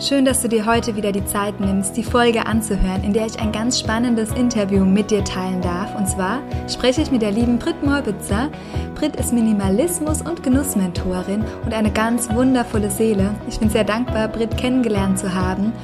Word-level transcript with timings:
Schön, 0.00 0.24
dass 0.24 0.40
du 0.40 0.48
dir 0.48 0.64
heute 0.64 0.96
wieder 0.96 1.12
die 1.12 1.26
Zeit 1.26 1.60
nimmst, 1.60 1.94
die 1.94 2.02
Folge 2.02 2.46
anzuhören, 2.46 3.04
in 3.04 3.12
der 3.12 3.26
ich 3.26 3.38
ein 3.38 3.52
ganz 3.52 3.78
spannendes 3.78 4.30
Interview 4.30 4.86
mit 4.86 5.10
dir 5.10 5.22
teilen 5.24 5.60
darf. 5.60 5.94
Und 5.94 6.08
zwar 6.08 6.40
spreche 6.70 7.02
ich 7.02 7.10
mit 7.10 7.20
der 7.20 7.32
lieben 7.32 7.58
Brit 7.58 7.82
Morbitzer. 7.82 8.48
Brit 8.94 9.16
ist 9.16 9.34
Minimalismus- 9.34 10.26
und 10.26 10.42
Genussmentorin 10.42 11.44
und 11.66 11.74
eine 11.74 11.92
ganz 11.92 12.30
wundervolle 12.30 12.90
Seele. 12.90 13.34
Ich 13.46 13.60
bin 13.60 13.68
sehr 13.68 13.84
dankbar, 13.84 14.28
Brit 14.28 14.56
kennengelernt 14.56 15.18
zu 15.18 15.34
haben. 15.34 15.74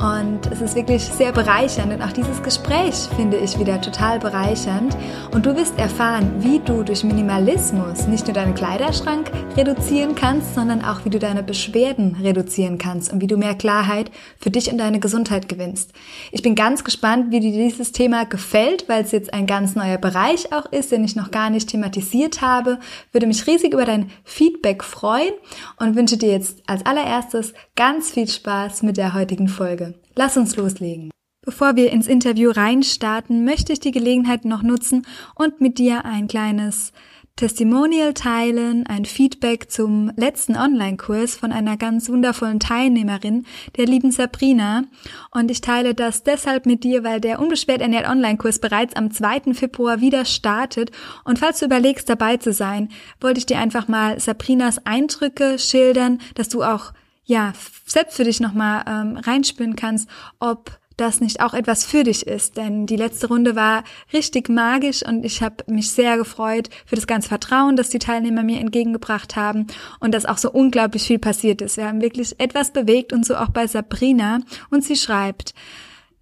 Und 0.00 0.50
es 0.50 0.62
ist 0.62 0.76
wirklich 0.76 1.04
sehr 1.04 1.30
bereichernd 1.30 1.92
und 1.92 2.00
auch 2.00 2.12
dieses 2.12 2.42
Gespräch 2.42 2.94
finde 3.16 3.36
ich 3.36 3.58
wieder 3.58 3.78
total 3.82 4.18
bereichernd. 4.18 4.96
Und 5.30 5.44
du 5.44 5.54
wirst 5.54 5.78
erfahren, 5.78 6.36
wie 6.38 6.58
du 6.58 6.82
durch 6.82 7.04
Minimalismus 7.04 8.06
nicht 8.06 8.26
nur 8.26 8.32
deinen 8.32 8.54
Kleiderschrank 8.54 9.30
reduzieren 9.58 10.14
kannst, 10.14 10.54
sondern 10.54 10.82
auch 10.82 11.04
wie 11.04 11.10
du 11.10 11.18
deine 11.18 11.42
Beschwerden 11.42 12.16
reduzieren 12.22 12.78
kannst 12.78 13.12
und 13.12 13.20
wie 13.20 13.26
du 13.26 13.36
mehr 13.36 13.54
Klarheit 13.54 14.10
für 14.38 14.50
dich 14.50 14.72
und 14.72 14.78
deine 14.78 15.00
Gesundheit 15.00 15.50
gewinnst. 15.50 15.92
Ich 16.32 16.40
bin 16.40 16.54
ganz 16.54 16.82
gespannt, 16.82 17.30
wie 17.30 17.40
dir 17.40 17.52
dieses 17.52 17.92
Thema 17.92 18.24
gefällt, 18.24 18.88
weil 18.88 19.04
es 19.04 19.12
jetzt 19.12 19.34
ein 19.34 19.46
ganz 19.46 19.74
neuer 19.74 19.98
Bereich 19.98 20.50
auch 20.50 20.72
ist, 20.72 20.92
den 20.92 21.04
ich 21.04 21.14
noch 21.14 21.30
gar 21.30 21.50
nicht 21.50 21.68
thematisiert 21.68 22.40
habe. 22.40 22.78
Würde 23.12 23.26
mich 23.26 23.46
riesig 23.46 23.74
über 23.74 23.84
dein 23.84 24.10
Feedback 24.24 24.82
freuen 24.82 25.34
und 25.76 25.94
wünsche 25.94 26.16
dir 26.16 26.30
jetzt 26.30 26.62
als 26.66 26.86
allererstes 26.86 27.52
ganz 27.76 28.10
viel 28.10 28.28
Spaß 28.28 28.82
mit 28.82 28.96
der 28.96 29.12
heutigen 29.12 29.48
Folge. 29.48 29.89
Lass 30.14 30.36
uns 30.36 30.56
loslegen. 30.56 31.10
Bevor 31.42 31.74
wir 31.74 31.90
ins 31.90 32.06
Interview 32.06 32.50
reinstarten, 32.50 33.44
möchte 33.44 33.72
ich 33.72 33.80
die 33.80 33.92
Gelegenheit 33.92 34.44
noch 34.44 34.62
nutzen 34.62 35.06
und 35.34 35.60
mit 35.60 35.78
dir 35.78 36.04
ein 36.04 36.28
kleines 36.28 36.92
Testimonial 37.40 38.12
teilen, 38.12 38.86
ein 38.86 39.06
Feedback 39.06 39.70
zum 39.70 40.12
letzten 40.16 40.56
Online-Kurs 40.56 41.36
von 41.36 41.52
einer 41.52 41.78
ganz 41.78 42.10
wundervollen 42.10 42.60
Teilnehmerin, 42.60 43.46
der 43.78 43.86
lieben 43.86 44.10
Sabrina. 44.10 44.84
Und 45.30 45.50
ich 45.50 45.62
teile 45.62 45.94
das 45.94 46.22
deshalb 46.22 46.66
mit 46.66 46.84
dir, 46.84 47.02
weil 47.02 47.18
der 47.18 47.40
Unbeschwert 47.40 47.80
ernährt 47.80 48.06
Online-Kurs 48.06 48.58
bereits 48.58 48.94
am 48.94 49.10
2. 49.10 49.54
Februar 49.54 50.02
wieder 50.02 50.26
startet. 50.26 50.90
Und 51.24 51.38
falls 51.38 51.60
du 51.60 51.64
überlegst, 51.64 52.10
dabei 52.10 52.36
zu 52.36 52.52
sein, 52.52 52.90
wollte 53.22 53.38
ich 53.38 53.46
dir 53.46 53.58
einfach 53.58 53.88
mal 53.88 54.20
Sabrinas 54.20 54.84
Eindrücke 54.84 55.58
schildern, 55.58 56.18
dass 56.34 56.50
du 56.50 56.62
auch 56.62 56.92
ja, 57.30 57.52
selbst 57.86 58.16
für 58.16 58.24
dich 58.24 58.40
nochmal 58.40 58.82
ähm, 58.88 59.16
reinspüren 59.16 59.76
kannst, 59.76 60.08
ob 60.40 60.80
das 60.96 61.20
nicht 61.20 61.40
auch 61.40 61.54
etwas 61.54 61.86
für 61.86 62.02
dich 62.02 62.26
ist. 62.26 62.56
Denn 62.56 62.86
die 62.86 62.96
letzte 62.96 63.28
Runde 63.28 63.54
war 63.54 63.84
richtig 64.12 64.48
magisch 64.48 65.02
und 65.06 65.24
ich 65.24 65.40
habe 65.40 65.64
mich 65.68 65.92
sehr 65.92 66.16
gefreut 66.18 66.68
für 66.84 66.96
das 66.96 67.06
ganze 67.06 67.28
Vertrauen, 67.28 67.76
das 67.76 67.88
die 67.88 68.00
Teilnehmer 68.00 68.42
mir 68.42 68.58
entgegengebracht 68.58 69.36
haben 69.36 69.68
und 70.00 70.12
dass 70.12 70.26
auch 70.26 70.38
so 70.38 70.50
unglaublich 70.50 71.04
viel 71.04 71.20
passiert 71.20 71.62
ist. 71.62 71.76
Wir 71.76 71.86
haben 71.86 72.02
wirklich 72.02 72.38
etwas 72.38 72.72
bewegt 72.72 73.12
und 73.12 73.24
so 73.24 73.36
auch 73.36 73.50
bei 73.50 73.66
Sabrina 73.66 74.40
und 74.70 74.84
sie 74.84 74.96
schreibt, 74.96 75.54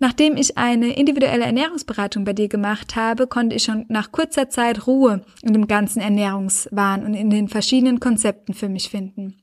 Nachdem 0.01 0.37
ich 0.37 0.57
eine 0.57 0.97
individuelle 0.97 1.45
Ernährungsberatung 1.45 2.25
bei 2.25 2.33
dir 2.33 2.47
gemacht 2.47 2.95
habe, 2.95 3.27
konnte 3.27 3.57
ich 3.57 3.65
schon 3.65 3.85
nach 3.89 4.13
kurzer 4.13 4.49
Zeit 4.49 4.87
Ruhe 4.87 5.23
in 5.43 5.55
dem 5.55 5.67
ganzen 5.67 6.01
Ernährungswahn 6.01 7.05
und 7.05 7.15
in 7.15 7.31
den 7.31 7.49
verschiedenen 7.49 7.99
Konzepten 7.99 8.55
für 8.55 8.69
mich 8.69 8.91
finden. 8.91 9.43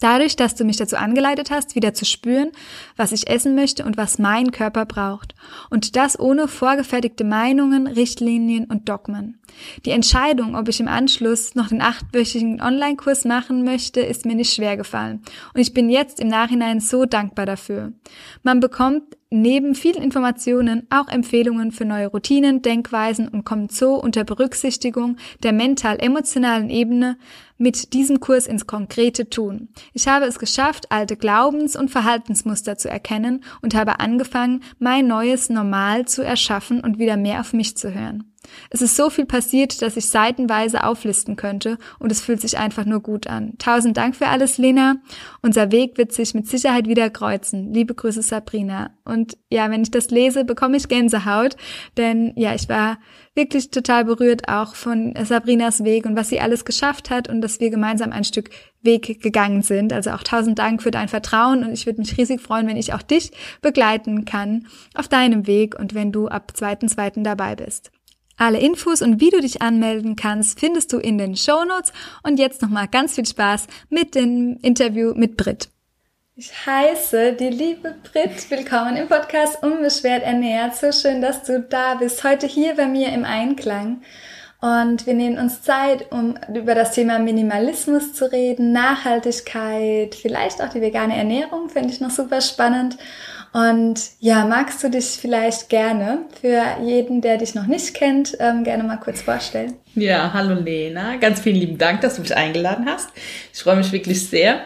Dadurch, 0.00 0.36
dass 0.36 0.54
du 0.54 0.64
mich 0.64 0.76
dazu 0.76 0.96
angeleitet 0.96 1.50
hast, 1.50 1.74
wieder 1.74 1.92
zu 1.92 2.04
spüren, 2.04 2.52
was 2.96 3.10
ich 3.10 3.28
essen 3.28 3.56
möchte 3.56 3.84
und 3.84 3.96
was 3.96 4.20
mein 4.20 4.52
Körper 4.52 4.86
braucht. 4.86 5.34
Und 5.70 5.96
das 5.96 6.18
ohne 6.18 6.46
vorgefertigte 6.46 7.24
Meinungen, 7.24 7.88
Richtlinien 7.88 8.66
und 8.66 8.88
Dogmen. 8.88 9.40
Die 9.84 9.90
Entscheidung, 9.90 10.54
ob 10.54 10.68
ich 10.68 10.78
im 10.78 10.86
Anschluss 10.86 11.56
noch 11.56 11.68
den 11.68 11.82
achtwöchigen 11.82 12.60
Online-Kurs 12.62 13.24
machen 13.24 13.64
möchte, 13.64 14.00
ist 14.00 14.24
mir 14.24 14.36
nicht 14.36 14.54
schwer 14.54 14.76
gefallen. 14.76 15.20
Und 15.52 15.60
ich 15.60 15.74
bin 15.74 15.90
jetzt 15.90 16.20
im 16.20 16.28
Nachhinein 16.28 16.78
so 16.78 17.04
dankbar 17.04 17.46
dafür. 17.46 17.92
Man 18.44 18.60
bekommt 18.60 19.17
neben 19.30 19.74
vielen 19.74 20.02
Informationen 20.02 20.86
auch 20.90 21.08
Empfehlungen 21.08 21.72
für 21.72 21.84
neue 21.84 22.08
Routinen, 22.08 22.62
Denkweisen 22.62 23.28
und 23.28 23.44
kommt 23.44 23.72
so 23.72 23.94
unter 23.94 24.24
Berücksichtigung 24.24 25.16
der 25.42 25.52
mental-emotionalen 25.52 26.70
Ebene 26.70 27.18
mit 27.58 27.92
diesem 27.92 28.20
Kurs 28.20 28.46
ins 28.46 28.66
konkrete 28.66 29.28
Tun. 29.28 29.68
Ich 29.92 30.08
habe 30.08 30.24
es 30.24 30.38
geschafft, 30.38 30.90
alte 30.90 31.16
Glaubens- 31.16 31.76
und 31.76 31.90
Verhaltensmuster 31.90 32.78
zu 32.78 32.88
erkennen 32.88 33.44
und 33.60 33.74
habe 33.74 34.00
angefangen, 34.00 34.62
mein 34.78 35.06
neues 35.06 35.50
Normal 35.50 36.06
zu 36.06 36.22
erschaffen 36.22 36.80
und 36.80 36.98
wieder 36.98 37.16
mehr 37.16 37.40
auf 37.40 37.52
mich 37.52 37.76
zu 37.76 37.92
hören. 37.92 38.32
Es 38.70 38.82
ist 38.82 38.96
so 38.96 39.10
viel 39.10 39.26
passiert, 39.26 39.82
dass 39.82 39.96
ich 39.96 40.08
seitenweise 40.08 40.84
auflisten 40.84 41.36
könnte 41.36 41.78
und 41.98 42.12
es 42.12 42.20
fühlt 42.20 42.40
sich 42.40 42.58
einfach 42.58 42.84
nur 42.84 43.00
gut 43.00 43.26
an. 43.26 43.54
Tausend 43.58 43.96
Dank 43.96 44.16
für 44.16 44.28
alles, 44.28 44.58
Lena. 44.58 44.96
Unser 45.42 45.72
Weg 45.72 45.98
wird 45.98 46.12
sich 46.12 46.34
mit 46.34 46.46
Sicherheit 46.46 46.88
wieder 46.88 47.10
kreuzen. 47.10 47.72
Liebe 47.72 47.94
Grüße, 47.94 48.22
Sabrina. 48.22 48.90
Und 49.04 49.36
ja, 49.50 49.70
wenn 49.70 49.82
ich 49.82 49.90
das 49.90 50.10
lese, 50.10 50.44
bekomme 50.44 50.76
ich 50.76 50.88
Gänsehaut, 50.88 51.56
denn 51.96 52.32
ja, 52.36 52.54
ich 52.54 52.68
war 52.68 52.98
wirklich 53.34 53.70
total 53.70 54.04
berührt 54.04 54.48
auch 54.48 54.74
von 54.74 55.14
Sabrinas 55.24 55.84
Weg 55.84 56.06
und 56.06 56.16
was 56.16 56.28
sie 56.28 56.40
alles 56.40 56.64
geschafft 56.64 57.08
hat 57.08 57.28
und 57.28 57.40
dass 57.40 57.60
wir 57.60 57.70
gemeinsam 57.70 58.12
ein 58.12 58.24
Stück 58.24 58.50
Weg 58.82 59.22
gegangen 59.22 59.62
sind. 59.62 59.92
Also 59.92 60.10
auch 60.10 60.22
tausend 60.22 60.58
Dank 60.58 60.82
für 60.82 60.90
dein 60.90 61.08
Vertrauen 61.08 61.64
und 61.64 61.72
ich 61.72 61.86
würde 61.86 62.00
mich 62.00 62.16
riesig 62.18 62.40
freuen, 62.40 62.66
wenn 62.66 62.76
ich 62.76 62.92
auch 62.94 63.02
dich 63.02 63.32
begleiten 63.62 64.24
kann 64.24 64.66
auf 64.94 65.08
deinem 65.08 65.46
Weg 65.46 65.78
und 65.78 65.94
wenn 65.94 66.12
du 66.12 66.28
ab 66.28 66.52
2.2. 66.56 67.22
dabei 67.22 67.56
bist. 67.56 67.90
Alle 68.38 68.60
Infos 68.60 69.02
und 69.02 69.20
wie 69.20 69.30
du 69.30 69.40
dich 69.40 69.62
anmelden 69.62 70.14
kannst, 70.14 70.60
findest 70.60 70.92
du 70.92 70.98
in 70.98 71.18
den 71.18 71.36
Show 71.36 71.64
Notes. 71.64 71.92
Und 72.22 72.38
jetzt 72.38 72.62
nochmal 72.62 72.86
ganz 72.86 73.16
viel 73.16 73.26
Spaß 73.26 73.66
mit 73.90 74.14
dem 74.14 74.58
Interview 74.62 75.12
mit 75.14 75.36
Brit. 75.36 75.70
Ich 76.36 76.52
heiße 76.64 77.32
die 77.32 77.50
liebe 77.50 77.96
Brit. 78.04 78.48
Willkommen 78.48 78.96
im 78.96 79.08
Podcast 79.08 79.60
Unbeschwert 79.60 80.22
ernährt. 80.22 80.76
So 80.76 80.92
schön, 80.92 81.20
dass 81.20 81.42
du 81.42 81.60
da 81.60 81.96
bist. 81.96 82.22
Heute 82.22 82.46
hier 82.46 82.76
bei 82.76 82.86
mir 82.86 83.08
im 83.08 83.24
Einklang. 83.24 84.02
Und 84.60 85.06
wir 85.06 85.14
nehmen 85.14 85.38
uns 85.38 85.62
Zeit, 85.62 86.12
um 86.12 86.36
über 86.54 86.76
das 86.76 86.92
Thema 86.92 87.18
Minimalismus 87.18 88.12
zu 88.14 88.30
reden, 88.30 88.70
Nachhaltigkeit, 88.70 90.14
vielleicht 90.14 90.62
auch 90.62 90.68
die 90.68 90.80
vegane 90.80 91.16
Ernährung, 91.16 91.68
finde 91.70 91.90
ich 91.90 92.00
noch 92.00 92.10
super 92.10 92.40
spannend. 92.40 92.96
Und 93.52 94.00
ja, 94.20 94.44
magst 94.44 94.82
du 94.82 94.90
dich 94.90 95.06
vielleicht 95.06 95.68
gerne 95.68 96.26
für 96.40 96.62
jeden, 96.84 97.20
der 97.20 97.38
dich 97.38 97.54
noch 97.54 97.66
nicht 97.66 97.94
kennt, 97.94 98.36
ähm, 98.40 98.64
gerne 98.64 98.84
mal 98.84 98.98
kurz 98.98 99.22
vorstellen? 99.22 99.74
Ja, 99.94 100.32
hallo 100.32 100.54
Lena. 100.54 101.16
Ganz 101.16 101.40
vielen 101.40 101.56
lieben 101.56 101.78
Dank, 101.78 102.02
dass 102.02 102.16
du 102.16 102.22
mich 102.22 102.36
eingeladen 102.36 102.86
hast. 102.86 103.08
Ich 103.52 103.60
freue 103.60 103.76
mich 103.76 103.90
wirklich 103.90 104.28
sehr, 104.28 104.62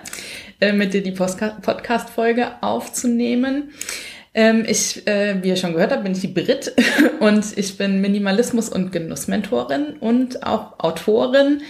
äh, 0.61 0.73
mit 0.73 0.95
dir 0.95 1.03
die 1.03 1.13
Podcast-Folge 1.13 2.63
aufzunehmen. 2.63 3.73
Ähm, 4.35 4.65
ich, 4.67 5.07
äh, 5.07 5.43
wie 5.43 5.49
ihr 5.49 5.57
schon 5.57 5.75
gehört 5.75 5.93
habt, 5.93 6.05
bin 6.05 6.13
ich 6.13 6.21
die 6.21 6.29
Brit 6.29 6.73
und 7.21 7.57
ich 7.57 7.77
bin 7.77 8.01
Minimalismus- 8.01 8.71
und 8.71 8.91
Genussmentorin 8.91 9.97
und 10.01 10.47
auch 10.47 10.79
Autorin 10.79 11.61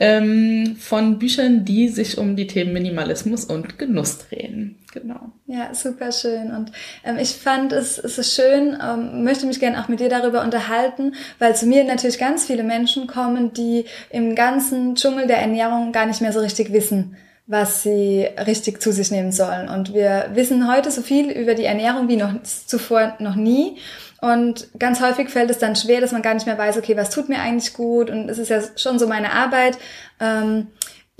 ähm, 0.00 0.76
von 0.78 1.18
Büchern, 1.18 1.64
die 1.64 1.88
sich 1.88 2.18
um 2.18 2.36
die 2.36 2.46
Themen 2.46 2.72
Minimalismus 2.72 3.44
und 3.44 3.78
Genuss 3.78 4.18
drehen. 4.18 4.76
Genau. 4.92 5.32
Ja, 5.46 5.74
super 5.74 6.12
schön. 6.12 6.50
Und 6.50 6.72
ähm, 7.04 7.18
ich 7.18 7.30
fand 7.30 7.72
es, 7.72 7.98
es 7.98 8.18
ist 8.18 8.34
schön, 8.34 8.76
ähm, 8.82 9.24
möchte 9.24 9.46
mich 9.46 9.60
gerne 9.60 9.82
auch 9.82 9.88
mit 9.88 10.00
dir 10.00 10.08
darüber 10.08 10.42
unterhalten, 10.42 11.14
weil 11.38 11.54
zu 11.54 11.66
mir 11.66 11.84
natürlich 11.84 12.18
ganz 12.18 12.46
viele 12.46 12.62
Menschen 12.62 13.06
kommen, 13.06 13.52
die 13.52 13.84
im 14.10 14.34
ganzen 14.34 14.94
Dschungel 14.94 15.26
der 15.26 15.38
Ernährung 15.38 15.92
gar 15.92 16.06
nicht 16.06 16.20
mehr 16.20 16.32
so 16.32 16.40
richtig 16.40 16.72
wissen, 16.72 17.16
was 17.46 17.82
sie 17.82 18.26
richtig 18.46 18.80
zu 18.80 18.92
sich 18.92 19.10
nehmen 19.10 19.32
sollen. 19.32 19.68
Und 19.68 19.94
wir 19.94 20.30
wissen 20.34 20.72
heute 20.72 20.90
so 20.90 21.02
viel 21.02 21.30
über 21.30 21.54
die 21.54 21.64
Ernährung 21.64 22.08
wie 22.08 22.16
noch 22.16 22.42
zuvor 22.42 23.16
noch 23.18 23.36
nie. 23.36 23.76
Und 24.20 24.68
ganz 24.78 25.00
häufig 25.00 25.30
fällt 25.30 25.50
es 25.50 25.58
dann 25.58 25.76
schwer, 25.76 26.00
dass 26.00 26.12
man 26.12 26.22
gar 26.22 26.34
nicht 26.34 26.46
mehr 26.46 26.58
weiß, 26.58 26.76
okay, 26.76 26.96
was 26.96 27.10
tut 27.10 27.28
mir 27.28 27.40
eigentlich 27.40 27.72
gut? 27.72 28.10
Und 28.10 28.28
es 28.28 28.38
ist 28.38 28.48
ja 28.48 28.60
schon 28.76 28.98
so 28.98 29.06
meine 29.06 29.32
Arbeit, 29.32 29.78
ähm, 30.20 30.68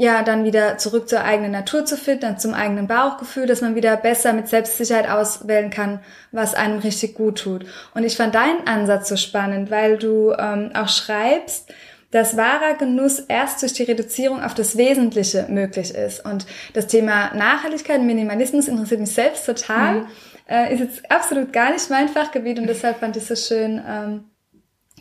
ja, 0.00 0.23
dann 0.23 0.45
wieder 0.45 0.79
zurück 0.79 1.09
zur 1.09 1.25
eigenen 1.25 1.50
Natur 1.50 1.85
zu 1.85 1.97
finden, 1.97 2.39
zum 2.39 2.55
eigenen 2.55 2.87
Bauchgefühl, 2.87 3.47
dass 3.47 3.62
man 3.62 3.75
wieder 3.75 3.97
besser 3.97 4.33
mit 4.33 4.47
Selbstsicherheit 4.47 5.11
auswählen 5.11 5.71
kann, 5.71 5.99
was 6.31 6.55
einem 6.55 6.79
richtig 6.79 7.15
gut 7.15 7.39
tut. 7.39 7.67
Und 7.95 8.05
ich 8.05 8.17
fand 8.17 8.37
deinen 8.37 8.67
Ansatz 8.69 9.09
so 9.09 9.17
spannend, 9.17 9.73
weil 9.73 9.99
du 9.99 10.33
ähm, 10.39 10.71
auch 10.75 10.89
schreibst, 10.89 11.73
dass 12.12 12.37
wahrer 12.37 12.75
Genuss 12.75 13.19
erst 13.19 13.61
durch 13.62 13.73
die 13.73 13.83
Reduzierung 13.83 14.43
auf 14.43 14.55
das 14.55 14.77
Wesentliche 14.77 15.47
möglich 15.49 15.95
ist. 15.95 16.25
Und 16.25 16.47
das 16.75 16.87
Thema 16.87 17.35
Nachhaltigkeit, 17.35 18.00
Minimalismus 18.00 18.69
interessiert 18.69 19.00
mich 19.00 19.12
selbst 19.12 19.47
total. 19.47 19.95
Mhm. 19.95 20.06
Äh, 20.49 20.73
ist 20.73 20.81
jetzt 20.81 21.11
absolut 21.11 21.53
gar 21.53 21.73
nicht 21.73 21.91
mein 21.91 22.09
Fachgebiet 22.09 22.59
und 22.59 22.67
deshalb 22.67 22.99
fand 23.00 23.17
ich 23.17 23.29
es 23.29 23.29
so 23.29 23.55
schön, 23.55 23.83
ähm, 23.87 24.25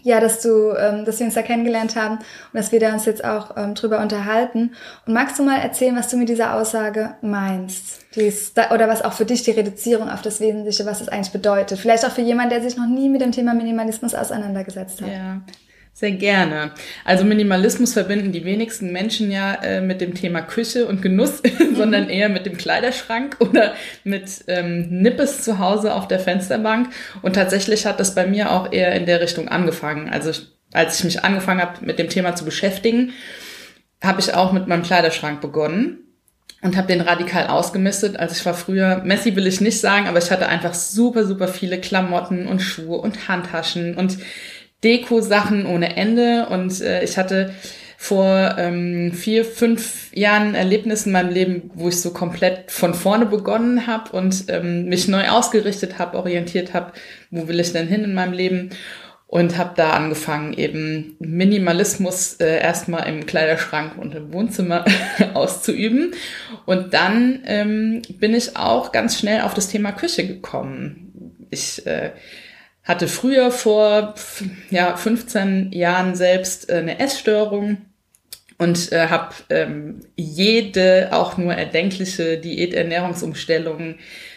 ja, 0.03 0.19
dass 0.19 0.41
du, 0.41 0.73
ähm, 0.77 1.05
dass 1.05 1.19
wir 1.19 1.25
uns 1.25 1.35
da 1.35 1.41
kennengelernt 1.41 1.95
haben 1.95 2.15
und 2.17 2.53
dass 2.53 2.71
wir 2.71 2.79
da 2.79 2.94
uns 2.94 3.05
jetzt 3.05 3.23
auch 3.23 3.57
ähm, 3.57 3.73
drüber 3.73 3.99
unterhalten. 3.99 4.73
Und 5.05 5.13
magst 5.13 5.39
du 5.39 5.44
mal 5.44 5.59
erzählen, 5.59 5.95
was 5.95 6.07
du 6.07 6.17
mit 6.17 6.29
dieser 6.29 6.53
Aussage 6.55 7.15
meinst? 7.21 8.05
Dies, 8.15 8.53
oder 8.73 8.88
was 8.88 9.01
auch 9.03 9.13
für 9.13 9.25
dich 9.25 9.44
die 9.44 9.51
Reduzierung 9.51 10.09
auf 10.09 10.21
das 10.21 10.39
Wesentliche, 10.39 10.85
was 10.85 11.01
es 11.01 11.09
eigentlich 11.09 11.33
bedeutet? 11.33 11.79
Vielleicht 11.79 12.05
auch 12.05 12.11
für 12.11 12.21
jemanden, 12.21 12.51
der 12.51 12.61
sich 12.61 12.77
noch 12.77 12.88
nie 12.88 13.09
mit 13.09 13.21
dem 13.21 13.31
Thema 13.31 13.53
Minimalismus 13.53 14.15
auseinandergesetzt 14.15 15.01
hat. 15.01 15.09
Ja. 15.09 15.41
Sehr 15.99 16.11
gerne. 16.11 16.73
Also 17.05 17.25
Minimalismus 17.25 17.94
verbinden 17.94 18.31
die 18.31 18.45
wenigsten 18.45 18.91
Menschen 18.91 19.31
ja 19.31 19.55
äh, 19.63 19.81
mit 19.81 19.99
dem 19.99 20.13
Thema 20.13 20.41
Küche 20.44 20.85
und 20.85 21.01
Genuss, 21.01 21.41
sondern 21.75 22.03
mhm. 22.03 22.09
eher 22.11 22.29
mit 22.29 22.45
dem 22.45 22.55
Kleiderschrank 22.55 23.38
oder 23.39 23.73
mit 24.03 24.44
ähm, 24.45 25.01
Nippes 25.01 25.41
zu 25.41 25.57
Hause 25.57 25.95
auf 25.95 26.07
der 26.07 26.19
Fensterbank. 26.19 26.89
Und 27.23 27.33
tatsächlich 27.33 27.88
hat 27.88 27.99
das 27.99 28.13
bei 28.13 28.27
mir 28.27 28.51
auch 28.51 28.71
eher 28.71 28.94
in 28.94 29.07
der 29.07 29.21
Richtung 29.21 29.47
angefangen. 29.47 30.07
Also 30.07 30.39
als 30.71 30.99
ich 30.99 31.03
mich 31.03 31.23
angefangen 31.23 31.61
habe, 31.61 31.83
mit 31.83 31.97
dem 31.97 32.09
Thema 32.09 32.35
zu 32.35 32.45
beschäftigen, 32.45 33.13
habe 34.03 34.21
ich 34.21 34.35
auch 34.35 34.51
mit 34.51 34.67
meinem 34.67 34.83
Kleiderschrank 34.83 35.41
begonnen 35.41 35.97
und 36.61 36.77
habe 36.77 36.85
den 36.85 37.01
radikal 37.01 37.47
ausgemistet. 37.47 38.17
Also 38.17 38.35
ich 38.35 38.45
war 38.45 38.53
früher, 38.53 39.01
Messi 39.03 39.35
will 39.35 39.47
ich 39.47 39.61
nicht 39.61 39.79
sagen, 39.79 40.05
aber 40.05 40.19
ich 40.19 40.29
hatte 40.29 40.47
einfach 40.47 40.75
super, 40.75 41.25
super 41.25 41.47
viele 41.47 41.81
Klamotten 41.81 42.45
und 42.45 42.59
Schuhe 42.59 42.99
und 42.99 43.27
Handtaschen 43.27 43.95
und 43.95 44.19
Deko-Sachen 44.83 45.65
ohne 45.65 45.95
Ende 45.95 46.47
und 46.50 46.81
äh, 46.81 47.03
ich 47.03 47.18
hatte 47.18 47.53
vor 48.00 48.56
ähm, 48.59 49.12
vier, 49.12 49.44
fünf 49.44 50.15
Jahren 50.15 50.53
Erlebnis 50.53 51.07
in 51.07 51.12
meinem 51.13 51.33
Leben, 51.33 51.71
wo 51.74 51.89
ich 51.89 52.00
so 52.00 52.12
komplett 52.12 52.71
von 52.71 52.94
vorne 52.94 53.25
begonnen 53.25 53.88
habe 53.88 54.15
und 54.15 54.45
ähm, 54.50 54.85
mich 54.85 55.07
neu 55.07 55.27
ausgerichtet 55.29 55.97
habe, 55.97 56.18
orientiert 56.18 56.75
habe, 56.75 56.94
wo 57.31 57.47
will 57.47 57.59
ich 57.59 57.74
denn 57.74 57.88
hin 57.88 58.03
in 58.03 58.13
meinem 58.13 58.33
Leben 58.33 58.69
und 59.25 59.57
habe 59.57 59.74
da 59.75 59.91
angefangen, 59.91 60.53
eben 60.53 61.18
Minimalismus 61.19 62.35
äh, 62.35 62.59
erstmal 62.62 63.09
im 63.09 63.25
Kleiderschrank 63.25 63.97
und 63.97 64.15
im 64.15 64.31
Wohnzimmer 64.31 64.85
auszuüben. 65.33 66.13
Und 66.65 66.94
dann 66.94 67.41
ähm, 67.45 68.03
bin 68.19 68.33
ich 68.33 68.56
auch 68.56 68.91
ganz 68.91 69.19
schnell 69.19 69.41
auf 69.41 69.53
das 69.53 69.68
Thema 69.68 69.91
Küche 69.91 70.25
gekommen. 70.25 71.47
Ich 71.50 71.85
äh, 71.85 72.12
hatte 72.87 73.09
früher 73.09 73.51
vor 73.51 74.15
ja, 74.69 74.95
15 74.95 75.73
Jahren 75.73 76.15
selbst 76.15 76.69
äh, 76.69 76.75
eine 76.75 76.99
Essstörung 76.99 77.79
und 78.57 78.91
äh, 78.93 79.07
habe 79.09 79.35
ähm, 79.49 79.99
jede 80.15 81.09
auch 81.11 81.37
nur 81.37 81.53
erdenkliche 81.53 82.37
Diät-Ernährungsumstellung, 82.37 83.95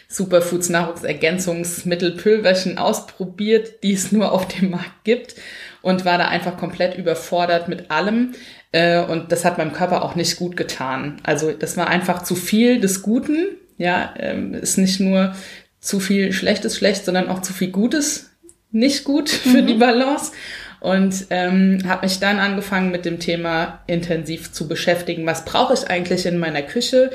Superfoods, 0.09 0.69
Nahrungsergänzungsmittel, 0.69 2.11
Pülverchen 2.11 2.77
ausprobiert, 2.77 3.83
die 3.83 3.93
es 3.93 4.11
nur 4.11 4.33
auf 4.33 4.49
dem 4.49 4.71
Markt 4.71 5.05
gibt 5.05 5.35
und 5.81 6.03
war 6.03 6.17
da 6.17 6.27
einfach 6.27 6.57
komplett 6.57 6.97
überfordert 6.97 7.69
mit 7.69 7.89
allem. 7.89 8.33
Äh, 8.73 9.01
und 9.01 9.31
das 9.31 9.45
hat 9.45 9.57
meinem 9.57 9.71
Körper 9.71 10.03
auch 10.03 10.15
nicht 10.15 10.35
gut 10.35 10.57
getan. 10.57 11.21
Also 11.23 11.53
das 11.53 11.77
war 11.77 11.87
einfach 11.87 12.23
zu 12.23 12.35
viel 12.35 12.81
des 12.81 13.01
Guten. 13.01 13.47
Ja, 13.77 14.13
ähm, 14.19 14.53
ist 14.53 14.77
nicht 14.77 14.99
nur 14.99 15.33
zu 15.79 16.01
viel 16.01 16.33
Schlechtes 16.33 16.77
schlecht, 16.77 17.05
sondern 17.05 17.29
auch 17.29 17.41
zu 17.41 17.53
viel 17.53 17.71
Gutes 17.71 18.30
nicht 18.71 19.03
gut 19.03 19.29
für 19.29 19.61
mhm. 19.61 19.67
die 19.67 19.73
Balance 19.75 20.31
und 20.79 21.27
ähm, 21.29 21.83
habe 21.87 22.05
mich 22.07 22.19
dann 22.19 22.39
angefangen 22.39 22.91
mit 22.91 23.05
dem 23.05 23.19
Thema 23.19 23.83
intensiv 23.87 24.51
zu 24.51 24.67
beschäftigen. 24.67 25.25
Was 25.25 25.45
brauche 25.45 25.73
ich 25.73 25.87
eigentlich 25.87 26.25
in 26.25 26.39
meiner 26.39 26.63
Küche? 26.63 27.11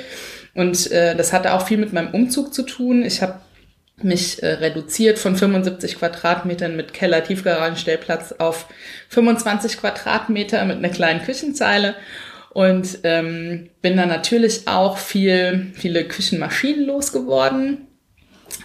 Und 0.54 0.90
äh, 0.92 1.16
das 1.16 1.32
hatte 1.32 1.52
auch 1.52 1.66
viel 1.66 1.76
mit 1.76 1.92
meinem 1.92 2.14
Umzug 2.14 2.54
zu 2.54 2.62
tun. 2.62 3.04
Ich 3.04 3.22
habe 3.22 3.40
mich 4.02 4.42
äh, 4.42 4.46
reduziert 4.46 5.18
von 5.18 5.36
75 5.36 5.98
Quadratmetern 5.98 6.76
mit 6.76 6.92
Keller, 6.92 7.24
Tiefgaragenstellplatz 7.24 8.32
auf 8.32 8.66
25 9.08 9.78
Quadratmeter 9.78 10.64
mit 10.64 10.76
einer 10.76 10.90
kleinen 10.90 11.22
Küchenzeile 11.22 11.94
und 12.50 13.00
ähm, 13.02 13.70
bin 13.82 13.96
dann 13.96 14.08
natürlich 14.08 14.68
auch 14.68 14.98
viel 14.98 15.72
viele 15.74 16.04
Küchenmaschinen 16.04 16.86
losgeworden 16.86 17.85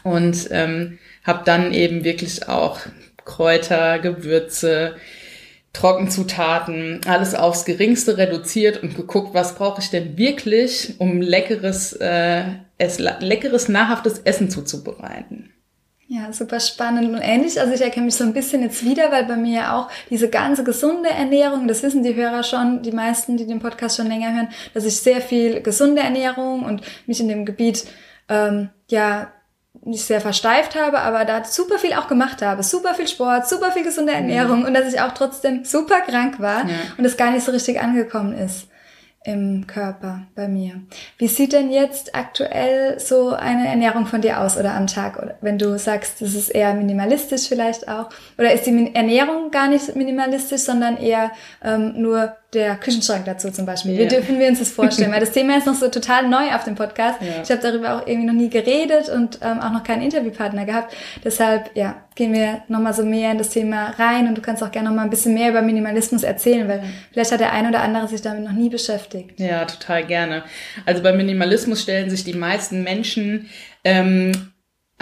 und 0.03 0.47
ähm, 0.51 0.99
habe 1.23 1.43
dann 1.45 1.73
eben 1.73 2.03
wirklich 2.03 2.47
auch 2.49 2.79
Kräuter, 3.25 3.99
Gewürze, 3.99 4.95
Trockenzutaten, 5.73 7.01
alles 7.05 7.33
aufs 7.33 7.63
Geringste 7.63 8.17
reduziert 8.17 8.83
und 8.83 8.95
geguckt, 8.95 9.33
was 9.33 9.55
brauche 9.55 9.81
ich 9.81 9.89
denn 9.89 10.17
wirklich, 10.17 10.95
um 10.99 11.21
leckeres, 11.21 11.93
äh, 11.93 12.43
es, 12.77 12.99
leckeres, 12.99 13.69
nahrhaftes 13.69 14.19
Essen 14.19 14.49
zuzubereiten. 14.49 15.53
Ja, 16.07 16.33
super 16.33 16.59
spannend 16.59 17.07
und 17.07 17.21
ähnlich. 17.21 17.57
Also 17.57 17.73
ich 17.73 17.79
erkenne 17.79 18.07
mich 18.07 18.15
so 18.15 18.25
ein 18.25 18.33
bisschen 18.33 18.63
jetzt 18.63 18.83
wieder, 18.83 19.13
weil 19.13 19.23
bei 19.23 19.37
mir 19.37 19.61
ja 19.61 19.79
auch 19.79 19.89
diese 20.09 20.29
ganze 20.29 20.65
gesunde 20.65 21.07
Ernährung, 21.09 21.69
das 21.69 21.83
wissen 21.83 22.03
die 22.03 22.15
Hörer 22.15 22.43
schon, 22.43 22.81
die 22.81 22.91
meisten, 22.91 23.37
die 23.37 23.47
den 23.47 23.59
Podcast 23.59 23.95
schon 23.95 24.07
länger 24.07 24.33
hören, 24.33 24.49
dass 24.73 24.83
ich 24.83 24.97
sehr 24.97 25.21
viel 25.21 25.61
gesunde 25.61 26.01
Ernährung 26.01 26.65
und 26.65 26.81
mich 27.07 27.21
in 27.21 27.29
dem 27.29 27.45
Gebiet 27.45 27.85
ähm, 28.27 28.71
ja 28.89 29.31
nicht 29.83 30.03
sehr 30.03 30.21
versteift 30.21 30.75
habe, 30.75 30.99
aber 30.99 31.25
da 31.25 31.43
super 31.43 31.79
viel 31.79 31.93
auch 31.93 32.07
gemacht 32.07 32.41
habe. 32.41 32.61
Super 32.63 32.93
viel 32.93 33.07
Sport, 33.07 33.47
super 33.47 33.71
viel 33.71 33.83
gesunde 33.83 34.13
Ernährung 34.13 34.59
mhm. 34.59 34.65
und 34.65 34.73
dass 34.73 34.93
ich 34.93 35.01
auch 35.01 35.13
trotzdem 35.13 35.63
super 35.63 36.01
krank 36.01 36.39
war 36.39 36.67
ja. 36.67 36.75
und 36.97 37.05
es 37.05 37.17
gar 37.17 37.31
nicht 37.31 37.45
so 37.45 37.51
richtig 37.51 37.79
angekommen 37.79 38.33
ist 38.33 38.67
im 39.23 39.67
Körper 39.67 40.23
bei 40.33 40.47
mir. 40.47 40.81
Wie 41.17 41.27
sieht 41.27 41.53
denn 41.53 41.71
jetzt 41.71 42.15
aktuell 42.15 42.99
so 42.99 43.29
eine 43.29 43.67
Ernährung 43.67 44.07
von 44.07 44.21
dir 44.21 44.41
aus 44.41 44.57
oder 44.57 44.73
am 44.73 44.87
Tag? 44.87 45.21
Oder 45.21 45.35
wenn 45.41 45.59
du 45.59 45.77
sagst, 45.77 46.21
das 46.21 46.33
ist 46.33 46.49
eher 46.49 46.73
minimalistisch 46.73 47.47
vielleicht 47.47 47.87
auch. 47.87 48.09
Oder 48.39 48.51
ist 48.51 48.65
die 48.65 48.95
Ernährung 48.95 49.51
gar 49.51 49.67
nicht 49.67 49.95
minimalistisch, 49.95 50.61
sondern 50.61 50.97
eher 50.97 51.31
ähm, 51.63 52.01
nur 52.01 52.35
der 52.53 52.75
Küchenschrank 52.75 53.23
dazu 53.25 53.49
zum 53.49 53.65
Beispiel. 53.65 53.93
Yeah. 53.93 54.03
Wie 54.03 54.07
dürfen 54.07 54.39
wir 54.39 54.47
uns 54.47 54.59
das 54.59 54.71
vorstellen? 54.71 55.11
Weil 55.11 55.21
das 55.21 55.31
Thema 55.33 55.57
ist 55.57 55.67
noch 55.67 55.75
so 55.75 55.87
total 55.87 56.27
neu 56.27 56.53
auf 56.53 56.65
dem 56.65 56.75
Podcast. 56.75 57.21
Yeah. 57.21 57.41
Ich 57.43 57.49
habe 57.49 57.61
darüber 57.61 57.95
auch 57.95 58.07
irgendwie 58.07 58.27
noch 58.27 58.33
nie 58.33 58.49
geredet 58.49 59.07
und 59.07 59.39
ähm, 59.41 59.59
auch 59.59 59.71
noch 59.71 59.83
keinen 59.83 60.01
Interviewpartner 60.01 60.65
gehabt. 60.65 60.93
Deshalb, 61.23 61.71
ja, 61.75 62.03
gehen 62.15 62.33
wir 62.33 62.63
nochmal 62.67 62.93
so 62.93 63.03
mehr 63.03 63.31
in 63.31 63.37
das 63.37 63.49
Thema 63.49 63.91
rein 63.91 64.27
und 64.27 64.35
du 64.35 64.41
kannst 64.41 64.61
auch 64.63 64.71
gerne 64.71 64.89
nochmal 64.89 65.05
ein 65.05 65.09
bisschen 65.09 65.33
mehr 65.33 65.49
über 65.49 65.61
Minimalismus 65.61 66.23
erzählen, 66.23 66.67
weil 66.67 66.83
vielleicht 67.11 67.31
hat 67.31 67.39
der 67.39 67.53
ein 67.53 67.67
oder 67.67 67.81
andere 67.81 68.09
sich 68.09 68.21
damit 68.21 68.43
noch 68.43 68.51
nie 68.51 68.69
beschäftigt. 68.69 69.39
Ja, 69.39 69.63
total 69.63 70.05
gerne. 70.05 70.43
Also 70.85 71.01
bei 71.01 71.13
Minimalismus 71.13 71.81
stellen 71.81 72.09
sich 72.09 72.25
die 72.25 72.33
meisten 72.33 72.83
Menschen 72.83 73.49
ähm, 73.85 74.51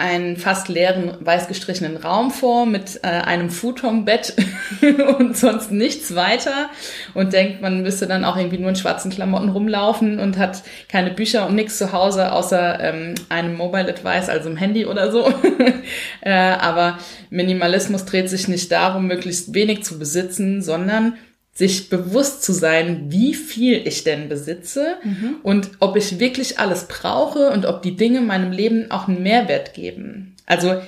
einen 0.00 0.36
fast 0.36 0.68
leeren, 0.68 1.12
weiß 1.20 1.46
gestrichenen 1.46 1.96
Raum 1.96 2.30
vor 2.30 2.66
mit 2.66 3.00
äh, 3.02 3.08
einem 3.08 3.50
Futonbett 3.50 4.34
und 5.18 5.36
sonst 5.36 5.70
nichts 5.70 6.14
weiter 6.14 6.70
und 7.14 7.32
denkt, 7.32 7.60
man 7.60 7.82
müsste 7.82 8.06
dann 8.06 8.24
auch 8.24 8.36
irgendwie 8.36 8.58
nur 8.58 8.70
in 8.70 8.76
schwarzen 8.76 9.10
Klamotten 9.10 9.50
rumlaufen 9.50 10.18
und 10.18 10.38
hat 10.38 10.62
keine 10.88 11.10
Bücher 11.10 11.46
und 11.46 11.54
nichts 11.54 11.78
zu 11.78 11.92
Hause 11.92 12.32
außer 12.32 12.80
ähm, 12.80 13.14
einem 13.28 13.56
Mobile 13.56 13.88
Advice, 13.88 14.28
also 14.28 14.48
im 14.48 14.56
Handy 14.56 14.86
oder 14.86 15.12
so. 15.12 15.32
äh, 16.22 16.30
aber 16.32 16.98
Minimalismus 17.30 18.04
dreht 18.04 18.28
sich 18.28 18.48
nicht 18.48 18.72
darum, 18.72 19.06
möglichst 19.06 19.54
wenig 19.54 19.84
zu 19.84 19.98
besitzen, 19.98 20.62
sondern 20.62 21.14
sich 21.52 21.90
bewusst 21.90 22.42
zu 22.42 22.52
sein, 22.52 23.06
wie 23.10 23.34
viel 23.34 23.86
ich 23.86 24.04
denn 24.04 24.28
besitze 24.28 24.96
mhm. 25.02 25.36
und 25.42 25.70
ob 25.80 25.96
ich 25.96 26.18
wirklich 26.18 26.58
alles 26.58 26.86
brauche 26.86 27.50
und 27.50 27.66
ob 27.66 27.82
die 27.82 27.96
Dinge 27.96 28.20
meinem 28.20 28.52
Leben 28.52 28.90
auch 28.90 29.08
einen 29.08 29.22
Mehrwert 29.22 29.74
geben. 29.74 30.36
Also 30.46 30.80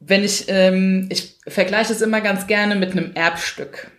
wenn 0.00 0.24
ich, 0.24 0.44
ähm, 0.48 1.08
ich 1.10 1.36
vergleiche 1.46 1.92
es 1.92 2.02
immer 2.02 2.20
ganz 2.20 2.46
gerne 2.46 2.76
mit 2.76 2.92
einem 2.92 3.12
Erbstück. 3.14 3.90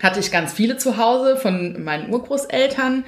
Hatte 0.00 0.20
ich 0.20 0.32
ganz 0.32 0.52
viele 0.52 0.78
zu 0.78 0.96
Hause 0.96 1.36
von 1.36 1.82
meinen 1.82 2.12
Urgroßeltern. 2.12 3.04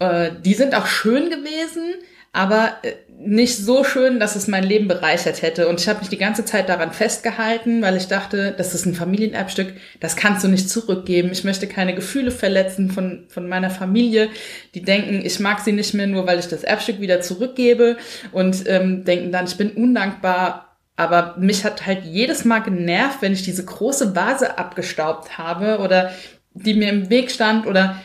Äh, 0.00 0.32
die 0.44 0.54
sind 0.54 0.74
auch 0.74 0.86
schön 0.86 1.30
gewesen, 1.30 1.94
aber 2.34 2.74
äh, 2.82 2.92
nicht 3.16 3.56
so 3.56 3.84
schön, 3.84 4.18
dass 4.18 4.34
es 4.34 4.48
mein 4.48 4.64
Leben 4.64 4.88
bereichert 4.88 5.40
hätte. 5.40 5.68
Und 5.68 5.80
ich 5.80 5.88
habe 5.88 6.00
mich 6.00 6.08
die 6.08 6.18
ganze 6.18 6.44
Zeit 6.44 6.68
daran 6.68 6.92
festgehalten, 6.92 7.80
weil 7.80 7.96
ich 7.96 8.08
dachte, 8.08 8.52
das 8.58 8.74
ist 8.74 8.84
ein 8.86 8.94
Familienerbstück, 8.94 9.72
das 10.00 10.16
kannst 10.16 10.44
du 10.44 10.48
nicht 10.48 10.68
zurückgeben. 10.68 11.30
Ich 11.30 11.44
möchte 11.44 11.68
keine 11.68 11.94
Gefühle 11.94 12.32
verletzen 12.32 12.90
von, 12.90 13.24
von 13.28 13.48
meiner 13.48 13.70
Familie, 13.70 14.28
die 14.74 14.82
denken, 14.82 15.24
ich 15.24 15.38
mag 15.38 15.60
sie 15.60 15.72
nicht 15.72 15.94
mehr, 15.94 16.08
nur 16.08 16.26
weil 16.26 16.40
ich 16.40 16.48
das 16.48 16.64
Erbstück 16.64 17.00
wieder 17.00 17.20
zurückgebe 17.20 17.96
und 18.32 18.64
ähm, 18.66 19.04
denken 19.04 19.30
dann, 19.30 19.46
ich 19.46 19.56
bin 19.56 19.70
undankbar. 19.70 20.76
Aber 20.96 21.36
mich 21.38 21.64
hat 21.64 21.86
halt 21.86 22.04
jedes 22.04 22.44
Mal 22.44 22.60
genervt, 22.60 23.22
wenn 23.22 23.32
ich 23.32 23.42
diese 23.42 23.64
große 23.64 24.14
Vase 24.14 24.58
abgestaubt 24.58 25.38
habe 25.38 25.78
oder 25.78 26.12
die 26.52 26.74
mir 26.74 26.88
im 26.88 27.10
Weg 27.10 27.30
stand 27.30 27.66
oder 27.66 28.00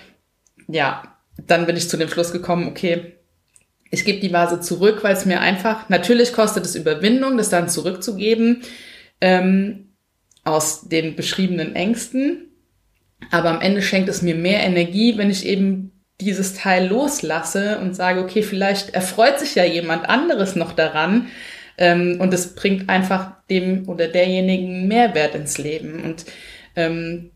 ja, 0.68 1.04
dann 1.48 1.66
bin 1.66 1.76
ich 1.76 1.90
zu 1.90 1.98
dem 1.98 2.10
Schluss 2.10 2.32
gekommen, 2.32 2.68
okay, 2.68 3.19
ich 3.92 4.06
gebe 4.06 4.20
die 4.20 4.34
Vase 4.34 4.60
zurück, 4.60 5.00
weil 5.04 5.16
es 5.16 5.26
mir 5.26 5.42
einfach, 5.42 5.90
natürlich 5.90 6.34
kostet 6.34 6.66
es 6.66 6.76
Überwindung, 6.76 7.38
das 7.38 7.50
dann 7.50 7.70
zurückzugeben, 7.70 8.62
ähm, 9.22 9.90
aus 10.44 10.88
den 10.88 11.16
beschriebenen 11.16 11.76
Ängsten. 11.76 12.50
Aber 13.32 13.50
am 13.50 13.62
Ende 13.62 13.82
schenkt 13.82 14.10
es 14.10 14.22
mir 14.22 14.36
mehr 14.36 14.62
Energie, 14.62 15.18
wenn 15.18 15.30
ich 15.30 15.46
eben 15.46 15.92
dieses 16.22 16.54
Teil 16.54 16.88
loslasse 16.88 17.80
und 17.80 17.96
sage, 17.96 18.22
okay, 18.22 18.44
vielleicht 18.44 18.92
erfreut 18.92 19.40
sich 19.40 19.56
ja 19.56 19.64
jemand 19.64 20.08
anderes 20.10 20.56
noch 20.56 20.74
daran 20.74 21.28
ähm, 21.78 22.18
und 22.20 22.34
es 22.34 22.56
bringt 22.56 22.90
einfach 22.90 23.32
dem 23.50 23.88
oder 23.88 24.08
derjenigen 24.08 24.88
Mehrwert 24.88 25.36
ins 25.36 25.58
Leben. 25.58 26.04
Und 26.04 26.26
ähm, 26.76 27.32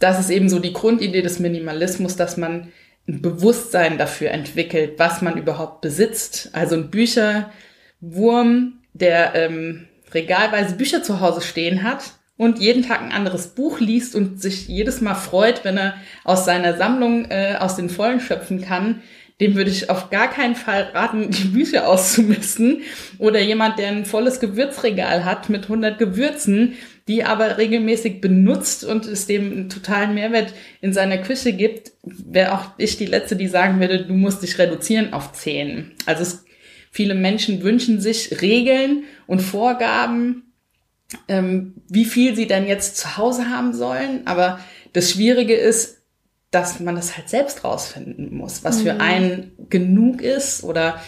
das 0.00 0.18
ist 0.18 0.30
eben 0.30 0.48
so 0.48 0.58
die 0.58 0.72
Grundidee 0.72 1.22
des 1.22 1.38
Minimalismus, 1.38 2.16
dass 2.16 2.36
man 2.36 2.72
ein 3.06 3.20
Bewusstsein 3.20 3.98
dafür 3.98 4.30
entwickelt, 4.30 4.94
was 4.98 5.22
man 5.22 5.36
überhaupt 5.36 5.80
besitzt. 5.80 6.50
Also 6.52 6.76
ein 6.76 6.90
Bücherwurm, 6.90 8.80
der 8.94 9.34
ähm, 9.34 9.88
regalweise 10.12 10.76
Bücher 10.76 11.02
zu 11.02 11.20
Hause 11.20 11.40
stehen 11.40 11.82
hat 11.82 12.14
und 12.36 12.58
jeden 12.58 12.82
Tag 12.82 13.02
ein 13.02 13.12
anderes 13.12 13.48
Buch 13.48 13.80
liest 13.80 14.14
und 14.14 14.40
sich 14.40 14.68
jedes 14.68 15.00
Mal 15.00 15.14
freut, 15.14 15.64
wenn 15.64 15.76
er 15.76 15.94
aus 16.24 16.44
seiner 16.44 16.76
Sammlung 16.76 17.26
äh, 17.30 17.56
aus 17.58 17.76
den 17.76 17.90
Vollen 17.90 18.20
schöpfen 18.20 18.62
kann, 18.62 19.02
dem 19.40 19.56
würde 19.56 19.70
ich 19.70 19.90
auf 19.90 20.10
gar 20.10 20.30
keinen 20.30 20.54
Fall 20.54 20.90
raten, 20.94 21.30
die 21.30 21.48
Bücher 21.48 21.88
auszumisten. 21.88 22.82
Oder 23.18 23.40
jemand, 23.40 23.78
der 23.78 23.88
ein 23.88 24.06
volles 24.06 24.40
Gewürzregal 24.40 25.24
hat 25.24 25.48
mit 25.48 25.64
100 25.64 25.98
Gewürzen, 25.98 26.74
die 27.08 27.22
aber 27.22 27.58
regelmäßig 27.58 28.20
benutzt 28.20 28.84
und 28.84 29.06
es 29.06 29.26
dem 29.26 29.52
einen 29.52 29.68
totalen 29.68 30.14
Mehrwert 30.14 30.54
in 30.80 30.92
seiner 30.92 31.18
Küche 31.18 31.52
gibt, 31.52 31.92
wäre 32.02 32.54
auch 32.54 32.70
ich 32.78 32.96
die 32.96 33.06
Letzte, 33.06 33.36
die 33.36 33.48
sagen 33.48 33.80
würde, 33.80 34.06
du 34.06 34.14
musst 34.14 34.42
dich 34.42 34.58
reduzieren 34.58 35.12
auf 35.12 35.32
10. 35.32 35.92
Also 36.06 36.22
es, 36.22 36.44
viele 36.90 37.14
Menschen 37.14 37.62
wünschen 37.62 38.00
sich 38.00 38.40
Regeln 38.40 39.04
und 39.26 39.42
Vorgaben, 39.42 40.54
ähm, 41.28 41.74
wie 41.88 42.06
viel 42.06 42.34
sie 42.34 42.46
denn 42.46 42.66
jetzt 42.66 42.96
zu 42.96 43.18
Hause 43.18 43.50
haben 43.50 43.74
sollen. 43.74 44.26
Aber 44.26 44.60
das 44.94 45.10
Schwierige 45.10 45.54
ist, 45.54 45.98
dass 46.50 46.80
man 46.80 46.94
das 46.94 47.16
halt 47.16 47.28
selbst 47.28 47.64
rausfinden 47.64 48.34
muss, 48.34 48.64
was 48.64 48.80
für 48.80 48.94
mhm. 48.94 49.00
einen 49.00 49.52
genug 49.68 50.22
ist 50.22 50.64
oder 50.64 51.00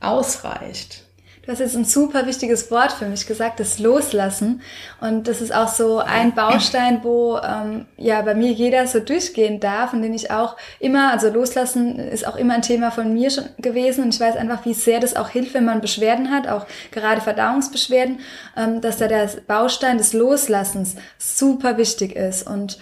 ausreicht. 0.00 1.01
Du 1.44 1.50
hast 1.50 1.58
jetzt 1.58 1.74
ein 1.74 1.84
super 1.84 2.24
wichtiges 2.26 2.70
Wort 2.70 2.92
für 2.92 3.06
mich 3.06 3.26
gesagt, 3.26 3.58
das 3.58 3.80
Loslassen. 3.80 4.62
Und 5.00 5.26
das 5.26 5.40
ist 5.40 5.52
auch 5.52 5.66
so 5.66 5.98
ein 5.98 6.36
Baustein, 6.36 7.00
wo 7.02 7.36
ähm, 7.36 7.86
ja 7.96 8.22
bei 8.22 8.36
mir 8.36 8.52
jeder 8.52 8.86
so 8.86 9.00
durchgehen 9.00 9.58
darf 9.58 9.92
und 9.92 10.02
den 10.02 10.14
ich 10.14 10.30
auch 10.30 10.56
immer, 10.78 11.10
also 11.10 11.30
Loslassen 11.30 11.98
ist 11.98 12.28
auch 12.28 12.36
immer 12.36 12.54
ein 12.54 12.62
Thema 12.62 12.92
von 12.92 13.12
mir 13.12 13.28
schon 13.30 13.46
gewesen. 13.58 14.04
Und 14.04 14.14
ich 14.14 14.20
weiß 14.20 14.36
einfach, 14.36 14.64
wie 14.64 14.74
sehr 14.74 15.00
das 15.00 15.16
auch 15.16 15.30
hilft, 15.30 15.54
wenn 15.54 15.64
man 15.64 15.80
Beschwerden 15.80 16.30
hat, 16.30 16.46
auch 16.46 16.64
gerade 16.92 17.20
Verdauungsbeschwerden, 17.20 18.20
ähm, 18.56 18.80
dass 18.80 18.98
da 18.98 19.08
der 19.08 19.28
Baustein 19.48 19.98
des 19.98 20.12
Loslassens 20.12 20.94
super 21.18 21.76
wichtig 21.76 22.14
ist. 22.14 22.46
Und 22.46 22.78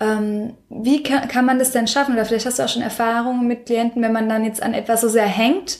ähm, 0.00 0.54
wie 0.70 1.02
kann, 1.02 1.28
kann 1.28 1.44
man 1.44 1.58
das 1.58 1.72
denn 1.72 1.88
schaffen? 1.88 2.14
Oder 2.14 2.24
vielleicht 2.24 2.46
hast 2.46 2.58
du 2.58 2.62
auch 2.62 2.68
schon 2.68 2.82
Erfahrungen 2.82 3.46
mit 3.46 3.66
Klienten, 3.66 4.00
wenn 4.02 4.12
man 4.12 4.28
dann 4.30 4.44
jetzt 4.44 4.62
an 4.62 4.72
etwas 4.72 5.00
so 5.00 5.08
sehr 5.08 5.26
hängt, 5.26 5.78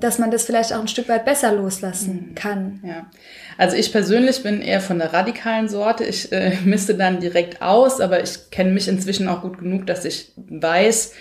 dass 0.00 0.18
man 0.18 0.30
das 0.30 0.44
vielleicht 0.44 0.72
auch 0.72 0.80
ein 0.80 0.88
Stück 0.88 1.08
weit 1.08 1.24
besser 1.24 1.52
loslassen 1.52 2.28
mhm. 2.30 2.34
kann. 2.34 2.80
Ja. 2.86 3.10
Also 3.58 3.76
ich 3.76 3.92
persönlich 3.92 4.42
bin 4.42 4.62
eher 4.62 4.80
von 4.80 4.98
der 4.98 5.12
radikalen 5.12 5.68
Sorte. 5.68 6.04
Ich 6.04 6.32
äh, 6.32 6.56
misste 6.64 6.94
dann 6.94 7.20
direkt 7.20 7.60
aus, 7.62 8.00
aber 8.00 8.22
ich 8.22 8.50
kenne 8.50 8.70
mich 8.70 8.88
inzwischen 8.88 9.28
auch 9.28 9.42
gut 9.42 9.58
genug, 9.58 9.86
dass 9.86 10.04
ich 10.04 10.32
weiß, 10.36 11.14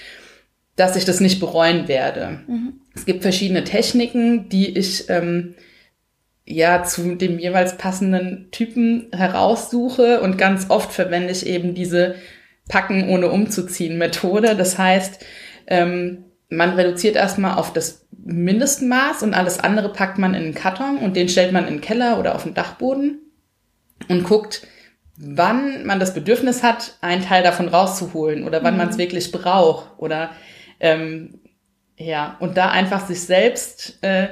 dass 0.76 0.96
ich 0.96 1.06
das 1.06 1.20
nicht 1.20 1.40
bereuen 1.40 1.88
werde. 1.88 2.40
Mhm. 2.48 2.82
Es 2.96 3.06
gibt 3.06 3.24
verschiedene 3.24 3.64
Techniken, 3.64 4.50
die 4.50 4.78
ich 4.78 5.10
ähm, 5.10 5.56
ja 6.46 6.84
zu 6.84 7.16
dem 7.16 7.40
jeweils 7.40 7.78
passenden 7.78 8.50
Typen 8.52 9.08
heraussuche 9.12 10.22
und 10.22 10.38
ganz 10.38 10.70
oft 10.70 10.92
verwende 10.92 11.32
ich 11.32 11.46
eben 11.46 11.76
diese 11.76 12.16
Packen 12.68 13.10
ohne 13.10 13.30
umzuziehen 13.30 13.98
Methode. 13.98 14.56
Das 14.56 14.78
heißt, 14.78 15.26
ähm, 15.68 16.26
man 16.50 16.72
reduziert 16.72 17.16
erstmal 17.16 17.58
auf 17.58 17.74
das 17.74 18.06
Mindestmaß 18.32 19.24
und 19.24 19.34
alles 19.34 19.60
andere 19.60 19.92
packt 19.92 20.18
man 20.18 20.34
in 20.34 20.44
einen 20.44 20.54
Karton 20.54 20.98
und 20.98 21.16
den 21.16 21.30
stellt 21.30 21.52
man 21.52 21.68
in 21.68 21.76
den 21.76 21.82
Keller 21.82 22.20
oder 22.20 22.36
auf 22.36 22.44
den 22.44 22.54
Dachboden 22.54 23.20
und 24.08 24.24
guckt, 24.24 24.68
wann 25.18 25.86
man 25.86 26.00
das 26.00 26.14
Bedürfnis 26.14 26.64
hat, 26.64 26.98
einen 27.02 27.24
Teil 27.24 27.44
davon 27.44 27.68
rauszuholen 27.68 28.46
oder 28.46 28.64
wann 28.64 28.76
mhm. 28.76 28.78
man 28.78 28.90
es 28.90 28.98
wirklich 28.98 29.32
braucht 29.32 29.88
oder 29.98 30.32
ähm, 30.80 31.40
ja 31.98 32.38
und 32.40 32.56
da 32.56 32.70
einfach 32.70 33.06
sich 33.06 33.22
selbst 33.22 34.02
äh, 34.04 34.30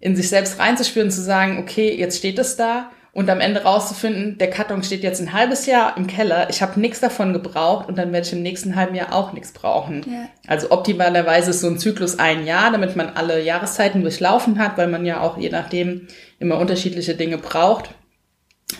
in 0.00 0.16
sich 0.16 0.28
selbst 0.28 0.58
reinzuspüren, 0.58 1.10
zu 1.10 1.22
sagen, 1.22 1.58
okay, 1.58 1.94
jetzt 1.94 2.18
steht 2.18 2.38
es 2.38 2.56
da 2.56 2.90
und 3.14 3.30
am 3.30 3.40
Ende 3.40 3.62
rauszufinden, 3.62 4.38
der 4.38 4.50
Karton 4.50 4.82
steht 4.82 5.04
jetzt 5.04 5.20
ein 5.20 5.32
halbes 5.32 5.66
Jahr 5.66 5.96
im 5.96 6.08
Keller, 6.08 6.50
ich 6.50 6.60
habe 6.60 6.80
nichts 6.80 6.98
davon 6.98 7.32
gebraucht 7.32 7.88
und 7.88 7.96
dann 7.96 8.12
werde 8.12 8.26
ich 8.26 8.32
im 8.32 8.42
nächsten 8.42 8.74
halben 8.74 8.96
Jahr 8.96 9.14
auch 9.14 9.32
nichts 9.32 9.52
brauchen. 9.52 10.04
Ja. 10.06 10.28
Also 10.48 10.72
optimalerweise 10.72 11.50
ist 11.50 11.60
so 11.60 11.68
ein 11.68 11.78
Zyklus 11.78 12.18
ein 12.18 12.44
Jahr, 12.44 12.72
damit 12.72 12.96
man 12.96 13.10
alle 13.10 13.40
Jahreszeiten 13.40 14.02
durchlaufen 14.02 14.58
hat, 14.58 14.76
weil 14.76 14.88
man 14.88 15.06
ja 15.06 15.20
auch 15.20 15.38
je 15.38 15.48
nachdem 15.48 16.08
immer 16.40 16.58
unterschiedliche 16.58 17.14
Dinge 17.14 17.38
braucht. 17.38 17.90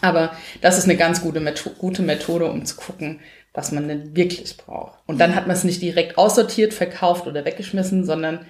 Aber 0.00 0.32
das 0.60 0.78
ist 0.78 0.84
eine 0.84 0.96
ganz 0.96 1.22
gute, 1.22 1.38
Methode, 1.38 1.76
gute 1.78 2.02
Methode, 2.02 2.46
um 2.46 2.64
zu 2.64 2.74
gucken, 2.74 3.20
was 3.52 3.70
man 3.70 3.86
denn 3.86 4.16
wirklich 4.16 4.56
braucht. 4.56 4.98
Und 5.06 5.20
dann 5.20 5.36
hat 5.36 5.46
man 5.46 5.54
es 5.54 5.62
nicht 5.62 5.80
direkt 5.80 6.18
aussortiert, 6.18 6.74
verkauft 6.74 7.28
oder 7.28 7.44
weggeschmissen, 7.44 8.04
sondern 8.04 8.40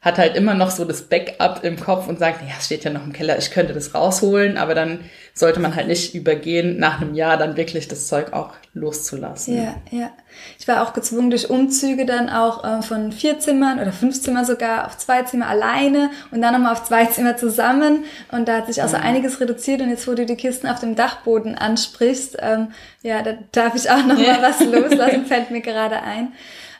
hat 0.00 0.18
halt 0.18 0.36
immer 0.36 0.54
noch 0.54 0.70
so 0.70 0.84
das 0.84 1.02
Backup 1.02 1.64
im 1.64 1.78
Kopf 1.78 2.06
und 2.06 2.20
sagt, 2.20 2.42
ja, 2.42 2.54
es 2.56 2.66
steht 2.66 2.84
ja 2.84 2.90
noch 2.90 3.04
im 3.04 3.12
Keller, 3.12 3.36
ich 3.36 3.50
könnte 3.50 3.72
das 3.74 3.94
rausholen, 3.96 4.56
aber 4.56 4.76
dann 4.76 5.00
sollte 5.34 5.58
man 5.58 5.74
halt 5.74 5.88
nicht 5.88 6.14
übergehen, 6.14 6.78
nach 6.78 7.00
einem 7.00 7.14
Jahr 7.14 7.36
dann 7.36 7.56
wirklich 7.56 7.88
das 7.88 8.06
Zeug 8.06 8.32
auch 8.32 8.52
loszulassen. 8.74 9.56
Ja, 9.56 9.74
ja. 9.90 10.10
Ich 10.56 10.68
war 10.68 10.84
auch 10.84 10.92
gezwungen 10.92 11.30
durch 11.30 11.50
Umzüge 11.50 12.06
dann 12.06 12.28
auch 12.28 12.62
äh, 12.62 12.82
von 12.82 13.10
vier 13.10 13.40
Zimmern 13.40 13.80
oder 13.80 13.90
fünf 13.90 14.20
Zimmer 14.20 14.44
sogar 14.44 14.86
auf 14.86 14.96
zwei 14.98 15.24
Zimmer 15.24 15.48
alleine 15.48 16.10
und 16.30 16.42
dann 16.42 16.54
nochmal 16.54 16.74
auf 16.74 16.84
zwei 16.84 17.06
Zimmer 17.06 17.36
zusammen 17.36 18.04
und 18.30 18.46
da 18.46 18.58
hat 18.58 18.66
sich 18.68 18.80
auch 18.82 18.88
so 18.88 18.96
einiges 18.96 19.40
reduziert 19.40 19.80
und 19.80 19.90
jetzt, 19.90 20.06
wo 20.06 20.14
du 20.14 20.26
die 20.26 20.36
Kisten 20.36 20.68
auf 20.68 20.78
dem 20.78 20.94
Dachboden 20.94 21.56
ansprichst, 21.56 22.36
ähm, 22.40 22.68
ja, 23.02 23.22
da 23.22 23.34
darf 23.50 23.74
ich 23.74 23.90
auch 23.90 24.04
nochmal 24.06 24.22
ja. 24.22 24.42
was 24.42 24.60
loslassen, 24.64 25.26
fällt 25.26 25.50
mir 25.50 25.60
gerade 25.60 26.00
ein. 26.02 26.32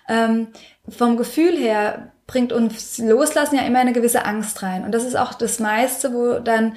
Ähm, 0.09 0.49
vom 0.89 1.17
Gefühl 1.17 1.57
her 1.57 2.13
bringt 2.27 2.53
uns 2.53 2.99
Loslassen 2.99 3.57
ja 3.57 3.63
immer 3.63 3.79
eine 3.79 3.93
gewisse 3.93 4.25
Angst 4.25 4.63
rein. 4.63 4.85
Und 4.85 4.93
das 4.93 5.05
ist 5.05 5.17
auch 5.17 5.35
das 5.35 5.61
meiste, 5.61 6.13
wo 6.13 6.39
dann 6.39 6.75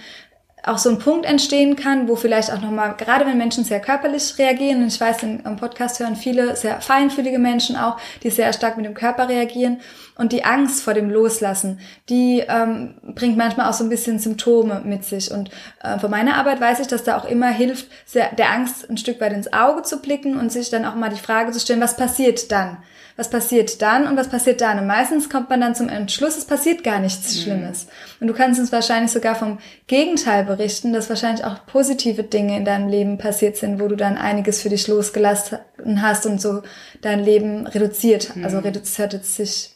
auch 0.63 0.77
so 0.77 0.89
ein 0.89 0.99
Punkt 0.99 1.25
entstehen 1.25 1.75
kann, 1.75 2.07
wo 2.07 2.15
vielleicht 2.15 2.51
auch 2.51 2.61
nochmal, 2.61 2.95
gerade 2.95 3.25
wenn 3.25 3.37
Menschen 3.37 3.63
sehr 3.63 3.79
körperlich 3.79 4.37
reagieren, 4.37 4.83
und 4.83 4.87
ich 4.87 5.01
weiß, 5.01 5.23
im 5.23 5.55
Podcast 5.57 5.99
hören 5.99 6.15
viele 6.15 6.55
sehr 6.55 6.81
feinfühlige 6.81 7.39
Menschen 7.39 7.75
auch, 7.75 7.97
die 8.21 8.29
sehr 8.29 8.53
stark 8.53 8.77
mit 8.77 8.85
dem 8.85 8.93
Körper 8.93 9.27
reagieren. 9.27 9.81
Und 10.17 10.33
die 10.33 10.43
Angst 10.43 10.83
vor 10.83 10.93
dem 10.93 11.09
Loslassen, 11.09 11.79
die 12.09 12.43
ähm, 12.47 12.95
bringt 13.15 13.37
manchmal 13.37 13.69
auch 13.69 13.73
so 13.73 13.83
ein 13.83 13.89
bisschen 13.89 14.19
Symptome 14.19 14.81
mit 14.85 15.03
sich. 15.03 15.31
Und 15.31 15.49
äh, 15.81 15.97
von 15.97 16.11
meiner 16.11 16.35
Arbeit 16.35 16.61
weiß 16.61 16.79
ich, 16.79 16.87
dass 16.87 17.03
da 17.03 17.17
auch 17.17 17.25
immer 17.25 17.49
hilft, 17.49 17.87
sehr, 18.05 18.29
der 18.35 18.51
Angst 18.51 18.87
ein 18.87 18.97
Stück 18.97 19.19
weit 19.19 19.33
ins 19.33 19.51
Auge 19.51 19.81
zu 19.81 19.99
blicken 19.99 20.37
und 20.37 20.51
sich 20.51 20.69
dann 20.69 20.85
auch 20.85 20.95
mal 20.95 21.09
die 21.09 21.15
Frage 21.15 21.51
zu 21.51 21.59
stellen, 21.59 21.81
was 21.81 21.97
passiert 21.97 22.51
dann? 22.51 22.77
Was 23.21 23.29
passiert 23.29 23.83
dann 23.83 24.07
und 24.07 24.17
was 24.17 24.29
passiert 24.29 24.61
dann. 24.61 24.79
Und 24.79 24.87
meistens 24.87 25.29
kommt 25.29 25.47
man 25.51 25.61
dann 25.61 25.75
zum 25.75 25.89
Entschluss, 25.89 26.37
es 26.37 26.45
passiert 26.45 26.83
gar 26.83 26.99
nichts 26.99 27.35
mhm. 27.35 27.41
Schlimmes. 27.41 27.87
Und 28.19 28.25
du 28.25 28.33
kannst 28.33 28.59
uns 28.59 28.71
wahrscheinlich 28.71 29.11
sogar 29.11 29.35
vom 29.35 29.59
Gegenteil 29.85 30.43
berichten, 30.43 30.91
dass 30.91 31.07
wahrscheinlich 31.07 31.45
auch 31.45 31.67
positive 31.67 32.23
Dinge 32.23 32.57
in 32.57 32.65
deinem 32.65 32.89
Leben 32.89 33.19
passiert 33.19 33.57
sind, 33.57 33.79
wo 33.79 33.87
du 33.87 33.95
dann 33.95 34.17
einiges 34.17 34.63
für 34.63 34.69
dich 34.69 34.87
losgelassen 34.87 35.59
hast 36.01 36.25
und 36.25 36.41
so 36.41 36.63
dein 37.01 37.23
Leben 37.23 37.67
reduziert. 37.67 38.35
Mhm. 38.35 38.43
Also 38.43 38.57
reduziert 38.57 39.13
jetzt 39.13 39.35
sich 39.35 39.75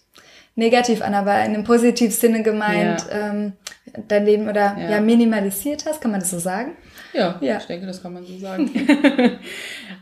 negativ 0.56 1.04
an, 1.04 1.14
aber 1.14 1.36
in 1.42 1.54
einem 1.54 1.66
positiven 1.66 2.12
Sinne 2.12 2.42
gemeint, 2.42 3.06
ja. 3.12 3.30
ähm, 3.30 3.54
dein 4.08 4.26
Leben 4.26 4.50
oder 4.50 4.76
ja. 4.76 4.90
ja. 4.90 5.02
minimalisiert 5.02 5.86
hast, 5.86 6.02
kann 6.02 6.10
man 6.10 6.22
das 6.22 6.32
so 6.32 6.40
sagen? 6.40 6.72
Ja, 7.14 7.38
ja, 7.42 7.58
ich 7.58 7.66
denke, 7.66 7.86
das 7.86 8.02
kann 8.02 8.14
man 8.14 8.26
so 8.26 8.40
sagen. 8.40 8.72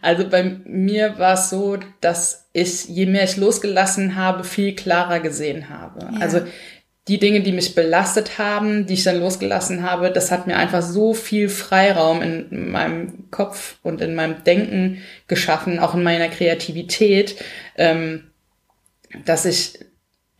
also 0.03 0.27
bei 0.27 0.43
mir 0.65 1.17
war 1.17 1.36
es 1.36 1.50
so, 1.50 1.77
dass 2.01 2.50
ich, 2.51 2.89
je 2.89 3.05
mehr 3.05 3.24
ich 3.24 3.38
losgelassen 3.38 4.17
habe, 4.17 4.43
viel 4.43 4.75
klarer 4.75 5.22
gesehen 5.22 5.69
habe. 5.69 6.01
Ja. 6.01 6.19
Also 6.19 6.41
die 7.07 7.19
Dinge, 7.19 7.41
die 7.41 7.53
mich 7.53 7.74
belastet 7.74 8.38
haben, 8.38 8.86
die 8.86 8.95
ich 8.95 9.03
dann 9.03 9.19
losgelassen 9.19 9.89
habe, 9.89 10.12
das 10.12 10.29
hat 10.29 10.45
mir 10.45 10.57
einfach 10.57 10.81
so 10.81 11.13
viel 11.13 11.48
Freiraum 11.48 12.22
in 12.22 12.72
meinem 12.72 13.31
Kopf 13.31 13.77
und 13.81 14.01
in 14.01 14.13
meinem 14.13 14.43
Denken 14.43 15.01
geschaffen, 15.27 15.79
auch 15.79 15.95
in 15.95 16.03
meiner 16.03 16.27
Kreativität, 16.27 17.38
ähm, 17.77 18.25
dass 19.25 19.45
ich 19.45 19.79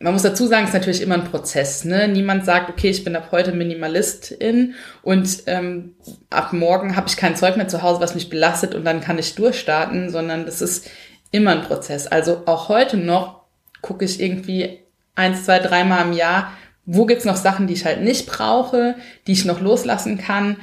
man 0.04 0.12
muss 0.12 0.22
dazu 0.22 0.46
sagen, 0.46 0.64
es 0.64 0.68
ist 0.68 0.74
natürlich 0.74 1.00
immer 1.00 1.14
ein 1.14 1.24
Prozess. 1.24 1.86
Ne? 1.86 2.08
Niemand 2.08 2.44
sagt, 2.44 2.68
okay, 2.68 2.90
ich 2.90 3.04
bin 3.04 3.16
ab 3.16 3.28
heute 3.32 3.52
Minimalistin 3.52 4.74
und 5.00 5.44
ähm, 5.46 5.94
ab 6.28 6.52
morgen 6.52 6.94
habe 6.94 7.08
ich 7.08 7.16
kein 7.16 7.36
Zeug 7.36 7.56
mehr 7.56 7.68
zu 7.68 7.80
Hause, 7.80 8.02
was 8.02 8.14
mich 8.14 8.28
belastet 8.28 8.74
und 8.74 8.84
dann 8.84 9.00
kann 9.00 9.18
ich 9.18 9.34
durchstarten, 9.34 10.10
sondern 10.10 10.44
das 10.44 10.60
ist 10.60 10.90
immer 11.30 11.52
ein 11.52 11.62
Prozess. 11.62 12.06
Also 12.06 12.42
auch 12.44 12.68
heute 12.68 12.98
noch 12.98 13.46
gucke 13.80 14.04
ich 14.04 14.20
irgendwie 14.20 14.80
eins, 15.14 15.46
zwei, 15.46 15.58
dreimal 15.58 16.04
im 16.04 16.12
Jahr, 16.12 16.52
wo 16.84 17.06
gibt's 17.06 17.24
noch 17.24 17.36
Sachen, 17.36 17.66
die 17.66 17.72
ich 17.72 17.86
halt 17.86 18.02
nicht 18.02 18.26
brauche, 18.26 18.96
die 19.26 19.32
ich 19.32 19.46
noch 19.46 19.62
loslassen 19.62 20.18
kann 20.18 20.58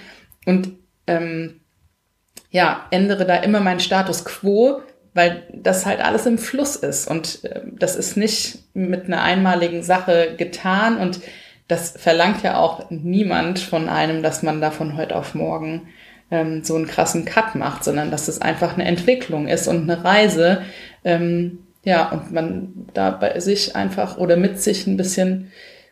und 0.45 0.73
ähm, 1.07 1.61
ja, 2.51 2.85
ändere 2.91 3.25
da 3.25 3.37
immer 3.37 3.59
meinen 3.59 3.79
Status 3.79 4.23
quo, 4.23 4.83
weil 5.13 5.43
das 5.53 5.85
halt 5.85 5.99
alles 5.99 6.25
im 6.25 6.37
Fluss 6.37 6.75
ist 6.75 7.07
und 7.07 7.43
äh, 7.43 7.61
das 7.77 7.95
ist 7.95 8.17
nicht 8.17 8.59
mit 8.73 9.05
einer 9.05 9.21
einmaligen 9.21 9.83
Sache 9.83 10.35
getan 10.37 10.97
und 10.97 11.19
das 11.67 11.91
verlangt 11.97 12.43
ja 12.43 12.57
auch 12.57 12.89
niemand 12.89 13.59
von 13.59 13.87
einem, 13.87 14.23
dass 14.23 14.43
man 14.43 14.59
da 14.59 14.71
von 14.71 14.97
heute 14.97 15.15
auf 15.15 15.35
morgen 15.35 15.87
ähm, 16.29 16.63
so 16.63 16.75
einen 16.75 16.87
krassen 16.87 17.25
Cut 17.25 17.55
macht, 17.55 17.83
sondern 17.83 18.11
dass 18.11 18.27
es 18.27 18.41
einfach 18.41 18.73
eine 18.73 18.85
Entwicklung 18.85 19.47
ist 19.47 19.67
und 19.67 19.89
eine 19.89 20.03
Reise. 20.03 20.63
Ähm, 21.03 21.59
ja, 21.83 22.09
und 22.09 22.31
man 22.31 22.87
da 22.93 23.11
bei 23.11 23.39
sich 23.39 23.75
einfach 23.75 24.17
oder 24.17 24.37
mit 24.37 24.61
sich 24.61 24.85
ein 24.85 24.97
bisschen 24.97 25.51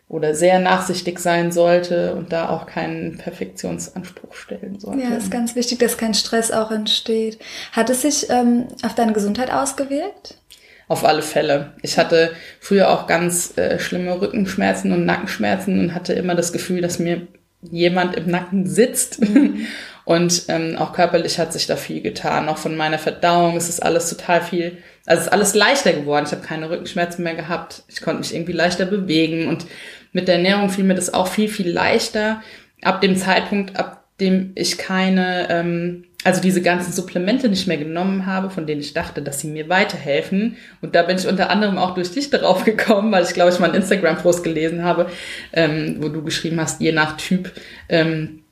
oder 0.09 0.33
sehr 0.33 0.57
nachsichtig 0.59 1.19
sein 1.19 1.51
sollte 1.51 2.15
und 2.15 2.33
da 2.33 2.49
auch 2.49 2.65
keinen 2.65 3.17
Perfektionsanspruch 3.17 4.33
stellen 4.33 4.79
sollte. 4.79 5.03
Ja, 5.03 5.15
ist 5.15 5.29
ganz 5.29 5.55
wichtig, 5.55 5.77
dass 5.77 5.97
kein 5.97 6.15
Stress 6.15 6.51
auch 6.51 6.71
entsteht. 6.71 7.37
Hat 7.71 7.91
es 7.91 8.01
sich 8.01 8.27
ähm, 8.29 8.67
auf 8.83 8.95
deine 8.95 9.13
Gesundheit 9.13 9.51
ausgewirkt? 9.51 10.39
Auf 10.87 11.05
alle 11.05 11.21
Fälle. 11.21 11.73
Ich 11.83 11.99
hatte 11.99 12.31
früher 12.59 12.89
auch 12.89 13.05
ganz 13.05 13.55
äh, 13.59 13.77
schlimme 13.77 14.19
Rückenschmerzen 14.19 14.91
und 14.91 15.05
Nackenschmerzen 15.05 15.79
und 15.79 15.93
hatte 15.93 16.13
immer 16.13 16.33
das 16.33 16.51
Gefühl, 16.51 16.81
dass 16.81 16.97
mir 16.97 17.27
jemand 17.61 18.15
im 18.15 18.31
Nacken 18.31 18.65
sitzt. 18.65 19.21
Mhm. 19.21 19.67
Und 20.05 20.45
ähm, 20.47 20.75
auch 20.75 20.93
körperlich 20.93 21.37
hat 21.37 21.53
sich 21.53 21.67
da 21.67 21.75
viel 21.75 22.01
getan. 22.01 22.49
Auch 22.49 22.57
von 22.57 22.75
meiner 22.75 22.97
Verdauung 22.97 23.55
ist 23.57 23.69
es 23.69 23.79
alles 23.79 24.09
total 24.09 24.41
viel, 24.41 24.79
also 25.09 25.21
es 25.21 25.25
ist 25.25 25.33
alles 25.33 25.55
leichter 25.55 25.93
geworden. 25.93 26.25
Ich 26.27 26.31
habe 26.31 26.45
keine 26.45 26.69
Rückenschmerzen 26.69 27.23
mehr 27.23 27.33
gehabt. 27.33 27.81
Ich 27.87 28.01
konnte 28.01 28.19
mich 28.19 28.33
irgendwie 28.33 28.51
leichter 28.51 28.85
bewegen 28.85 29.47
und 29.47 29.65
mit 30.11 30.27
der 30.27 30.35
Ernährung 30.35 30.69
fiel 30.69 30.83
mir 30.83 30.95
das 30.95 31.13
auch 31.13 31.27
viel, 31.27 31.49
viel 31.49 31.69
leichter. 31.69 32.41
Ab 32.81 33.01
dem 33.01 33.15
Zeitpunkt, 33.15 33.77
ab 33.77 34.05
dem 34.19 34.51
ich 34.55 34.77
keine, 34.77 35.49
ähm, 35.49 36.05
also 36.23 36.41
diese 36.41 36.61
ganzen 36.61 36.91
Supplemente 36.91 37.47
nicht 37.47 37.67
mehr 37.67 37.77
genommen 37.77 38.25
habe, 38.25 38.49
von 38.49 38.67
denen 38.67 38.81
ich 38.81 38.93
dachte, 38.93 39.21
dass 39.21 39.39
sie 39.39 39.47
mir 39.47 39.69
weiterhelfen. 39.69 40.57
Und 40.81 40.95
da 40.95 41.03
bin 41.03 41.17
ich 41.17 41.27
unter 41.27 41.49
anderem 41.49 41.77
auch 41.77 41.93
durch 41.93 42.11
dich 42.11 42.29
darauf 42.29 42.63
gekommen, 42.65 43.11
weil 43.11 43.23
ich 43.23 43.33
glaube, 43.33 43.51
ich 43.51 43.59
mal 43.59 43.67
einen 43.67 43.81
Instagram-Post 43.81 44.43
gelesen 44.43 44.83
habe, 44.83 45.09
ähm, 45.53 45.97
wo 45.99 46.09
du 46.09 46.23
geschrieben 46.23 46.59
hast, 46.59 46.81
je 46.81 46.91
nach 46.91 47.17
Typ 47.17 47.51
ähm, 47.87 48.43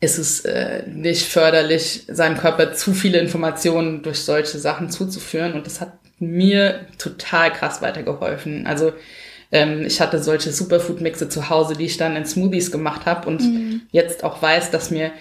ist 0.00 0.18
es 0.18 0.44
äh, 0.44 0.82
nicht 0.88 1.26
förderlich, 1.26 2.04
seinem 2.08 2.36
Körper 2.36 2.72
zu 2.72 2.92
viele 2.92 3.18
Informationen 3.18 4.02
durch 4.02 4.20
solche 4.20 4.58
Sachen 4.58 4.90
zuzuführen. 4.90 5.52
Und 5.52 5.66
das 5.66 5.80
hat 5.80 5.92
mir 6.18 6.86
total 6.98 7.52
krass 7.52 7.82
weitergeholfen. 7.82 8.66
Also 8.66 8.92
ähm, 9.52 9.84
ich 9.86 10.00
hatte 10.00 10.22
solche 10.22 10.52
Superfood-Mixe 10.52 11.28
zu 11.28 11.50
Hause, 11.50 11.74
die 11.74 11.86
ich 11.86 11.96
dann 11.96 12.16
in 12.16 12.24
Smoothies 12.24 12.70
gemacht 12.70 13.06
habe 13.06 13.28
und 13.28 13.42
mhm. 13.42 13.82
jetzt 13.92 14.24
auch 14.24 14.42
weiß, 14.42 14.70
dass 14.70 14.90
mir 14.90 15.12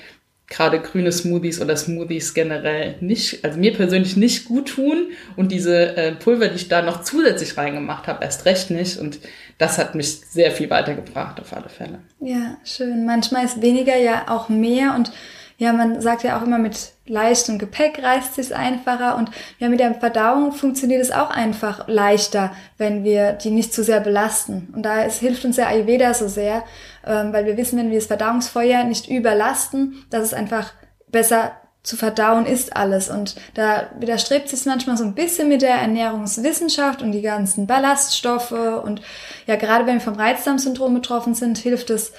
gerade 0.47 0.79
grüne 0.79 1.11
Smoothies 1.11 1.59
oder 1.59 1.75
Smoothies 1.75 2.33
generell 2.33 2.95
nicht, 3.01 3.43
also 3.43 3.57
mir 3.59 3.73
persönlich 3.73 4.15
nicht 4.15 4.45
gut 4.45 4.69
tun 4.69 5.07
und 5.35 5.51
diese 5.51 5.97
äh, 5.97 6.11
Pulver, 6.13 6.49
die 6.49 6.57
ich 6.57 6.67
da 6.67 6.81
noch 6.81 7.01
zusätzlich 7.01 7.57
reingemacht 7.57 8.07
habe, 8.07 8.23
erst 8.23 8.45
recht 8.45 8.69
nicht 8.69 8.99
und 8.99 9.19
das 9.57 9.77
hat 9.77 9.95
mich 9.95 10.19
sehr 10.19 10.51
viel 10.51 10.69
weitergebracht 10.69 11.39
auf 11.39 11.53
alle 11.53 11.69
Fälle. 11.69 11.99
Ja, 12.19 12.57
schön. 12.63 13.05
Manchmal 13.05 13.45
ist 13.45 13.61
weniger 13.61 13.95
ja 13.95 14.25
auch 14.27 14.49
mehr 14.49 14.93
und 14.95 15.11
ja, 15.57 15.71
man 15.71 16.01
sagt 16.01 16.23
ja 16.23 16.37
auch 16.37 16.43
immer, 16.43 16.57
mit 16.57 16.91
leichtem 17.05 17.57
Gepäck 17.57 18.01
reist 18.03 18.37
es 18.37 18.51
einfacher 18.51 19.15
und 19.15 19.31
ja, 19.59 19.69
mit 19.69 19.79
der 19.79 19.93
Verdauung 19.93 20.51
funktioniert 20.51 21.01
es 21.01 21.11
auch 21.11 21.29
einfach 21.29 21.87
leichter, 21.87 22.51
wenn 22.77 23.03
wir 23.03 23.33
die 23.33 23.51
nicht 23.51 23.73
zu 23.73 23.83
sehr 23.83 24.01
belasten. 24.01 24.73
Und 24.75 24.83
da 24.83 25.01
hilft 25.03 25.45
uns 25.45 25.55
der 25.55 25.67
Ayurveda 25.67 26.13
so 26.13 26.27
sehr, 26.27 26.63
ähm, 27.05 27.31
weil 27.31 27.45
wir 27.45 27.57
wissen, 27.57 27.77
wenn 27.77 27.89
wir 27.89 27.99
das 27.99 28.07
Verdauungsfeuer 28.07 28.83
nicht 28.83 29.09
überlasten, 29.09 30.03
dass 30.09 30.23
es 30.23 30.33
einfach 30.33 30.73
besser 31.07 31.51
zu 31.85 31.95
verdauen 31.95 32.45
ist 32.45 32.75
alles. 32.75 33.09
Und 33.09 33.35
da 33.53 33.87
widerstrebt 33.99 34.49
sich 34.49 34.65
manchmal 34.65 34.97
so 34.97 35.03
ein 35.03 35.13
bisschen 35.13 35.47
mit 35.47 35.61
der 35.61 35.75
Ernährungswissenschaft 35.75 37.01
und 37.01 37.11
die 37.11 37.21
ganzen 37.21 37.67
Ballaststoffe. 37.67 38.51
Und 38.51 39.01
ja, 39.45 39.55
gerade 39.55 39.85
wenn 39.85 39.95
wir 39.95 40.01
vom 40.01 40.15
Reizdarmsyndrom 40.15 40.95
betroffen 40.95 41.35
sind, 41.35 41.59
hilft 41.59 41.91
es 41.91 42.11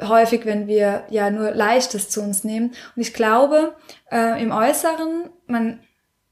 häufig, 0.00 0.44
wenn 0.44 0.66
wir 0.66 1.04
ja 1.10 1.30
nur 1.30 1.52
Leichtes 1.52 2.08
zu 2.08 2.22
uns 2.22 2.44
nehmen. 2.44 2.72
Und 2.96 3.02
ich 3.02 3.14
glaube, 3.14 3.74
äh, 4.10 4.42
im 4.42 4.52
Äußeren, 4.52 5.30
man, 5.46 5.80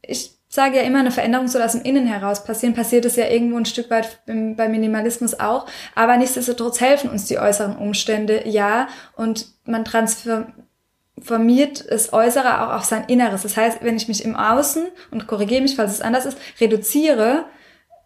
ich 0.03 0.33
sage 0.49 0.77
ja 0.77 0.83
immer, 0.83 0.99
eine 0.99 1.13
Veränderung 1.13 1.49
soll 1.49 1.63
aus 1.63 1.73
dem 1.73 1.83
Innen 1.83 2.07
heraus 2.07 2.45
passieren. 2.45 2.75
Passiert 2.75 3.05
es 3.05 3.17
ja 3.17 3.29
irgendwo 3.29 3.57
ein 3.57 3.67
Stück 3.67 3.91
weit 3.91 4.21
beim, 4.27 4.57
beim 4.57 4.73
Minimalismus 4.73 5.39
auch. 5.39 5.67
Aber 5.95 6.17
nichtsdestotrotz 6.17 6.81
helfen 6.81 7.11
uns 7.11 7.27
die 7.27 7.39
äußeren 7.39 7.77
Umstände, 7.77 8.49
ja. 8.49 8.89
Und 9.15 9.47
man 9.65 9.85
transformiert 9.85 11.91
das 11.91 12.13
Äußere 12.13 12.63
auch 12.63 12.75
auf 12.75 12.85
sein 12.85 13.05
Inneres. 13.07 13.43
Das 13.43 13.57
heißt, 13.57 13.79
wenn 13.83 13.97
ich 13.97 14.09
mich 14.09 14.25
im 14.25 14.35
Außen, 14.35 14.89
und 15.13 15.29
korrigiere 15.29 15.63
mich, 15.63 15.77
falls 15.77 15.93
es 15.93 16.01
anders 16.01 16.27
ist, 16.27 16.39
reduziere, 16.61 17.45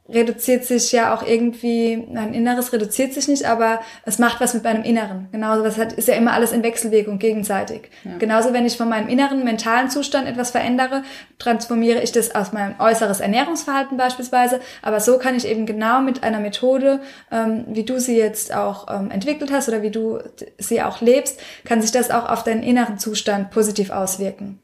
reduziert 0.06 0.66
sich 0.66 0.92
ja 0.92 1.14
auch 1.14 1.26
irgendwie, 1.26 2.06
mein 2.12 2.34
Inneres 2.34 2.74
reduziert 2.74 3.14
sich 3.14 3.26
nicht, 3.26 3.46
aber 3.46 3.80
es 4.04 4.18
macht 4.18 4.38
was 4.38 4.52
mit 4.52 4.62
meinem 4.62 4.82
Inneren. 4.82 5.28
Genauso, 5.32 5.64
was 5.64 5.78
hat, 5.78 5.94
ist 5.94 6.08
ja 6.08 6.14
immer 6.14 6.32
alles 6.32 6.52
in 6.52 6.62
Wechselwirkung 6.62 7.18
gegenseitig. 7.18 7.88
Ja. 8.04 8.18
Genauso, 8.18 8.52
wenn 8.52 8.66
ich 8.66 8.76
von 8.76 8.90
meinem 8.90 9.08
inneren 9.08 9.44
mentalen 9.44 9.88
Zustand 9.88 10.28
etwas 10.28 10.50
verändere, 10.50 11.04
transformiere 11.38 12.02
ich 12.02 12.12
das 12.12 12.34
aus 12.34 12.52
meinem 12.52 12.74
äußeres 12.78 13.20
Ernährungsverhalten 13.20 13.96
beispielsweise. 13.96 14.60
Aber 14.82 15.00
so 15.00 15.18
kann 15.18 15.36
ich 15.36 15.48
eben 15.48 15.64
genau 15.64 16.02
mit 16.02 16.22
einer 16.22 16.40
Methode, 16.40 17.00
ähm, 17.32 17.64
wie 17.68 17.84
du 17.84 17.98
sie 17.98 18.18
jetzt 18.18 18.54
auch 18.54 18.94
ähm, 18.94 19.10
entwickelt 19.10 19.50
hast 19.52 19.68
oder 19.68 19.80
wie 19.80 19.90
du 19.90 20.18
sie 20.58 20.82
auch 20.82 21.00
lebst, 21.00 21.40
kann 21.64 21.80
sich 21.80 21.92
das 21.92 22.10
auch 22.10 22.28
auf 22.28 22.44
deinen 22.44 22.62
inneren 22.62 22.98
Zustand 22.98 23.50
positiv 23.50 23.88
auswirken. 23.88 24.60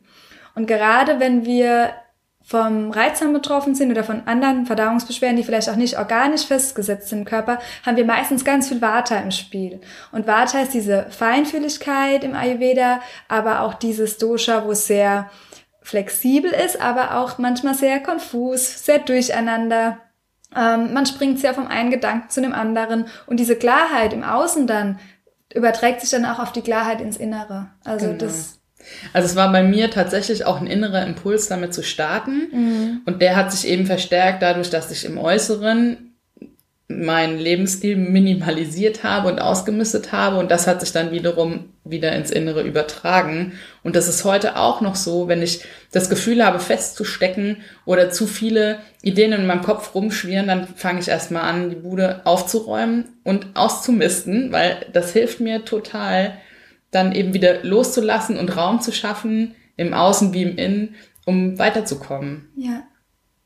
Und 0.55 0.67
gerade 0.67 1.19
wenn 1.19 1.47
wir 1.47 1.93
vom 2.51 2.91
Reizdarm 2.91 3.33
betroffen 3.33 3.77
sind 3.77 3.93
oder 3.93 4.03
von 4.03 4.27
anderen 4.27 4.67
Verdauungsbeschwerden, 4.67 5.37
die 5.37 5.45
vielleicht 5.45 5.71
auch 5.71 5.77
nicht 5.77 5.97
organisch 5.97 6.47
festgesetzt 6.47 7.09
sind 7.09 7.21
im 7.21 7.25
Körper, 7.25 7.61
haben 7.87 7.97
wir 7.97 8.05
meistens 8.05 8.45
ganz 8.45 8.67
viel 8.67 8.83
Vata 8.83 9.19
im 9.19 9.31
Spiel. 9.31 9.81
Und 10.11 10.27
Vata 10.27 10.59
ist 10.59 10.75
diese 10.75 11.07
Feinfühligkeit 11.11 12.25
im 12.25 12.35
Ayurveda, 12.35 13.03
aber 13.29 13.61
auch 13.61 13.75
dieses 13.75 14.19
Dosha, 14.19 14.65
wo 14.65 14.73
es 14.73 14.89
sehr 14.89 15.31
flexibel 15.81 16.51
ist, 16.51 16.81
aber 16.81 17.19
auch 17.19 17.39
manchmal 17.39 17.75
sehr 17.75 18.01
konfus, 18.01 18.85
sehr 18.85 18.99
durcheinander. 18.99 19.99
Ähm, 20.53 20.93
man 20.93 21.07
springt 21.07 21.39
sehr 21.39 21.55
vom 21.55 21.69
einen 21.69 21.93
Gedanken 21.93 22.31
zu 22.31 22.43
dem 22.43 22.53
anderen 22.53 23.07
und 23.27 23.39
diese 23.39 23.55
Klarheit 23.55 24.13
im 24.13 24.25
Außen 24.25 24.67
dann 24.67 24.99
überträgt 25.55 26.01
sich 26.01 26.11
dann 26.11 26.25
auch 26.25 26.41
auf 26.41 26.51
die 26.51 26.63
Klarheit 26.63 27.01
ins 27.01 27.17
Innere. 27.17 27.71
Also 27.85 28.07
genau. 28.07 28.19
das 28.19 28.60
also 29.13 29.27
es 29.27 29.37
war 29.37 29.51
bei 29.53 29.63
mir 29.63 29.91
tatsächlich 29.91 30.45
auch 30.45 30.61
ein 30.61 30.67
innerer 30.67 31.07
Impuls, 31.07 31.49
damit 31.49 31.75
zu 31.75 31.83
starten. 31.83 32.49
Mhm. 32.53 33.01
Und 33.07 33.23
der 33.23 33.37
hat 33.37 33.53
sich 33.53 33.69
eben 33.69 33.87
verstärkt 33.87 34.43
dadurch, 34.43 34.71
dass 34.71 34.91
ich 34.91 35.05
im 35.05 35.19
Äußeren 35.19 36.11
meinen 36.91 37.39
Lebensstil 37.39 37.97
minimalisiert 37.97 39.05
habe 39.05 39.29
und 39.29 39.41
ausgemistet 39.41 40.13
habe. 40.13 40.39
Und 40.39 40.51
das 40.51 40.67
hat 40.67 40.81
sich 40.81 40.93
dann 40.93 41.13
wiederum 41.13 41.71
wieder 41.85 42.13
ins 42.13 42.31
Innere 42.31 42.63
übertragen. 42.63 43.53
Und 43.85 43.97
das 43.97 44.09
ist 44.09 44.25
heute 44.25 44.57
auch 44.57 44.81
noch 44.81 44.97
so, 44.97 45.29
wenn 45.29 45.41
ich 45.41 45.65
das 45.93 46.11
Gefühl 46.11 46.45
habe, 46.45 46.59
festzustecken 46.59 47.59
oder 47.85 48.11
zu 48.11 48.27
viele 48.27 48.81
Ideen 49.03 49.33
in 49.33 49.47
meinem 49.47 49.63
Kopf 49.63 49.95
rumschwirren, 49.95 50.49
dann 50.49 50.67
fange 50.67 51.01
ich 51.01 51.09
erstmal 51.09 51.43
an, 51.43 51.71
die 51.71 51.77
Bude 51.77 52.23
aufzuräumen 52.25 53.09
und 53.23 53.47
auszumisten, 53.55 54.51
weil 54.51 54.87
das 54.93 55.13
hilft 55.13 55.41
mir 55.41 55.65
total, 55.65 56.39
dann 56.91 57.13
eben 57.13 57.35
wieder 57.35 57.63
loszulassen 57.63 58.39
und 58.39 58.57
Raum 58.57 58.81
zu 58.81 58.93
schaffen, 58.93 59.55
im 59.77 59.95
Außen 59.95 60.33
wie 60.33 60.43
im 60.43 60.57
Innen, 60.57 60.95
um 61.27 61.59
weiterzukommen. 61.59 62.51
Ja. 62.57 62.85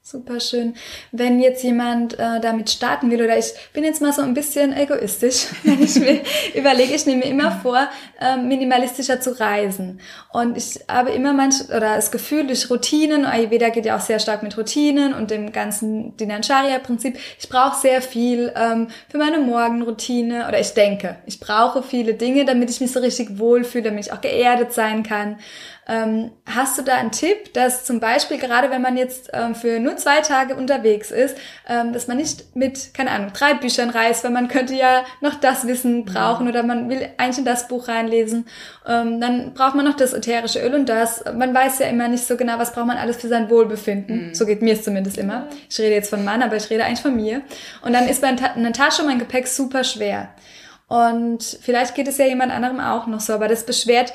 Super 0.07 0.39
schön. 0.39 0.75
Wenn 1.13 1.41
jetzt 1.41 1.65
jemand 1.65 2.19
äh, 2.19 2.39
damit 2.39 2.69
starten 2.69 3.11
will, 3.11 3.23
oder 3.23 3.39
ich 3.39 3.55
bin 3.73 3.85
jetzt 3.85 4.03
mal 4.03 4.13
so 4.13 4.21
ein 4.21 4.35
bisschen 4.35 4.77
egoistisch, 4.77 5.47
wenn 5.63 5.83
ich 5.83 5.95
mir 5.95 6.21
überlege, 6.55 6.95
ich 6.95 7.07
nehme 7.07 7.25
mir 7.25 7.31
immer 7.31 7.51
vor, 7.63 7.89
äh, 8.21 8.37
minimalistischer 8.37 9.23
zu 9.23 9.41
reisen. 9.41 10.01
Und 10.31 10.59
ich 10.59 10.81
habe 10.91 11.11
immer 11.13 11.33
manch, 11.33 11.71
oder 11.71 11.97
das 11.97 12.11
Gefühl 12.11 12.47
durch 12.47 12.69
Routinen, 12.69 13.25
Ayurveda 13.25 13.71
geht 13.71 13.87
ja 13.87 13.97
auch 13.97 14.03
sehr 14.03 14.19
stark 14.19 14.43
mit 14.43 14.59
Routinen 14.59 15.15
und 15.15 15.31
dem 15.31 15.53
ganzen 15.53 16.15
Dinacharya-Prinzip, 16.19 17.19
ich 17.39 17.49
brauche 17.49 17.81
sehr 17.81 18.03
viel 18.03 18.53
ähm, 18.57 18.89
für 19.09 19.17
meine 19.17 19.39
Morgenroutine, 19.39 20.47
oder 20.47 20.61
ich 20.61 20.75
denke, 20.75 21.17
ich 21.25 21.41
brauche 21.41 21.83
viele 21.83 22.13
Dinge, 22.13 22.45
damit 22.45 22.69
ich 22.69 22.83
mich 22.83 22.93
so 22.93 23.01
richtig 23.01 23.39
wohlfühle, 23.39 23.85
damit 23.85 24.05
ich 24.05 24.13
auch 24.13 24.21
geerdet 24.21 24.75
sein 24.75 25.03
kann. 25.03 25.39
Ähm, 25.87 26.31
hast 26.47 26.79
du 26.79 26.83
da 26.83 26.95
einen 26.95 27.11
Tipp, 27.11 27.53
dass 27.53 27.85
zum 27.85 28.01
Beispiel 28.01 28.39
gerade 28.39 28.71
wenn 28.71 28.81
man 28.81 28.97
jetzt 28.97 29.31
ähm, 29.35 29.55
für 29.55 29.79
nur 29.95 29.97
zwei 29.97 30.21
Tage 30.21 30.57
unterwegs 30.57 31.11
ist, 31.11 31.37
ähm, 31.69 31.93
dass 31.93 32.07
man 32.07 32.17
nicht 32.17 32.57
mit, 32.57 32.95
keine 32.95 33.11
Ahnung, 33.11 33.31
drei 33.33 33.55
Büchern 33.55 33.91
reist, 33.91 34.25
weil 34.25 34.31
man 34.31 34.49
könnte 34.49 34.75
ja 34.75 35.05
noch 35.21 35.35
das 35.35 35.67
Wissen 35.67 36.05
brauchen 36.05 36.49
oder 36.49 36.63
man 36.63 36.89
will 36.89 37.09
eigentlich 37.17 37.39
in 37.39 37.45
das 37.45 37.69
Buch 37.69 37.89
reinlesen. 37.89 38.47
Ähm, 38.87 39.21
dann 39.21 39.55
braucht 39.55 39.75
man 39.75 39.85
noch 39.85 39.97
das 39.97 40.13
ätherische 40.13 40.61
Öl 40.61 40.75
und 40.75 40.89
das. 40.89 41.25
Man 41.35 41.55
weiß 41.55 41.79
ja 41.79 41.87
immer 41.87 42.09
nicht 42.09 42.27
so 42.27 42.37
genau, 42.37 42.59
was 42.59 42.73
braucht 42.73 42.87
man 42.87 42.97
alles 42.97 43.17
für 43.17 43.29
sein 43.29 43.49
Wohlbefinden. 43.51 44.29
Mhm. 44.29 44.35
So 44.35 44.47
geht 44.47 44.63
mir 44.63 44.75
es 44.75 44.83
zumindest 44.83 45.19
immer. 45.19 45.49
Ich 45.71 45.79
rede 45.79 45.95
jetzt 45.95 46.11
von 46.11 46.25
Mann, 46.25 46.43
aber 46.43 46.57
ich 46.57 46.69
rede 46.71 46.85
eigentlich 46.85 47.01
von 47.01 47.15
mir. 47.15 47.43
Und 47.83 47.93
dann 47.93 48.09
ist 48.09 48.23
meine 48.23 48.73
Tasche, 48.73 49.05
mein 49.05 49.19
Gepäck 49.19 49.47
super 49.47 49.85
schwer. 49.85 50.31
Und 50.87 51.43
vielleicht 51.63 51.95
geht 51.95 52.09
es 52.09 52.19
ja 52.19 52.27
jemand 52.27 52.53
anderem 52.53 52.79
auch 52.79 53.07
noch 53.07 53.21
so, 53.21 53.33
aber 53.33 53.49
das 53.49 53.65
beschwert 53.65 54.13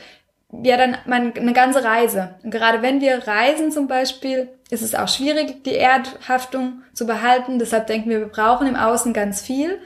ja 0.52 0.78
dann 0.78 0.98
man, 1.06 1.34
eine 1.34 1.54
ganze 1.54 1.84
Reise. 1.84 2.36
Und 2.44 2.52
gerade 2.52 2.82
wenn 2.82 3.02
wir 3.02 3.28
reisen 3.28 3.72
zum 3.72 3.88
Beispiel, 3.88 4.50
ist 4.70 4.82
es 4.82 4.96
auch 4.96 5.08
schwierig, 5.08 5.64
die 5.64 5.76
Erdhaftung 5.76 6.84
zu 6.94 7.06
behalten. 7.06 7.60
Deshalb 7.60 7.88
denken 7.88 8.10
wir, 8.10 8.20
wir 8.20 8.28
brauchen 8.28 8.68
im 8.68 8.76
Außen 8.76 9.14
ganz 9.14 9.42
viel. 9.42 9.80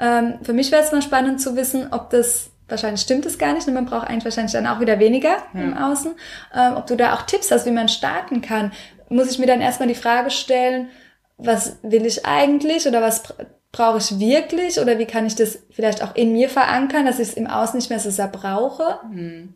Ähm, 0.00 0.38
für 0.42 0.52
mich 0.52 0.72
wäre 0.72 0.82
es 0.82 0.92
mal 0.92 1.02
spannend 1.02 1.40
zu 1.40 1.56
wissen, 1.56 1.88
ob 1.92 2.10
das 2.10 2.50
wahrscheinlich 2.68 3.02
stimmt 3.02 3.26
es 3.26 3.38
gar 3.38 3.52
nicht 3.52 3.68
und 3.68 3.74
man 3.74 3.84
braucht 3.84 4.08
eigentlich 4.08 4.24
wahrscheinlich 4.24 4.52
dann 4.52 4.66
auch 4.66 4.80
wieder 4.80 4.98
weniger 4.98 5.36
ja. 5.52 5.60
im 5.60 5.76
Außen. 5.76 6.12
Ähm, 6.54 6.76
ob 6.76 6.86
du 6.86 6.96
da 6.96 7.14
auch 7.14 7.22
Tipps 7.22 7.50
hast, 7.50 7.66
wie 7.66 7.70
man 7.70 7.88
starten 7.88 8.40
kann, 8.40 8.72
muss 9.08 9.30
ich 9.30 9.38
mir 9.38 9.46
dann 9.46 9.60
erstmal 9.60 9.88
die 9.88 9.94
Frage 9.94 10.30
stellen, 10.30 10.88
was 11.36 11.76
will 11.82 12.06
ich 12.06 12.24
eigentlich 12.24 12.86
oder 12.86 13.02
was 13.02 13.22
brauche 13.70 13.98
ich 13.98 14.18
wirklich 14.18 14.80
oder 14.80 14.98
wie 14.98 15.04
kann 15.04 15.26
ich 15.26 15.34
das 15.34 15.58
vielleicht 15.70 16.02
auch 16.02 16.14
in 16.14 16.32
mir 16.32 16.48
verankern, 16.48 17.06
dass 17.06 17.18
ich 17.18 17.28
es 17.28 17.34
im 17.34 17.46
Außen 17.46 17.76
nicht 17.76 17.90
mehr 17.90 17.98
so 17.98 18.10
sehr 18.10 18.28
brauche? 18.28 19.00
Hm. 19.02 19.54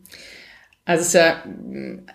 Also 0.89 1.01
es 1.01 1.07
ist 1.09 1.13
ja, 1.13 1.43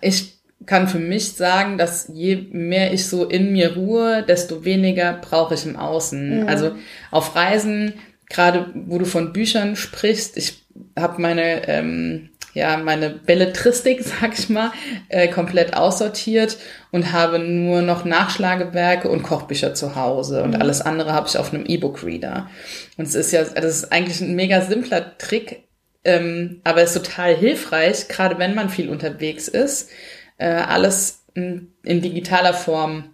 ich 0.01 0.33
kann 0.65 0.89
für 0.89 0.99
mich 0.99 1.31
sagen, 1.31 1.77
dass 1.77 2.09
je 2.13 2.35
mehr 2.51 2.91
ich 2.91 3.07
so 3.07 3.23
in 3.23 3.53
mir 3.53 3.75
ruhe, 3.75 4.21
desto 4.27 4.65
weniger 4.65 5.13
brauche 5.13 5.53
ich 5.53 5.65
im 5.65 5.77
Außen. 5.77 6.41
Mhm. 6.41 6.49
Also 6.49 6.75
auf 7.09 7.37
Reisen, 7.37 7.93
gerade 8.29 8.73
wo 8.73 8.97
du 8.97 9.05
von 9.05 9.31
Büchern 9.31 9.77
sprichst, 9.77 10.35
ich 10.35 10.65
habe 10.99 11.21
meine 11.21 11.65
ähm, 11.69 12.31
ja 12.53 12.75
meine 12.75 13.11
Belletristik, 13.11 14.03
sag 14.19 14.37
ich 14.37 14.49
mal, 14.49 14.73
äh, 15.07 15.29
komplett 15.29 15.77
aussortiert 15.77 16.57
und 16.91 17.13
habe 17.13 17.39
nur 17.39 17.81
noch 17.81 18.03
Nachschlagewerke 18.03 19.07
und 19.07 19.23
Kochbücher 19.23 19.73
zu 19.73 19.95
Hause 19.95 20.43
und 20.43 20.55
mhm. 20.55 20.61
alles 20.61 20.81
andere 20.81 21.13
habe 21.13 21.29
ich 21.29 21.37
auf 21.37 21.53
einem 21.53 21.65
E-Book-Reader. 21.65 22.49
Und 22.97 23.07
es 23.07 23.15
ist 23.15 23.31
ja, 23.31 23.41
das 23.41 23.77
ist 23.77 23.91
eigentlich 23.93 24.19
ein 24.19 24.35
mega 24.35 24.59
simpler 24.59 25.17
Trick, 25.17 25.64
ähm, 26.05 26.61
aber 26.63 26.83
ist 26.83 26.93
total 26.93 27.35
hilfreich, 27.35 28.07
gerade 28.07 28.37
wenn 28.39 28.55
man 28.55 28.69
viel 28.69 28.89
unterwegs 28.89 29.47
ist, 29.47 29.89
äh, 30.37 30.47
alles 30.47 31.25
in, 31.33 31.73
in 31.83 32.01
digitaler 32.01 32.53
Form 32.53 33.09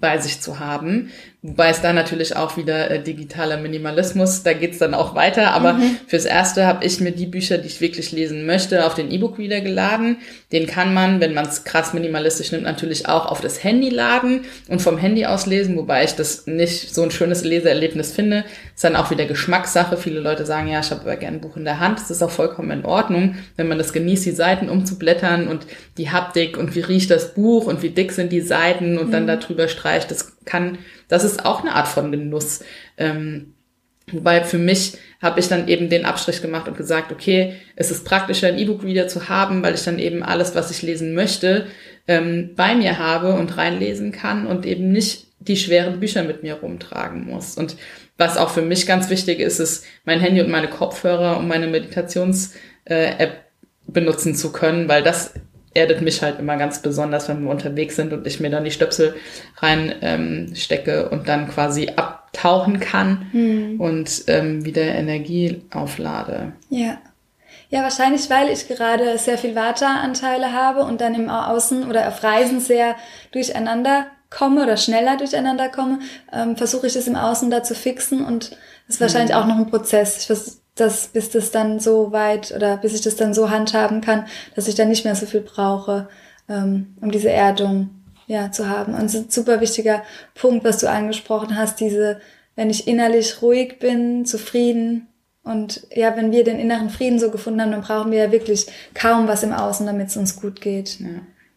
bei 0.00 0.18
sich 0.18 0.40
zu 0.40 0.58
haben, 0.58 1.10
Wobei 1.44 1.70
es 1.70 1.82
da 1.82 1.92
natürlich 1.92 2.36
auch 2.36 2.56
wieder 2.56 2.88
äh, 2.88 3.02
digitaler 3.02 3.56
Minimalismus, 3.56 4.44
da 4.44 4.52
geht's 4.52 4.78
dann 4.78 4.94
auch 4.94 5.16
weiter. 5.16 5.50
Aber 5.50 5.72
mhm. 5.72 5.96
fürs 6.06 6.24
Erste 6.24 6.66
habe 6.66 6.84
ich 6.84 7.00
mir 7.00 7.10
die 7.10 7.26
Bücher, 7.26 7.58
die 7.58 7.66
ich 7.66 7.80
wirklich 7.80 8.12
lesen 8.12 8.46
möchte, 8.46 8.86
auf 8.86 8.94
den 8.94 9.10
E-Book-Reader 9.10 9.60
geladen. 9.60 10.18
Den 10.52 10.68
kann 10.68 10.94
man, 10.94 11.20
wenn 11.20 11.34
man 11.34 11.46
es 11.46 11.64
krass 11.64 11.94
minimalistisch 11.94 12.52
nimmt, 12.52 12.62
natürlich 12.62 13.08
auch 13.08 13.26
auf 13.26 13.40
das 13.40 13.64
Handy 13.64 13.88
laden 13.88 14.42
und 14.68 14.82
vom 14.82 14.98
Handy 14.98 15.26
aus 15.26 15.46
lesen, 15.46 15.76
wobei 15.76 16.04
ich 16.04 16.12
das 16.12 16.46
nicht 16.46 16.94
so 16.94 17.02
ein 17.02 17.10
schönes 17.10 17.42
Leseerlebnis 17.42 18.12
finde. 18.12 18.44
Ist 18.76 18.84
dann 18.84 18.94
auch 18.94 19.10
wieder 19.10 19.24
Geschmackssache. 19.24 19.96
Viele 19.96 20.20
Leute 20.20 20.46
sagen, 20.46 20.68
ja, 20.68 20.78
ich 20.78 20.92
habe 20.92 21.00
aber 21.00 21.16
gerne 21.16 21.38
ein 21.38 21.40
Buch 21.40 21.56
in 21.56 21.64
der 21.64 21.80
Hand. 21.80 21.98
Das 21.98 22.12
ist 22.12 22.22
auch 22.22 22.30
vollkommen 22.30 22.70
in 22.70 22.84
Ordnung, 22.84 23.34
wenn 23.56 23.66
man 23.66 23.78
das 23.78 23.92
genießt, 23.92 24.26
die 24.26 24.30
Seiten 24.30 24.68
umzublättern 24.68 25.48
und 25.48 25.66
die 25.98 26.10
Haptik 26.10 26.56
und 26.56 26.76
wie 26.76 26.82
riecht 26.82 27.10
das 27.10 27.34
Buch 27.34 27.66
und 27.66 27.82
wie 27.82 27.90
dick 27.90 28.12
sind 28.12 28.30
die 28.30 28.42
Seiten 28.42 28.96
und 28.96 29.08
mhm. 29.08 29.12
dann 29.12 29.26
darüber 29.26 29.66
streicht. 29.66 30.08
Das 30.12 30.31
kann 30.44 30.78
das 31.08 31.24
ist 31.24 31.44
auch 31.44 31.60
eine 31.60 31.74
Art 31.74 31.88
von 31.88 32.10
Genuss. 32.10 32.64
Ähm, 32.96 33.54
Wobei 34.10 34.42
für 34.42 34.58
mich 34.58 34.94
habe 35.20 35.38
ich 35.38 35.48
dann 35.48 35.68
eben 35.68 35.88
den 35.88 36.04
Abstrich 36.04 36.42
gemacht 36.42 36.66
und 36.66 36.76
gesagt, 36.76 37.12
okay, 37.12 37.54
es 37.76 37.90
ist 37.90 38.04
praktischer, 38.04 38.48
ein 38.48 38.58
E-Book-Reader 38.58 39.08
zu 39.08 39.28
haben, 39.28 39.62
weil 39.62 39.74
ich 39.74 39.84
dann 39.84 39.98
eben 39.98 40.22
alles, 40.22 40.54
was 40.54 40.70
ich 40.70 40.82
lesen 40.82 41.14
möchte, 41.14 41.66
ähm, 42.08 42.50
bei 42.56 42.74
mir 42.74 42.98
habe 42.98 43.34
und 43.34 43.56
reinlesen 43.56 44.10
kann 44.10 44.46
und 44.46 44.66
eben 44.66 44.90
nicht 44.90 45.28
die 45.38 45.56
schweren 45.56 46.00
Bücher 46.00 46.24
mit 46.24 46.42
mir 46.42 46.54
rumtragen 46.54 47.26
muss. 47.26 47.56
Und 47.56 47.76
was 48.18 48.36
auch 48.36 48.50
für 48.50 48.62
mich 48.62 48.86
ganz 48.86 49.08
wichtig 49.08 49.40
ist, 49.40 49.60
ist 49.60 49.84
mein 50.04 50.20
Handy 50.20 50.40
und 50.40 50.50
meine 50.50 50.68
Kopfhörer, 50.68 51.38
um 51.38 51.48
meine 51.48 51.68
Meditations-App 51.68 53.20
äh, 53.20 53.28
benutzen 53.86 54.34
zu 54.34 54.52
können, 54.52 54.88
weil 54.88 55.02
das 55.02 55.34
erdet 55.74 56.02
mich 56.02 56.22
halt 56.22 56.38
immer 56.38 56.56
ganz 56.56 56.82
besonders, 56.82 57.28
wenn 57.28 57.44
wir 57.44 57.50
unterwegs 57.50 57.96
sind 57.96 58.12
und 58.12 58.26
ich 58.26 58.40
mir 58.40 58.50
dann 58.50 58.64
die 58.64 58.70
Stöpsel 58.70 59.14
rein 59.58 59.94
ähm, 60.02 60.52
und 61.10 61.28
dann 61.28 61.48
quasi 61.48 61.90
abtauchen 61.96 62.80
kann 62.80 63.26
hm. 63.32 63.80
und 63.80 64.24
ähm, 64.26 64.64
wieder 64.64 64.82
Energie 64.82 65.62
auflade. 65.72 66.52
Ja. 66.68 66.98
Ja, 67.70 67.82
wahrscheinlich, 67.82 68.28
weil 68.28 68.50
ich 68.50 68.68
gerade 68.68 69.16
sehr 69.16 69.38
viel 69.38 69.54
Vata-Anteile 69.54 70.52
habe 70.52 70.84
und 70.84 71.00
dann 71.00 71.14
im 71.14 71.30
Außen 71.30 71.88
oder 71.88 72.06
auf 72.08 72.22
Reisen 72.22 72.60
sehr 72.60 72.96
durcheinander 73.30 74.08
komme 74.28 74.62
oder 74.62 74.76
schneller 74.76 75.16
durcheinander 75.16 75.70
komme, 75.70 76.00
ähm, 76.32 76.56
versuche 76.56 76.86
ich 76.86 76.96
es 76.96 77.06
im 77.06 77.16
Außen 77.16 77.50
da 77.50 77.62
zu 77.62 77.74
fixen 77.74 78.24
und 78.24 78.50
das 78.86 78.96
ist 78.96 79.00
wahrscheinlich 79.00 79.34
hm. 79.34 79.42
auch 79.42 79.46
noch 79.46 79.56
ein 79.56 79.70
Prozess. 79.70 80.18
Ich 80.18 80.61
dass 80.82 81.08
bis 81.08 81.30
das 81.30 81.50
dann 81.50 81.80
so 81.80 82.12
weit 82.12 82.52
oder 82.54 82.76
bis 82.76 82.94
ich 82.94 83.00
das 83.00 83.16
dann 83.16 83.32
so 83.32 83.50
handhaben 83.50 84.00
kann, 84.00 84.26
dass 84.54 84.68
ich 84.68 84.74
dann 84.74 84.88
nicht 84.88 85.04
mehr 85.04 85.14
so 85.14 85.26
viel 85.26 85.40
brauche, 85.40 86.08
ähm, 86.48 86.94
um 87.00 87.10
diese 87.10 87.30
Erdung 87.30 87.90
ja 88.26 88.50
zu 88.50 88.68
haben. 88.68 88.94
Und 88.94 89.14
ein 89.14 89.30
super 89.30 89.60
wichtiger 89.60 90.02
Punkt, 90.34 90.64
was 90.64 90.78
du 90.78 90.90
angesprochen 90.90 91.56
hast, 91.56 91.80
diese, 91.80 92.20
wenn 92.56 92.70
ich 92.70 92.86
innerlich 92.86 93.40
ruhig 93.42 93.78
bin, 93.78 94.26
zufrieden 94.26 95.08
und 95.44 95.86
ja, 95.94 96.16
wenn 96.16 96.30
wir 96.30 96.44
den 96.44 96.58
inneren 96.58 96.90
Frieden 96.90 97.18
so 97.18 97.30
gefunden 97.30 97.60
haben, 97.60 97.72
dann 97.72 97.82
brauchen 97.82 98.12
wir 98.12 98.18
ja 98.18 98.32
wirklich 98.32 98.66
kaum 98.94 99.26
was 99.26 99.42
im 99.42 99.52
Außen, 99.52 99.86
damit 99.86 100.08
es 100.08 100.16
uns 100.16 100.40
gut 100.40 100.60
geht. 100.60 101.00
Ja. 101.00 101.08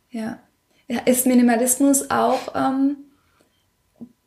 ja. 0.09 0.39
ja. 0.88 0.99
Ist 1.05 1.27
Minimalismus 1.27 2.09
auch 2.09 2.55
ähm, 2.55 2.97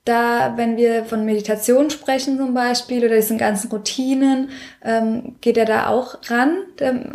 da, 0.08 0.54
wenn 0.56 0.76
wir 0.76 1.04
von 1.04 1.24
Meditation 1.24 1.90
sprechen 1.90 2.38
zum 2.38 2.54
Beispiel 2.54 3.04
oder 3.04 3.16
diesen 3.16 3.38
ganzen 3.38 3.70
Routinen, 3.70 4.50
ähm, 4.84 5.36
geht 5.40 5.56
er 5.56 5.66
da 5.66 5.88
auch 5.88 6.16
ran, 6.28 6.56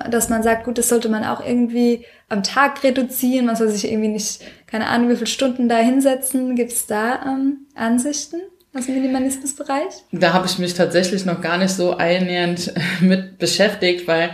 dass 0.10 0.29
man 0.29 0.43
sagt, 0.43 0.65
gut, 0.65 0.77
das 0.77 0.89
sollte 0.89 1.10
man 1.10 1.23
auch 1.23 1.45
irgendwie 1.45 2.06
am 2.29 2.43
Tag 2.43 2.84
reduzieren, 2.84 3.45
man 3.45 3.56
soll 3.56 3.69
sich 3.69 3.89
irgendwie 3.89 4.10
nicht, 4.10 4.41
keine 4.67 4.88
Ahnung, 4.88 5.10
wie 5.10 5.15
viele 5.15 5.27
Stunden 5.27 5.67
da 5.69 5.77
hinsetzen. 5.77 6.56
Gibt 6.56 6.71
es 6.71 6.88
da 6.88 7.21
ähm, 7.25 7.67
Ansichten? 7.75 8.41
aus 8.75 8.88
dem 8.88 8.95
Minimalismusbereich? 8.95 9.93
Da 10.12 10.34
habe 10.34 10.47
ich 10.47 10.58
mich 10.58 10.73
tatsächlich 10.73 11.25
noch 11.25 11.41
gar 11.41 11.60
nicht 11.60 11.69
so 11.69 11.95
einnähernd 11.95 12.73
mit 13.01 13.38
beschäftigt, 13.38 14.08
weil 14.08 14.32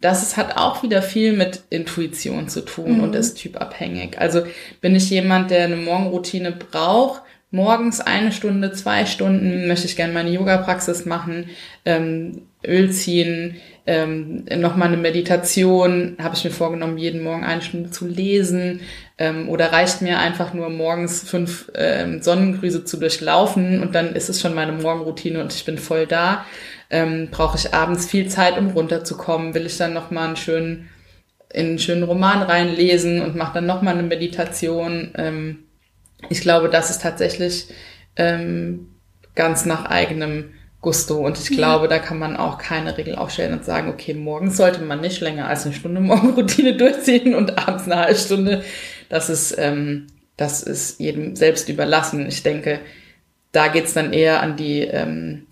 das 0.00 0.36
hat 0.36 0.56
auch 0.56 0.82
wieder 0.82 1.00
viel 1.00 1.32
mit 1.32 1.62
Intuition 1.70 2.48
zu 2.48 2.62
tun 2.62 2.98
mhm. 2.98 3.04
und 3.04 3.14
ist 3.14 3.34
typabhängig. 3.34 4.18
Also 4.18 4.42
bin 4.80 4.96
ich 4.96 5.08
jemand, 5.10 5.50
der 5.50 5.64
eine 5.64 5.76
Morgenroutine 5.76 6.52
braucht, 6.52 7.22
morgens 7.52 8.00
eine 8.00 8.32
Stunde, 8.32 8.72
zwei 8.72 9.06
Stunden 9.06 9.68
möchte 9.68 9.86
ich 9.86 9.94
gerne 9.94 10.12
meine 10.12 10.30
Yoga-Praxis 10.30 11.04
machen, 11.04 11.50
ähm, 11.84 12.42
Öl 12.66 12.90
ziehen, 12.90 13.56
ähm, 13.86 14.44
nochmal 14.56 14.88
eine 14.88 14.96
Meditation, 14.96 16.16
habe 16.20 16.34
ich 16.34 16.44
mir 16.44 16.50
vorgenommen, 16.50 16.98
jeden 16.98 17.22
Morgen 17.22 17.44
eine 17.44 17.60
Stunde 17.60 17.90
zu 17.90 18.06
lesen 18.06 18.80
ähm, 19.18 19.48
oder 19.48 19.70
reicht 19.70 20.00
mir 20.00 20.18
einfach 20.18 20.54
nur 20.54 20.70
morgens 20.70 21.28
fünf 21.28 21.70
ähm, 21.74 22.22
Sonnengrüße 22.22 22.84
zu 22.84 22.96
durchlaufen 22.96 23.82
und 23.82 23.94
dann 23.94 24.14
ist 24.14 24.30
es 24.30 24.40
schon 24.40 24.54
meine 24.54 24.72
Morgenroutine 24.72 25.40
und 25.40 25.52
ich 25.52 25.64
bin 25.64 25.78
voll 25.78 26.06
da. 26.06 26.46
Ähm, 26.88 27.28
Brauche 27.30 27.58
ich 27.58 27.74
abends 27.74 28.06
viel 28.06 28.28
Zeit, 28.28 28.56
um 28.56 28.68
runterzukommen? 28.68 29.54
Will 29.54 29.66
ich 29.66 29.76
dann 29.76 29.92
nochmal 29.92 30.28
einen 30.28 30.36
schönen, 30.36 30.88
in 31.52 31.66
einen 31.66 31.78
schönen 31.78 32.04
Roman 32.04 32.42
reinlesen 32.42 33.20
und 33.20 33.36
mache 33.36 33.54
dann 33.54 33.66
nochmal 33.66 33.94
eine 33.94 34.04
Meditation? 34.04 35.10
Ähm, 35.16 35.64
ich 36.28 36.40
glaube, 36.40 36.68
das 36.68 36.90
ist 36.90 37.02
tatsächlich 37.02 37.68
ähm, 38.16 38.88
ganz 39.34 39.64
nach 39.64 39.86
eigenem 39.86 40.50
Gusto. 40.80 41.24
Und 41.24 41.38
ich 41.38 41.50
glaube, 41.56 41.88
da 41.88 41.98
kann 41.98 42.18
man 42.18 42.36
auch 42.36 42.58
keine 42.58 42.98
Regel 42.98 43.14
aufstellen 43.14 43.52
und 43.52 43.64
sagen, 43.64 43.88
okay, 43.88 44.14
morgens 44.14 44.56
sollte 44.56 44.82
man 44.82 45.00
nicht 45.00 45.20
länger 45.20 45.46
als 45.48 45.64
eine 45.64 45.74
Stunde 45.74 46.00
Morgenroutine 46.02 46.76
durchziehen 46.76 47.34
und 47.34 47.56
abends 47.56 47.84
eine 47.84 47.96
halbe 47.96 48.18
Stunde. 48.18 48.64
Das 49.08 49.30
ist, 49.30 49.54
ähm, 49.58 50.08
das 50.36 50.62
ist 50.62 50.98
jedem 50.98 51.36
selbst 51.36 51.68
überlassen. 51.68 52.26
Ich 52.26 52.42
denke, 52.42 52.80
da 53.52 53.68
geht's 53.68 53.92
dann 53.92 54.12
eher 54.12 54.42
an 54.42 54.56
die 54.56 54.80
ähm, 54.80 55.46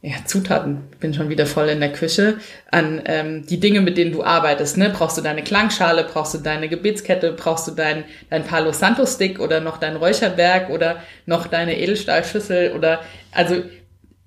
ja, 0.00 0.14
Zutaten, 0.24 0.84
bin 1.00 1.12
schon 1.12 1.28
wieder 1.28 1.44
voll 1.44 1.68
in 1.68 1.80
der 1.80 1.92
Küche, 1.92 2.38
an 2.70 3.02
ähm, 3.06 3.44
die 3.46 3.58
Dinge, 3.58 3.80
mit 3.80 3.98
denen 3.98 4.12
du 4.12 4.22
arbeitest. 4.22 4.76
Ne? 4.76 4.90
Brauchst 4.90 5.18
du 5.18 5.22
deine 5.22 5.42
Klangschale, 5.42 6.04
brauchst 6.04 6.34
du 6.34 6.38
deine 6.38 6.68
Gebetskette, 6.68 7.32
brauchst 7.32 7.66
du 7.66 7.72
dein, 7.72 8.04
dein 8.30 8.44
Palo 8.44 8.72
Santo 8.72 9.04
Stick 9.06 9.40
oder 9.40 9.60
noch 9.60 9.78
dein 9.78 9.96
Räucherberg 9.96 10.70
oder 10.70 11.02
noch 11.26 11.48
deine 11.48 11.78
Edelstahlschüssel 11.80 12.72
oder 12.72 13.00
also 13.32 13.56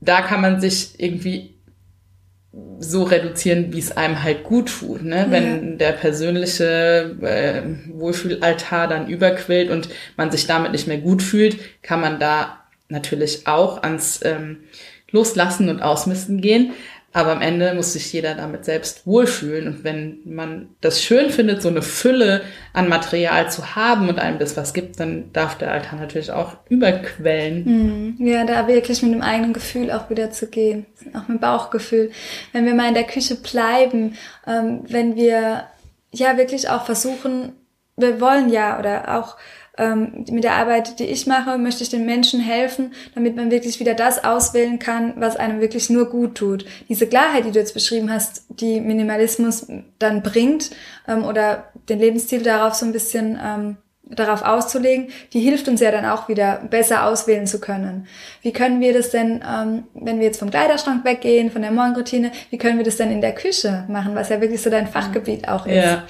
da 0.01 0.21
kann 0.21 0.41
man 0.41 0.59
sich 0.59 0.99
irgendwie 0.99 1.55
so 2.79 3.03
reduzieren, 3.03 3.71
wie 3.71 3.79
es 3.79 3.95
einem 3.95 4.23
halt 4.23 4.43
gut 4.43 4.67
tut. 4.79 5.03
Ne? 5.03 5.19
Ja. 5.19 5.31
Wenn 5.31 5.77
der 5.77 5.93
persönliche 5.93 7.15
äh, 7.21 7.61
Wohlfühlaltar 7.93 8.89
dann 8.89 9.07
überquillt 9.07 9.69
und 9.69 9.87
man 10.17 10.31
sich 10.31 10.47
damit 10.47 10.73
nicht 10.73 10.87
mehr 10.87 10.97
gut 10.97 11.23
fühlt, 11.23 11.57
kann 11.81 12.01
man 12.01 12.19
da 12.19 12.57
natürlich 12.89 13.47
auch 13.47 13.83
ans 13.83 14.19
ähm, 14.25 14.57
loslassen 15.11 15.69
und 15.69 15.81
ausmisten 15.81 16.41
gehen. 16.41 16.73
Aber 17.13 17.33
am 17.33 17.41
Ende 17.41 17.73
muss 17.73 17.91
sich 17.91 18.13
jeder 18.13 18.35
damit 18.35 18.63
selbst 18.63 19.05
wohlfühlen. 19.05 19.67
Und 19.67 19.83
wenn 19.83 20.19
man 20.23 20.69
das 20.79 21.03
schön 21.03 21.29
findet, 21.29 21.61
so 21.61 21.67
eine 21.67 21.81
Fülle 21.81 22.41
an 22.71 22.87
Material 22.87 23.51
zu 23.51 23.75
haben 23.75 24.07
und 24.07 24.17
einem 24.17 24.39
das 24.39 24.55
was 24.55 24.73
gibt, 24.73 24.97
dann 24.99 25.33
darf 25.33 25.57
der 25.57 25.71
Altar 25.71 25.99
natürlich 25.99 26.31
auch 26.31 26.55
überquellen. 26.69 28.15
Mhm. 28.17 28.25
Ja, 28.25 28.45
da 28.45 28.65
wirklich 28.67 29.03
mit 29.03 29.13
dem 29.13 29.21
eigenen 29.21 29.51
Gefühl 29.51 29.91
auch 29.91 30.09
wieder 30.09 30.31
zu 30.31 30.47
gehen. 30.47 30.85
Auch 31.13 31.27
mit 31.27 31.39
dem 31.39 31.39
Bauchgefühl. 31.39 32.11
Wenn 32.53 32.65
wir 32.65 32.75
mal 32.75 32.87
in 32.87 32.93
der 32.93 33.03
Küche 33.03 33.35
bleiben, 33.35 34.15
ähm, 34.47 34.83
wenn 34.87 35.17
wir 35.17 35.65
ja 36.13 36.37
wirklich 36.37 36.69
auch 36.69 36.85
versuchen, 36.85 37.51
wir 37.97 38.21
wollen 38.21 38.49
ja 38.49 38.79
oder 38.79 39.19
auch 39.19 39.35
ähm, 39.81 40.25
mit 40.29 40.43
der 40.43 40.53
Arbeit, 40.53 40.99
die 40.99 41.05
ich 41.05 41.25
mache, 41.25 41.57
möchte 41.57 41.83
ich 41.83 41.89
den 41.89 42.05
Menschen 42.05 42.39
helfen, 42.39 42.93
damit 43.15 43.35
man 43.35 43.49
wirklich 43.49 43.79
wieder 43.79 43.95
das 43.95 44.23
auswählen 44.23 44.77
kann, 44.77 45.13
was 45.17 45.35
einem 45.35 45.59
wirklich 45.59 45.89
nur 45.89 46.09
gut 46.09 46.35
tut. 46.35 46.65
Diese 46.87 47.07
Klarheit, 47.07 47.45
die 47.45 47.51
du 47.51 47.59
jetzt 47.59 47.73
beschrieben 47.73 48.11
hast, 48.11 48.45
die 48.49 48.79
Minimalismus 48.79 49.67
dann 49.97 50.21
bringt 50.21 50.69
ähm, 51.07 51.25
oder 51.25 51.71
den 51.89 51.99
Lebensstil 51.99 52.43
darauf 52.43 52.75
so 52.75 52.85
ein 52.85 52.91
bisschen 52.91 53.39
ähm, 53.43 53.77
darauf 54.15 54.43
auszulegen, 54.43 55.07
die 55.33 55.39
hilft 55.39 55.67
uns 55.67 55.79
ja 55.81 55.91
dann 55.91 56.05
auch 56.05 56.27
wieder 56.27 56.61
besser 56.69 57.05
auswählen 57.05 57.47
zu 57.47 57.59
können. 57.59 58.07
Wie 58.41 58.51
können 58.51 58.81
wir 58.81 58.93
das 58.93 59.09
denn, 59.09 59.43
ähm, 59.47 59.83
wenn 59.93 60.19
wir 60.19 60.25
jetzt 60.25 60.39
vom 60.39 60.49
Kleiderschrank 60.49 61.05
weggehen, 61.05 61.51
von 61.51 61.61
der 61.61 61.71
Morgenroutine, 61.71 62.31
wie 62.49 62.57
können 62.57 62.77
wir 62.77 62.85
das 62.85 62.97
denn 62.97 63.11
in 63.11 63.21
der 63.21 63.33
Küche 63.33 63.85
machen, 63.87 64.15
was 64.15 64.29
ja 64.29 64.41
wirklich 64.41 64.61
so 64.61 64.69
dein 64.69 64.87
Fachgebiet 64.87 65.47
auch 65.47 65.65
ist? 65.65 65.75
Ja, 65.75 66.03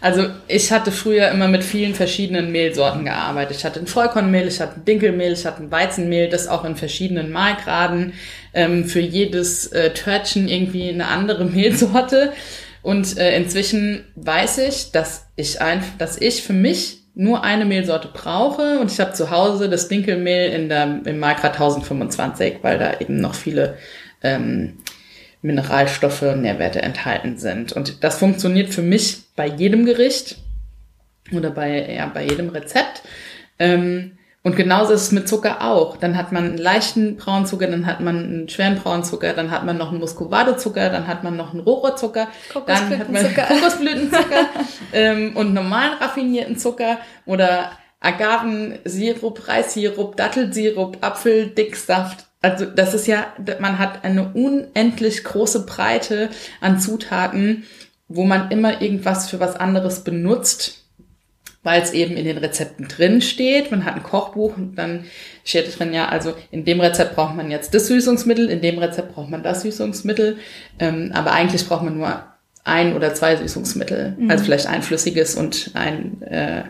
also 0.00 0.26
ich 0.46 0.70
hatte 0.72 0.92
früher 0.92 1.28
immer 1.30 1.48
mit 1.48 1.64
vielen 1.64 1.94
verschiedenen 1.94 2.52
Mehlsorten 2.52 3.04
gearbeitet. 3.04 3.56
Ich 3.56 3.64
hatte 3.64 3.80
ein 3.80 3.86
Vollkornmehl, 3.86 4.46
ich 4.46 4.60
hatte 4.60 4.80
ein 4.80 4.84
Dinkelmehl, 4.84 5.32
ich 5.32 5.46
hatte 5.46 5.62
ein 5.62 5.70
Weizenmehl, 5.70 6.28
das 6.28 6.48
auch 6.48 6.64
in 6.64 6.76
verschiedenen 6.76 7.32
Mahlgraden, 7.32 8.12
ähm, 8.52 8.84
für 8.84 9.00
jedes 9.00 9.68
äh, 9.68 9.92
Törtchen 9.94 10.48
irgendwie 10.48 10.90
eine 10.90 11.08
andere 11.08 11.44
Mehlsorte. 11.46 12.32
Und 12.82 13.18
äh, 13.18 13.36
inzwischen 13.36 14.04
weiß 14.14 14.58
ich, 14.58 14.92
dass 14.92 15.26
ich 15.34 15.60
einfach, 15.60 15.96
dass 15.98 16.20
ich 16.20 16.42
für 16.42 16.52
mich 16.52 17.05
nur 17.18 17.42
eine 17.42 17.64
Mehlsorte 17.64 18.08
brauche 18.12 18.78
und 18.78 18.92
ich 18.92 19.00
habe 19.00 19.14
zu 19.14 19.30
Hause 19.30 19.70
das 19.70 19.88
Dinkelmehl 19.88 20.52
in 20.52 20.68
der, 20.68 21.00
im 21.04 21.18
Makra 21.18 21.48
1025, 21.48 22.58
weil 22.60 22.78
da 22.78 23.00
eben 23.00 23.16
noch 23.16 23.34
viele 23.34 23.78
ähm, 24.22 24.74
Mineralstoffe 25.40 26.22
und 26.22 26.42
Nährwerte 26.42 26.82
enthalten 26.82 27.38
sind. 27.38 27.72
Und 27.72 28.04
das 28.04 28.18
funktioniert 28.18 28.68
für 28.68 28.82
mich 28.82 29.22
bei 29.34 29.46
jedem 29.46 29.86
Gericht 29.86 30.36
oder 31.32 31.50
bei, 31.50 31.94
ja, 31.94 32.06
bei 32.06 32.22
jedem 32.22 32.50
Rezept. 32.50 33.02
Ähm, 33.58 34.15
und 34.46 34.54
genauso 34.54 34.92
ist 34.92 35.02
es 35.02 35.10
mit 35.10 35.28
Zucker 35.28 35.60
auch. 35.60 35.96
Dann 35.96 36.16
hat 36.16 36.30
man 36.30 36.44
einen 36.44 36.56
leichten 36.56 37.16
Braunzucker, 37.16 37.66
dann 37.66 37.84
hat 37.84 37.98
man 37.98 38.16
einen 38.16 38.48
schweren 38.48 38.76
Braunzucker, 38.76 39.32
dann 39.32 39.50
hat 39.50 39.64
man 39.64 39.76
noch 39.76 39.90
einen 39.90 39.98
Muscovado-Zucker, 39.98 40.88
dann 40.88 41.08
hat 41.08 41.24
man 41.24 41.36
noch 41.36 41.52
einen 41.52 41.62
Rohrohrzucker, 41.62 42.28
dann 42.64 42.96
hat 42.96 43.10
man 43.10 43.26
Kokosblütenzucker 43.34 44.46
ähm, 44.92 45.36
und 45.36 45.52
normalen 45.52 45.94
raffinierten 45.94 46.56
Zucker 46.58 46.98
oder 47.24 47.72
Agavensirup, 47.98 49.48
Reissirup, 49.48 50.16
Dattelsirup, 50.16 50.98
Apfeldicksaft. 51.00 52.26
Also 52.40 52.66
das 52.66 52.94
ist 52.94 53.08
ja, 53.08 53.26
man 53.58 53.80
hat 53.80 54.04
eine 54.04 54.32
unendlich 54.32 55.24
große 55.24 55.66
Breite 55.66 56.30
an 56.60 56.78
Zutaten, 56.78 57.64
wo 58.06 58.22
man 58.22 58.52
immer 58.52 58.80
irgendwas 58.80 59.28
für 59.28 59.40
was 59.40 59.56
anderes 59.56 60.04
benutzt 60.04 60.85
weil 61.66 61.82
es 61.82 61.92
eben 61.92 62.16
in 62.16 62.24
den 62.24 62.38
Rezepten 62.38 62.86
drin 62.86 63.20
steht. 63.20 63.72
Man 63.72 63.84
hat 63.84 63.96
ein 63.96 64.04
Kochbuch 64.04 64.56
und 64.56 64.76
dann 64.76 65.04
steht 65.44 65.76
drin, 65.76 65.92
ja, 65.92 66.08
also 66.08 66.32
in 66.52 66.64
dem 66.64 66.80
Rezept 66.80 67.16
braucht 67.16 67.34
man 67.34 67.50
jetzt 67.50 67.74
das 67.74 67.88
Süßungsmittel, 67.88 68.48
in 68.48 68.60
dem 68.60 68.78
Rezept 68.78 69.16
braucht 69.16 69.30
man 69.30 69.42
das 69.42 69.62
Süßungsmittel, 69.62 70.38
ähm, 70.78 71.10
aber 71.12 71.32
eigentlich 71.32 71.66
braucht 71.66 71.82
man 71.82 71.98
nur 71.98 72.22
ein 72.62 72.94
oder 72.94 73.14
zwei 73.14 73.34
Süßungsmittel, 73.34 74.14
mhm. 74.16 74.30
also 74.30 74.44
vielleicht 74.44 74.68
ein 74.68 74.82
flüssiges 74.82 75.34
und 75.34 75.72
ein, 75.74 76.22
äh, 76.22 76.62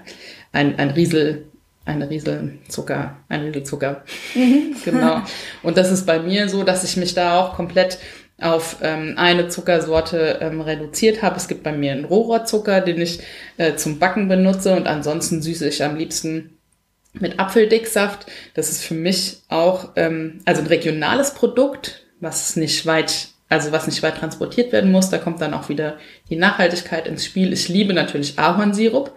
ein, 0.52 0.78
ein 0.78 0.88
Riesel, 0.88 1.44
eine 1.84 2.08
Rieselzucker, 2.08 3.18
ein 3.28 3.42
Rieselzucker. 3.42 4.02
Mhm. 4.34 4.76
genau. 4.84 5.20
Und 5.62 5.76
das 5.76 5.92
ist 5.92 6.06
bei 6.06 6.20
mir 6.20 6.48
so, 6.48 6.64
dass 6.64 6.84
ich 6.84 6.96
mich 6.96 7.12
da 7.12 7.38
auch 7.38 7.54
komplett 7.54 7.98
auf 8.40 8.76
ähm, 8.82 9.14
eine 9.16 9.48
Zuckersorte 9.48 10.38
ähm, 10.42 10.60
reduziert 10.60 11.22
habe. 11.22 11.36
Es 11.36 11.48
gibt 11.48 11.62
bei 11.62 11.72
mir 11.72 11.92
einen 11.92 12.04
Rohrzucker, 12.04 12.80
den 12.80 13.00
ich 13.00 13.20
äh, 13.56 13.76
zum 13.76 13.98
Backen 13.98 14.28
benutze 14.28 14.76
und 14.76 14.86
ansonsten 14.86 15.40
süße 15.40 15.68
ich 15.68 15.82
am 15.82 15.96
liebsten 15.96 16.58
mit 17.14 17.38
Apfeldicksaft. 17.40 18.26
Das 18.54 18.70
ist 18.70 18.84
für 18.84 18.94
mich 18.94 19.38
auch 19.48 19.90
ähm, 19.96 20.40
also 20.44 20.60
ein 20.60 20.66
regionales 20.66 21.32
Produkt, 21.32 22.06
was 22.20 22.56
nicht 22.56 22.84
weit 22.84 23.28
also 23.48 23.70
was 23.72 23.86
nicht 23.86 24.02
weit 24.02 24.18
transportiert 24.18 24.72
werden 24.72 24.90
muss. 24.90 25.10
Da 25.10 25.18
kommt 25.18 25.40
dann 25.40 25.54
auch 25.54 25.68
wieder 25.68 25.98
die 26.28 26.36
Nachhaltigkeit 26.36 27.06
ins 27.06 27.24
Spiel. 27.24 27.52
Ich 27.52 27.68
liebe 27.68 27.94
natürlich 27.94 28.38
Ahornsirup, 28.38 29.12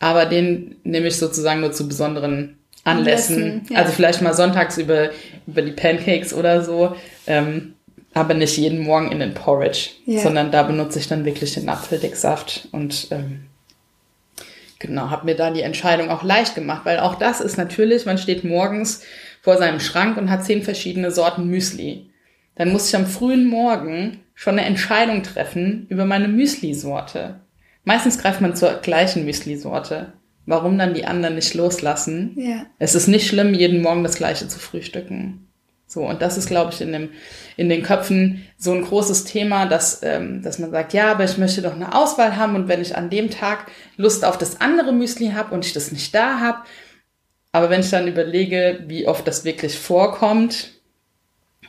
aber 0.00 0.26
den 0.26 0.76
nehme 0.82 1.08
ich 1.08 1.18
sozusagen 1.18 1.60
nur 1.60 1.72
zu 1.72 1.86
besonderen 1.86 2.58
Anlässen. 2.84 3.36
Anlässen 3.36 3.66
ja. 3.70 3.78
Also 3.78 3.92
vielleicht 3.92 4.22
mal 4.22 4.34
sonntags 4.34 4.78
über, 4.78 5.10
über 5.46 5.62
die 5.62 5.72
Pancakes 5.72 6.32
oder 6.32 6.64
so. 6.64 6.96
Ähm, 7.26 7.73
aber 8.14 8.34
nicht 8.34 8.56
jeden 8.56 8.80
Morgen 8.80 9.10
in 9.10 9.18
den 9.18 9.34
Porridge, 9.34 9.90
ja. 10.06 10.20
sondern 10.20 10.50
da 10.50 10.62
benutze 10.62 11.00
ich 11.00 11.08
dann 11.08 11.24
wirklich 11.24 11.54
den 11.54 11.68
Apfeldicksaft 11.68 12.68
und 12.70 13.08
ähm, 13.10 13.46
genau, 14.78 15.10
habe 15.10 15.26
mir 15.26 15.34
da 15.34 15.50
die 15.50 15.62
Entscheidung 15.62 16.10
auch 16.10 16.22
leicht 16.22 16.54
gemacht, 16.54 16.84
weil 16.84 17.00
auch 17.00 17.16
das 17.16 17.40
ist 17.40 17.58
natürlich, 17.58 18.06
man 18.06 18.18
steht 18.18 18.44
morgens 18.44 19.02
vor 19.42 19.58
seinem 19.58 19.80
Schrank 19.80 20.16
und 20.16 20.30
hat 20.30 20.44
zehn 20.44 20.62
verschiedene 20.62 21.10
Sorten 21.10 21.48
Müsli. 21.48 22.10
Dann 22.54 22.72
muss 22.72 22.88
ich 22.88 22.96
am 22.96 23.06
frühen 23.06 23.46
Morgen 23.46 24.20
schon 24.34 24.58
eine 24.58 24.66
Entscheidung 24.66 25.22
treffen 25.22 25.86
über 25.88 26.04
meine 26.04 26.28
Müsli-Sorte. 26.28 27.40
Meistens 27.84 28.18
greift 28.18 28.40
man 28.40 28.54
zur 28.56 28.74
gleichen 28.74 29.24
Müsli-Sorte. 29.24 30.12
Warum 30.46 30.78
dann 30.78 30.94
die 30.94 31.06
anderen 31.06 31.34
nicht 31.34 31.54
loslassen? 31.54 32.34
Ja. 32.36 32.66
Es 32.78 32.94
ist 32.94 33.08
nicht 33.08 33.26
schlimm, 33.26 33.54
jeden 33.54 33.82
Morgen 33.82 34.04
das 34.04 34.16
gleiche 34.16 34.46
zu 34.46 34.58
frühstücken. 34.58 35.43
So, 35.94 36.00
und 36.00 36.22
das 36.22 36.36
ist, 36.36 36.48
glaube 36.48 36.72
ich, 36.72 36.80
in, 36.80 36.90
dem, 36.90 37.10
in 37.56 37.68
den 37.68 37.84
Köpfen 37.84 38.44
so 38.58 38.72
ein 38.72 38.82
großes 38.82 39.22
Thema, 39.22 39.66
dass, 39.66 40.02
ähm, 40.02 40.42
dass 40.42 40.58
man 40.58 40.72
sagt, 40.72 40.92
ja, 40.92 41.12
aber 41.12 41.22
ich 41.22 41.38
möchte 41.38 41.62
doch 41.62 41.74
eine 41.74 41.94
Auswahl 41.94 42.36
haben 42.36 42.56
und 42.56 42.66
wenn 42.66 42.82
ich 42.82 42.96
an 42.96 43.10
dem 43.10 43.30
Tag 43.30 43.70
Lust 43.96 44.24
auf 44.24 44.36
das 44.36 44.60
andere 44.60 44.92
Müsli 44.92 45.30
habe 45.30 45.54
und 45.54 45.64
ich 45.64 45.72
das 45.72 45.92
nicht 45.92 46.12
da 46.12 46.40
habe, 46.40 46.58
aber 47.52 47.70
wenn 47.70 47.78
ich 47.78 47.90
dann 47.90 48.08
überlege, 48.08 48.82
wie 48.88 49.06
oft 49.06 49.24
das 49.28 49.44
wirklich 49.44 49.78
vorkommt, 49.78 50.72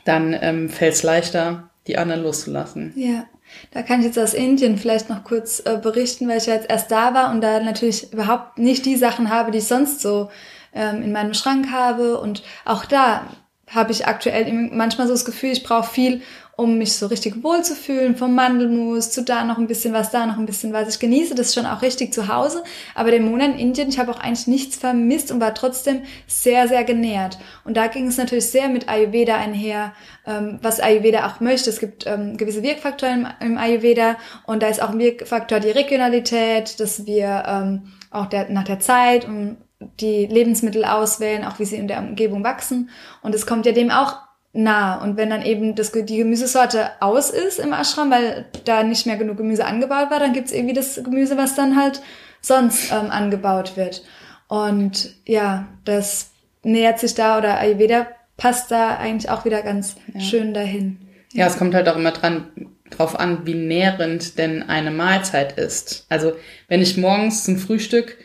dann 0.04 0.36
ähm, 0.40 0.68
fällt 0.70 0.94
es 0.94 1.04
leichter, 1.04 1.70
die 1.86 1.96
anderen 1.96 2.24
loszulassen. 2.24 2.92
Ja. 2.96 3.26
Da 3.70 3.82
kann 3.82 4.00
ich 4.00 4.06
jetzt 4.06 4.18
aus 4.18 4.34
Indien 4.34 4.76
vielleicht 4.76 5.08
noch 5.08 5.22
kurz 5.22 5.62
äh, 5.64 5.78
berichten, 5.80 6.28
weil 6.28 6.38
ich 6.38 6.46
ja 6.46 6.54
jetzt 6.54 6.68
erst 6.68 6.90
da 6.90 7.14
war 7.14 7.30
und 7.30 7.42
da 7.42 7.60
natürlich 7.60 8.12
überhaupt 8.12 8.58
nicht 8.58 8.84
die 8.86 8.96
Sachen 8.96 9.30
habe, 9.30 9.52
die 9.52 9.58
ich 9.58 9.68
sonst 9.68 10.00
so 10.00 10.30
ähm, 10.74 11.00
in 11.02 11.12
meinem 11.12 11.32
Schrank 11.32 11.70
habe. 11.70 12.18
Und 12.18 12.42
auch 12.64 12.84
da 12.86 13.24
habe 13.68 13.90
ich 13.90 14.06
aktuell 14.06 14.52
manchmal 14.72 15.08
so 15.08 15.12
das 15.12 15.24
Gefühl, 15.24 15.50
ich 15.50 15.64
brauche 15.64 15.90
viel, 15.90 16.22
um 16.56 16.78
mich 16.78 16.94
so 16.94 17.06
richtig 17.06 17.42
wohl 17.42 17.62
zu 17.62 17.74
fühlen, 17.74 18.16
vom 18.16 18.34
Mandelmus 18.34 19.10
zu 19.10 19.22
da 19.22 19.44
noch 19.44 19.58
ein 19.58 19.66
bisschen 19.66 19.92
was, 19.92 20.10
da 20.10 20.24
noch 20.24 20.38
ein 20.38 20.46
bisschen 20.46 20.72
was. 20.72 20.88
Ich 20.88 21.00
genieße 21.00 21.34
das 21.34 21.52
schon 21.52 21.66
auch 21.66 21.82
richtig 21.82 22.14
zu 22.14 22.28
Hause, 22.28 22.62
aber 22.94 23.10
den 23.10 23.28
Monat 23.28 23.50
in 23.50 23.58
Indien, 23.58 23.88
ich 23.88 23.98
habe 23.98 24.12
auch 24.12 24.20
eigentlich 24.20 24.46
nichts 24.46 24.76
vermisst 24.76 25.30
und 25.32 25.40
war 25.40 25.52
trotzdem 25.52 26.02
sehr, 26.26 26.68
sehr 26.68 26.84
genährt. 26.84 27.38
Und 27.64 27.76
da 27.76 27.88
ging 27.88 28.06
es 28.06 28.16
natürlich 28.16 28.46
sehr 28.46 28.68
mit 28.68 28.88
Ayurveda 28.88 29.36
einher, 29.36 29.92
ähm, 30.26 30.58
was 30.62 30.80
Ayurveda 30.80 31.26
auch 31.26 31.40
möchte. 31.40 31.68
Es 31.68 31.80
gibt 31.80 32.06
ähm, 32.06 32.36
gewisse 32.36 32.62
Wirkfaktoren 32.62 33.28
im, 33.40 33.46
im, 33.48 33.58
Ayurveda 33.58 34.16
und 34.46 34.62
da 34.62 34.68
ist 34.68 34.80
auch 34.80 34.90
ein 34.90 34.98
Wirkfaktor 34.98 35.60
die 35.60 35.70
Regionalität, 35.70 36.80
dass 36.80 37.04
wir 37.04 37.42
ähm, 37.46 37.92
auch 38.10 38.26
der, 38.26 38.48
nach 38.48 38.64
der 38.64 38.80
Zeit 38.80 39.26
und 39.26 39.58
die 40.00 40.26
Lebensmittel 40.26 40.84
auswählen, 40.84 41.44
auch 41.44 41.58
wie 41.58 41.64
sie 41.64 41.76
in 41.76 41.88
der 41.88 41.98
Umgebung 41.98 42.44
wachsen. 42.44 42.90
Und 43.22 43.34
es 43.34 43.46
kommt 43.46 43.66
ja 43.66 43.72
dem 43.72 43.90
auch 43.90 44.16
nah. 44.52 45.02
Und 45.02 45.16
wenn 45.16 45.30
dann 45.30 45.42
eben 45.42 45.74
das, 45.74 45.92
die 45.92 46.16
Gemüsesorte 46.16 46.90
aus 47.00 47.30
ist 47.30 47.58
im 47.58 47.72
Ashram, 47.72 48.10
weil 48.10 48.46
da 48.64 48.82
nicht 48.82 49.06
mehr 49.06 49.16
genug 49.16 49.36
Gemüse 49.36 49.64
angebaut 49.64 50.10
war, 50.10 50.18
dann 50.18 50.32
gibt's 50.32 50.52
irgendwie 50.52 50.74
das 50.74 50.96
Gemüse, 51.02 51.36
was 51.36 51.54
dann 51.54 51.76
halt 51.76 52.00
sonst 52.40 52.90
ähm, 52.90 53.10
angebaut 53.10 53.76
wird. 53.76 54.02
Und 54.48 55.14
ja, 55.26 55.66
das 55.84 56.30
nähert 56.62 56.98
sich 56.98 57.14
da 57.14 57.38
oder 57.38 57.58
Ayurveda 57.58 58.06
passt 58.36 58.70
da 58.70 58.96
eigentlich 58.96 59.30
auch 59.30 59.44
wieder 59.44 59.62
ganz 59.62 59.96
ja. 60.12 60.20
schön 60.20 60.54
dahin. 60.54 60.98
Ja. 61.32 61.40
ja, 61.40 61.46
es 61.46 61.58
kommt 61.58 61.74
halt 61.74 61.88
auch 61.88 61.96
immer 61.96 62.12
dran, 62.12 62.48
drauf 62.90 63.18
an, 63.18 63.46
wie 63.46 63.54
nährend 63.54 64.38
denn 64.38 64.62
eine 64.62 64.90
Mahlzeit 64.90 65.58
ist. 65.58 66.06
Also 66.08 66.32
wenn 66.68 66.82
ich 66.82 66.96
morgens 66.96 67.44
zum 67.44 67.58
Frühstück 67.58 68.16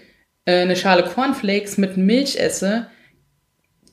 eine 0.45 0.75
Schale 0.75 1.04
Cornflakes 1.04 1.77
mit 1.77 1.97
Milch 1.97 2.38
esse, 2.38 2.88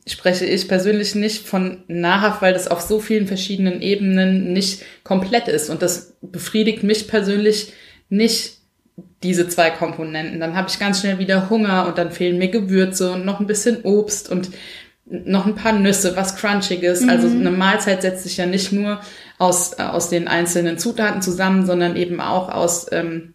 spreche 0.06 0.46
ich 0.46 0.68
persönlich 0.68 1.14
nicht 1.14 1.46
von 1.46 1.84
nahrhaft, 1.86 2.40
weil 2.42 2.52
das 2.52 2.68
auf 2.68 2.80
so 2.80 3.00
vielen 3.00 3.26
verschiedenen 3.26 3.82
Ebenen 3.82 4.52
nicht 4.52 4.82
komplett 5.04 5.48
ist. 5.48 5.68
Und 5.68 5.82
das 5.82 6.16
befriedigt 6.22 6.82
mich 6.82 7.08
persönlich 7.08 7.72
nicht, 8.08 8.58
diese 9.22 9.48
zwei 9.48 9.70
Komponenten. 9.70 10.40
Dann 10.40 10.56
habe 10.56 10.68
ich 10.68 10.78
ganz 10.78 11.00
schnell 11.00 11.18
wieder 11.18 11.50
Hunger 11.50 11.86
und 11.86 11.98
dann 11.98 12.10
fehlen 12.10 12.38
mir 12.38 12.48
Gewürze 12.48 13.12
und 13.12 13.24
noch 13.24 13.40
ein 13.40 13.46
bisschen 13.46 13.82
Obst 13.82 14.30
und 14.30 14.50
noch 15.04 15.46
ein 15.46 15.54
paar 15.54 15.72
Nüsse, 15.72 16.16
was 16.16 16.36
Crunchiges. 16.36 17.02
Mhm. 17.02 17.10
Also 17.10 17.28
eine 17.28 17.50
Mahlzeit 17.50 18.02
setzt 18.02 18.24
sich 18.24 18.36
ja 18.36 18.46
nicht 18.46 18.72
nur 18.72 19.00
aus, 19.38 19.74
aus 19.74 20.08
den 20.08 20.28
einzelnen 20.28 20.78
Zutaten 20.78 21.22
zusammen, 21.22 21.66
sondern 21.66 21.96
eben 21.96 22.20
auch 22.20 22.48
aus 22.48 22.86
ähm, 22.92 23.34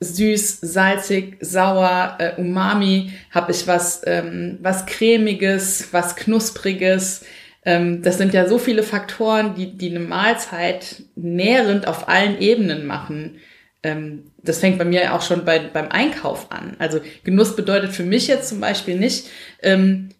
süß, 0.00 0.60
salzig, 0.60 1.38
sauer, 1.40 2.16
äh, 2.18 2.40
umami, 2.40 3.12
habe 3.30 3.52
ich 3.52 3.66
was, 3.66 4.02
ähm, 4.06 4.58
was 4.62 4.86
cremiges, 4.86 5.92
was 5.92 6.16
knuspriges. 6.16 7.24
Ähm, 7.64 8.02
das 8.02 8.18
sind 8.18 8.32
ja 8.32 8.46
so 8.48 8.58
viele 8.58 8.82
Faktoren, 8.82 9.54
die, 9.54 9.76
die 9.76 9.90
eine 9.90 10.00
Mahlzeit 10.00 11.02
nährend 11.16 11.86
auf 11.88 12.08
allen 12.08 12.40
Ebenen 12.40 12.86
machen. 12.86 13.38
ähm, 13.82 14.24
das 14.42 14.60
fängt 14.60 14.78
bei 14.78 14.84
mir 14.84 15.14
auch 15.14 15.22
schon 15.22 15.44
bei, 15.44 15.58
beim 15.58 15.88
Einkauf 15.88 16.50
an. 16.50 16.76
Also 16.78 17.00
Genuss 17.24 17.54
bedeutet 17.56 17.92
für 17.92 18.02
mich 18.02 18.28
jetzt 18.28 18.48
zum 18.48 18.60
Beispiel 18.60 18.98
nicht, 18.98 19.26
ähm, 19.62 20.10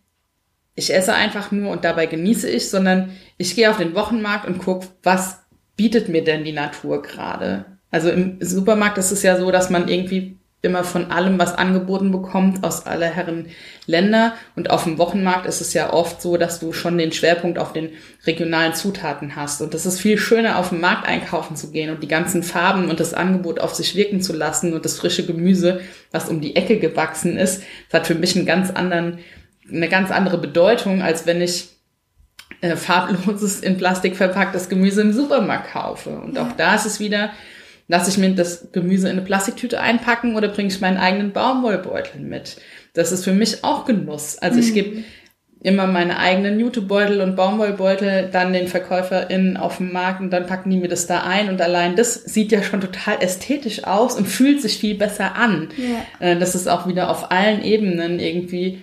ich 0.74 0.94
esse 0.94 1.14
einfach 1.14 1.50
nur 1.50 1.72
und 1.72 1.84
dabei 1.84 2.06
genieße 2.06 2.48
ich, 2.48 2.70
sondern 2.70 3.10
ich 3.36 3.56
gehe 3.56 3.70
auf 3.70 3.78
den 3.78 3.94
Wochenmarkt 3.94 4.46
und 4.46 4.58
gucke, 4.58 4.86
was 5.02 5.40
bietet 5.76 6.08
mir 6.08 6.22
denn 6.22 6.44
die 6.44 6.52
Natur 6.52 7.02
gerade? 7.02 7.77
Also 7.90 8.10
im 8.10 8.38
Supermarkt 8.40 8.98
ist 8.98 9.12
es 9.12 9.22
ja 9.22 9.38
so, 9.38 9.50
dass 9.50 9.70
man 9.70 9.88
irgendwie 9.88 10.38
immer 10.60 10.82
von 10.82 11.12
allem 11.12 11.38
was 11.38 11.54
angeboten 11.54 12.10
bekommt 12.10 12.64
aus 12.64 12.84
aller 12.84 13.06
Herren 13.06 13.46
Länder. 13.86 14.34
Und 14.56 14.70
auf 14.70 14.84
dem 14.84 14.98
Wochenmarkt 14.98 15.46
ist 15.46 15.60
es 15.60 15.72
ja 15.72 15.92
oft 15.92 16.20
so, 16.20 16.36
dass 16.36 16.58
du 16.58 16.72
schon 16.72 16.98
den 16.98 17.12
Schwerpunkt 17.12 17.58
auf 17.58 17.72
den 17.72 17.90
regionalen 18.26 18.74
Zutaten 18.74 19.36
hast. 19.36 19.62
Und 19.62 19.72
das 19.72 19.86
ist 19.86 20.00
viel 20.00 20.18
schöner, 20.18 20.58
auf 20.58 20.70
dem 20.70 20.80
Markt 20.80 21.06
einkaufen 21.06 21.54
zu 21.54 21.70
gehen 21.70 21.90
und 21.90 22.02
die 22.02 22.08
ganzen 22.08 22.42
Farben 22.42 22.90
und 22.90 22.98
das 22.98 23.14
Angebot 23.14 23.60
auf 23.60 23.74
sich 23.74 23.94
wirken 23.94 24.20
zu 24.20 24.32
lassen 24.32 24.74
und 24.74 24.84
das 24.84 24.98
frische 24.98 25.24
Gemüse, 25.24 25.80
was 26.10 26.28
um 26.28 26.40
die 26.40 26.56
Ecke 26.56 26.80
gewachsen 26.80 27.36
ist, 27.36 27.62
das 27.90 28.00
hat 28.00 28.06
für 28.08 28.16
mich 28.16 28.34
einen 28.34 28.46
ganz 28.46 28.70
anderen, 28.70 29.20
eine 29.70 29.88
ganz 29.88 30.10
andere 30.10 30.38
Bedeutung, 30.38 31.02
als 31.02 31.24
wenn 31.24 31.40
ich 31.40 31.68
äh, 32.62 32.74
farbloses, 32.74 33.60
in 33.60 33.76
Plastik 33.76 34.16
verpacktes 34.16 34.68
Gemüse 34.68 35.02
im 35.02 35.12
Supermarkt 35.12 35.70
kaufe. 35.70 36.10
Und 36.10 36.36
auch 36.36 36.50
da 36.56 36.74
ist 36.74 36.86
es 36.86 36.98
wieder, 36.98 37.30
Lasse 37.88 38.10
ich 38.10 38.18
mir 38.18 38.34
das 38.34 38.70
Gemüse 38.70 39.08
in 39.08 39.16
eine 39.16 39.24
Plastiktüte 39.24 39.80
einpacken 39.80 40.36
oder 40.36 40.48
bringe 40.48 40.68
ich 40.68 40.80
meinen 40.80 40.98
eigenen 40.98 41.32
Baumwollbeutel 41.32 42.20
mit? 42.20 42.58
Das 42.92 43.12
ist 43.12 43.24
für 43.24 43.32
mich 43.32 43.64
auch 43.64 43.86
Genuss. 43.86 44.36
Also 44.38 44.60
ich 44.60 44.70
mhm. 44.70 44.74
gebe 44.74 45.04
immer 45.60 45.86
meine 45.86 46.18
eigenen 46.18 46.60
Jutebeutel 46.60 47.20
und 47.20 47.34
Baumwollbeutel 47.34 48.28
dann 48.30 48.52
den 48.52 48.68
VerkäuferInnen 48.68 49.56
auf 49.56 49.78
dem 49.78 49.92
Markt 49.92 50.20
und 50.20 50.30
dann 50.30 50.46
packen 50.46 50.70
die 50.70 50.76
mir 50.76 50.88
das 50.88 51.06
da 51.06 51.24
ein 51.24 51.48
und 51.48 51.60
allein 51.60 51.96
das 51.96 52.14
sieht 52.14 52.52
ja 52.52 52.62
schon 52.62 52.80
total 52.80 53.16
ästhetisch 53.20 53.84
aus 53.84 54.14
und 54.14 54.26
fühlt 54.26 54.62
sich 54.62 54.78
viel 54.78 54.94
besser 54.94 55.34
an. 55.34 55.68
Ja. 55.76 56.26
Äh, 56.26 56.38
das 56.38 56.54
ist 56.54 56.68
auch 56.68 56.86
wieder 56.86 57.10
auf 57.10 57.32
allen 57.32 57.64
Ebenen 57.64 58.20
irgendwie 58.20 58.82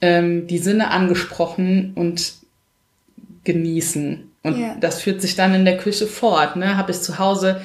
ähm, 0.00 0.46
die 0.46 0.58
Sinne 0.58 0.90
angesprochen 0.90 1.92
und 1.96 2.34
genießen. 3.44 4.30
Und 4.44 4.60
ja. 4.60 4.76
das 4.80 5.00
führt 5.00 5.22
sich 5.22 5.34
dann 5.34 5.54
in 5.54 5.64
der 5.64 5.78
Küche 5.78 6.06
fort. 6.06 6.56
Ne? 6.56 6.76
Habe 6.76 6.92
ich 6.92 7.00
zu 7.00 7.18
Hause 7.18 7.60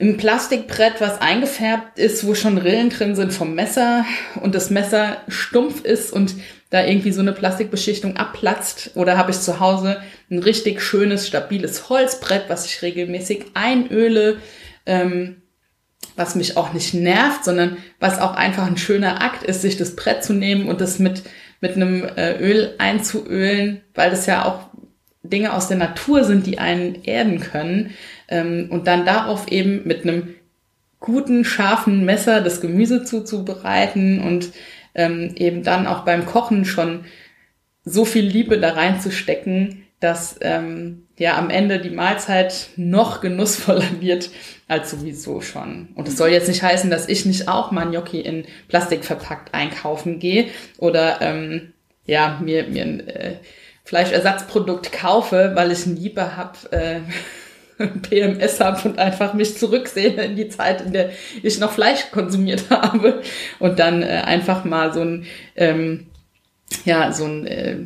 ein 0.00 0.16
Plastikbrett, 0.16 1.00
was 1.00 1.20
eingefärbt 1.20 1.98
ist, 1.98 2.26
wo 2.26 2.34
schon 2.34 2.58
Rillen 2.58 2.90
drin 2.90 3.14
sind 3.14 3.32
vom 3.32 3.54
Messer 3.54 4.04
und 4.40 4.54
das 4.54 4.70
Messer 4.70 5.18
stumpf 5.28 5.84
ist 5.84 6.12
und 6.12 6.34
da 6.70 6.84
irgendwie 6.84 7.12
so 7.12 7.20
eine 7.20 7.32
Plastikbeschichtung 7.32 8.16
abplatzt. 8.16 8.90
Oder 8.96 9.16
habe 9.16 9.30
ich 9.30 9.38
zu 9.38 9.60
Hause 9.60 10.02
ein 10.30 10.40
richtig 10.40 10.82
schönes, 10.82 11.28
stabiles 11.28 11.88
Holzbrett, 11.88 12.44
was 12.48 12.66
ich 12.66 12.82
regelmäßig 12.82 13.44
einöle, 13.54 14.38
ähm, 14.84 15.42
was 16.16 16.34
mich 16.34 16.56
auch 16.56 16.72
nicht 16.72 16.94
nervt, 16.94 17.44
sondern 17.44 17.76
was 18.00 18.18
auch 18.18 18.34
einfach 18.34 18.66
ein 18.66 18.76
schöner 18.76 19.22
Akt 19.22 19.44
ist, 19.44 19.62
sich 19.62 19.76
das 19.76 19.94
Brett 19.94 20.24
zu 20.24 20.32
nehmen 20.32 20.68
und 20.68 20.80
das 20.80 20.98
mit, 20.98 21.22
mit 21.60 21.76
einem 21.76 22.04
äh, 22.04 22.36
Öl 22.38 22.74
einzuölen, 22.78 23.82
weil 23.94 24.10
das 24.10 24.26
ja 24.26 24.44
auch 24.44 24.70
Dinge 25.22 25.54
aus 25.54 25.68
der 25.68 25.78
Natur 25.78 26.24
sind, 26.24 26.46
die 26.46 26.58
einen 26.58 27.02
erden 27.04 27.40
können. 27.40 27.94
Ähm, 28.34 28.66
und 28.68 28.88
dann 28.88 29.06
darauf 29.06 29.46
eben 29.48 29.86
mit 29.86 30.02
einem 30.02 30.34
guten, 30.98 31.44
scharfen 31.44 32.04
Messer 32.04 32.40
das 32.40 32.60
Gemüse 32.60 33.04
zuzubereiten 33.04 34.20
und 34.20 34.50
ähm, 34.94 35.32
eben 35.36 35.62
dann 35.62 35.86
auch 35.86 36.04
beim 36.04 36.26
Kochen 36.26 36.64
schon 36.64 37.04
so 37.84 38.04
viel 38.04 38.24
Liebe 38.24 38.58
da 38.58 38.72
reinzustecken, 38.72 39.84
dass 40.00 40.36
ähm, 40.40 41.06
ja 41.16 41.38
am 41.38 41.48
Ende 41.48 41.78
die 41.78 41.90
Mahlzeit 41.90 42.70
noch 42.76 43.20
genussvoller 43.20 43.84
wird 44.00 44.30
als 44.66 44.90
sowieso 44.90 45.40
schon. 45.40 45.90
Und 45.94 46.08
es 46.08 46.16
soll 46.16 46.30
jetzt 46.30 46.48
nicht 46.48 46.62
heißen, 46.62 46.90
dass 46.90 47.08
ich 47.08 47.26
nicht 47.26 47.46
auch 47.48 47.70
mal 47.70 47.84
Gnocchi 47.84 48.20
in 48.20 48.46
Plastik 48.66 49.04
verpackt 49.04 49.54
einkaufen 49.54 50.18
gehe 50.18 50.46
oder 50.78 51.20
ähm, 51.20 51.72
ja 52.04 52.40
mir 52.42 52.64
mir 52.64 52.82
ein 52.82 53.06
äh, 53.06 53.36
Fleischersatzprodukt 53.84 54.90
kaufe, 54.90 55.52
weil 55.54 55.70
ich 55.70 55.86
ein 55.86 55.96
Lieber 55.96 56.36
habe. 56.36 56.72
Äh, 56.72 57.00
PMS 58.02 58.60
habe 58.60 58.88
und 58.88 58.98
einfach 58.98 59.34
mich 59.34 59.56
zurücksehne 59.58 60.24
in 60.24 60.36
die 60.36 60.48
Zeit, 60.48 60.80
in 60.80 60.92
der 60.92 61.10
ich 61.42 61.58
noch 61.58 61.72
Fleisch 61.72 62.10
konsumiert 62.10 62.64
habe 62.70 63.22
und 63.58 63.78
dann 63.78 64.02
äh, 64.02 64.22
einfach 64.24 64.64
mal 64.64 64.92
so 64.92 65.00
ein 65.00 65.26
ähm, 65.56 66.06
ja 66.84 67.12
so 67.12 67.24
ein 67.24 67.46
äh, 67.46 67.76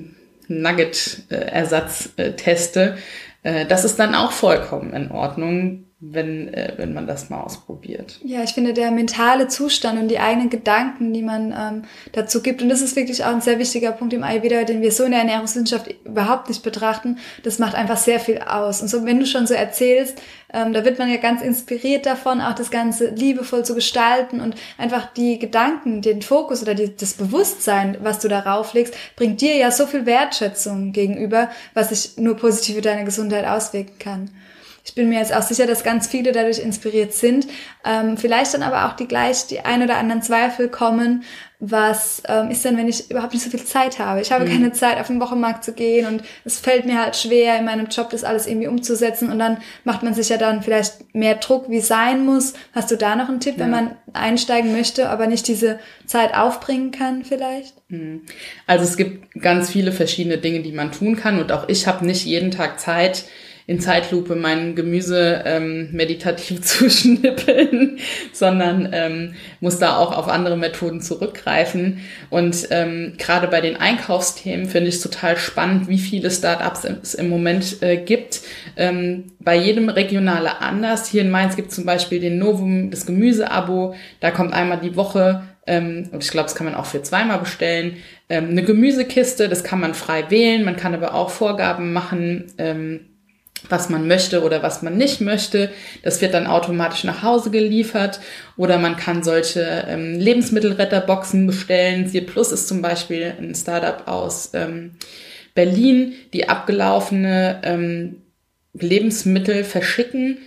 Nugget-Ersatz 0.49 2.15
äh, 2.17 2.33
teste. 2.33 2.97
Äh, 3.43 3.67
das 3.67 3.85
ist 3.85 3.99
dann 3.99 4.15
auch 4.15 4.33
vollkommen 4.33 4.93
in 4.95 5.11
Ordnung 5.11 5.85
wenn, 6.01 6.55
äh, 6.55 6.75
wenn 6.77 6.95
man 6.95 7.09
das 7.09 7.29
mal 7.29 7.41
ausprobiert. 7.41 8.21
Ja, 8.23 8.45
ich 8.45 8.53
finde, 8.53 8.73
der 8.73 8.93
mentale 8.93 9.49
Zustand 9.49 10.01
und 10.01 10.07
die 10.07 10.21
eigenen 10.21 10.49
Gedanken, 10.49 11.13
die 11.13 11.23
man 11.23 11.53
ähm, 11.53 11.83
dazu 12.13 12.41
gibt, 12.41 12.63
und 12.63 12.69
das 12.69 12.83
ist 12.83 12.95
wirklich 12.95 13.25
auch 13.25 13.35
ein 13.35 13.41
sehr 13.41 13.59
wichtiger 13.59 13.91
Punkt 13.91 14.15
im 14.15 14.23
Ayurveda, 14.23 14.63
den 14.63 14.81
wir 14.81 14.93
so 14.93 15.03
in 15.03 15.11
der 15.11 15.21
Ernährungswissenschaft 15.21 15.93
überhaupt 16.05 16.49
nicht 16.49 16.63
betrachten, 16.63 17.19
das 17.43 17.59
macht 17.59 17.75
einfach 17.75 17.97
sehr 17.97 18.21
viel 18.21 18.39
aus. 18.39 18.81
Und 18.81 18.87
so, 18.87 19.05
wenn 19.05 19.19
du 19.19 19.27
schon 19.27 19.49
so 19.49 19.55
erzählst, 19.55 20.23
ähm, 20.53 20.73
da 20.73 20.85
wird 20.85 21.01
man 21.01 21.11
ja 21.11 21.17
ganz 21.17 21.43
inspiriert 21.43 22.07
davon, 22.07 22.41
auch 22.41 22.55
das 22.55 22.71
Ganze 22.71 23.09
liebevoll 23.09 23.65
zu 23.65 23.75
gestalten 23.75 24.41
und 24.41 24.55
einfach 24.79 25.13
die 25.13 25.41
Gedanken, 25.41 26.01
den 26.01 26.23
Fokus 26.23 26.63
oder 26.63 26.75
die, 26.75 26.95
das 26.95 27.15
Bewusstsein, 27.15 27.97
was 28.03 28.21
du 28.21 28.29
darauf 28.29 28.73
legst, 28.73 28.95
bringt 29.17 29.41
dir 29.41 29.57
ja 29.57 29.73
so 29.73 29.85
viel 29.85 30.07
Wertschätzung 30.07 30.93
gegenüber, 30.93 31.51
was 31.75 31.89
sich 31.89 32.19
nur 32.19 32.37
positiv 32.37 32.77
für 32.77 32.83
deine 32.83 33.05
Gesundheit 33.05 33.47
auswirken 33.47 33.99
kann. 33.99 34.31
Ich 34.85 34.95
bin 34.95 35.09
mir 35.09 35.19
jetzt 35.19 35.35
auch 35.35 35.43
sicher, 35.43 35.67
dass 35.67 35.85
ganz 35.85 36.07
viele 36.07 36.33
dadurch 36.33 36.59
inspiriert 36.59 37.13
sind. 37.13 37.47
Ähm, 37.85 38.17
vielleicht 38.17 38.55
dann 38.55 38.63
aber 38.63 38.87
auch 38.87 38.97
die 38.97 39.07
gleich 39.07 39.47
die 39.47 39.61
ein 39.61 39.83
oder 39.83 39.99
anderen 39.99 40.23
Zweifel 40.23 40.69
kommen. 40.69 41.25
Was 41.61 42.23
ähm, 42.29 42.51
ist 42.51 42.65
denn, 42.65 42.77
wenn 42.77 42.87
ich 42.87 43.11
überhaupt 43.11 43.35
nicht 43.35 43.43
so 43.43 43.51
viel 43.51 43.65
Zeit 43.65 43.99
habe? 43.99 44.21
Ich 44.21 44.31
habe 44.31 44.45
mhm. 44.45 44.51
keine 44.51 44.73
Zeit, 44.73 45.01
auf 45.01 45.09
den 45.09 45.21
Wochenmarkt 45.21 45.65
zu 45.65 45.73
gehen 45.73 46.07
und 46.07 46.23
es 46.45 46.61
fällt 46.61 46.87
mir 46.87 47.03
halt 47.03 47.17
schwer, 47.17 47.59
in 47.59 47.65
meinem 47.65 47.87
Job 47.87 48.11
das 48.11 48.23
alles 48.23 48.47
irgendwie 48.47 48.69
umzusetzen 48.69 49.29
und 49.31 49.41
dann 49.41 49.59
macht 49.83 50.05
man 50.05 50.15
sich 50.15 50.29
ja 50.29 50.37
dann 50.37 50.63
vielleicht 50.63 51.15
mehr 51.17 51.35
Druck, 51.35 51.69
wie 51.69 51.81
sein 51.81 52.25
muss. 52.25 52.53
Hast 52.75 52.93
du 52.93 52.97
da 52.97 53.17
noch 53.17 53.29
einen 53.29 53.41
Tipp, 53.41 53.55
ja. 53.57 53.65
wenn 53.65 53.71
man 53.71 53.97
einsteigen 54.13 54.71
möchte, 54.71 55.09
aber 55.09 55.27
nicht 55.27 55.49
diese 55.49 55.81
Zeit 56.07 56.33
aufbringen 56.33 56.93
kann 56.93 57.25
vielleicht? 57.25 57.75
Mhm. 57.89 58.23
Also 58.69 58.85
es 58.85 58.97
gibt 58.97 59.41
ganz 59.41 59.69
viele 59.69 59.91
verschiedene 59.91 60.39
Dinge, 60.39 60.61
die 60.61 60.73
man 60.73 60.93
tun 60.93 61.17
kann 61.17 61.41
und 61.41 61.51
auch 61.51 61.69
ich 61.69 61.89
habe 61.89 62.07
nicht 62.07 62.25
jeden 62.25 62.53
Tag 62.53 62.79
Zeit, 62.79 63.25
in 63.69 63.81
Zeitlupe 63.81 64.35
mein 64.35 64.75
Gemüse 64.75 65.43
ähm, 65.45 65.91
meditativ 65.93 66.63
zu 66.63 66.89
schnippeln, 66.89 67.99
sondern 68.33 68.89
ähm, 68.93 69.35
muss 69.61 69.79
da 69.79 69.99
auch 69.99 70.17
auf 70.17 70.27
andere 70.27 70.57
Methoden 70.57 71.03
zurückgreifen. 71.03 71.99
Und 72.31 72.69
ähm, 72.71 73.13
gerade 73.19 73.47
bei 73.47 73.61
den 73.61 73.77
Einkaufsthemen 73.77 74.67
finde 74.67 74.89
ich 74.89 74.97
es 74.97 75.03
total 75.03 75.37
spannend, 75.37 75.87
wie 75.87 75.99
viele 75.99 76.31
Startups 76.31 76.85
es 77.03 77.13
im 77.13 77.29
Moment 77.29 77.83
äh, 77.83 77.99
gibt. 77.99 78.41
Ähm, 78.79 79.33
bei 79.39 79.55
jedem 79.55 79.91
Regionale 79.91 80.63
anders. 80.63 81.07
Hier 81.07 81.21
in 81.21 81.31
Mainz 81.31 81.55
gibt 81.55 81.69
es 81.69 81.75
zum 81.75 81.85
Beispiel 81.85 82.21
den 82.21 82.39
Novum, 82.39 82.91
das 82.91 83.05
Gemüseabo. 83.05 83.95
Da 84.21 84.31
kommt 84.31 84.55
einmal 84.55 84.81
die 84.81 84.97
Woche 84.97 85.43
ähm, 85.67 86.09
und 86.11 86.25
ich 86.25 86.31
glaube, 86.31 86.47
das 86.47 86.55
kann 86.55 86.65
man 86.65 86.75
auch 86.75 86.87
für 86.87 87.03
zweimal 87.03 87.39
bestellen. 87.39 87.99
Ähm, 88.31 88.49
eine 88.49 88.63
Gemüsekiste, 88.63 89.51
das 89.51 89.63
kann 89.63 89.79
man 89.79 89.93
frei 89.93 90.31
wählen. 90.31 90.65
Man 90.65 90.77
kann 90.77 90.95
aber 90.95 91.13
auch 91.13 91.29
Vorgaben 91.29 91.93
machen, 91.93 92.47
ähm, 92.57 93.01
was 93.69 93.89
man 93.89 94.07
möchte 94.07 94.43
oder 94.43 94.63
was 94.63 94.83
man 94.83 94.97
nicht 94.97 95.21
möchte. 95.21 95.71
Das 96.03 96.21
wird 96.21 96.35
dann 96.35 96.47
automatisch 96.47 97.05
nach 97.05 97.23
Hause 97.23 97.51
geliefert. 97.51 98.21
Oder 98.57 98.79
man 98.79 98.97
kann 98.97 99.23
solche 99.23 99.85
ähm, 99.89 100.19
Lebensmittelretterboxen 100.19 101.47
bestellen. 101.47 102.07
Ziel 102.09 102.23
Plus 102.23 102.53
ist 102.53 102.69
zum 102.69 102.83
Beispiel 102.83 103.35
ein 103.39 103.55
Startup 103.55 104.07
aus 104.07 104.51
ähm, 104.55 104.93
Berlin, 105.55 106.15
die 106.33 106.49
abgelaufene 106.49 107.61
ähm, 107.65 108.23
Lebensmittel 108.75 109.65
verschicken. 109.65 110.39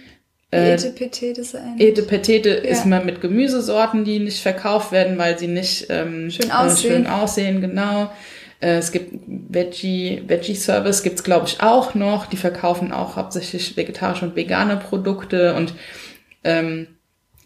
Äh, 0.51 0.73
Etepetete 0.73 1.41
ist 1.41 1.55
ein. 1.55 1.79
Etepetete 1.79 2.49
ja. 2.49 2.71
ist 2.71 2.85
man 2.85 3.05
mit 3.05 3.21
Gemüsesorten, 3.21 4.03
die 4.03 4.19
nicht 4.19 4.41
verkauft 4.41 4.91
werden, 4.91 5.17
weil 5.17 5.37
sie 5.39 5.47
nicht 5.47 5.87
ähm, 5.89 6.29
schön 6.29 6.51
aussehen. 6.51 6.91
Äh, 6.91 6.95
schön 6.95 7.07
aussehen, 7.07 7.61
genau. 7.61 8.11
Äh, 8.61 8.77
es 8.77 8.91
gibt 8.91 9.13
Veggie, 9.27 10.23
Veggie 10.27 10.55
Service 10.55 11.03
gibt's 11.03 11.23
glaube 11.23 11.47
ich 11.47 11.61
auch 11.61 11.93
noch. 11.93 12.25
Die 12.27 12.37
verkaufen 12.37 12.91
auch 12.91 13.17
hauptsächlich 13.17 13.75
vegetarische 13.75 14.25
und 14.25 14.35
vegane 14.35 14.77
Produkte 14.77 15.55
und 15.55 15.73
ähm, 16.43 16.87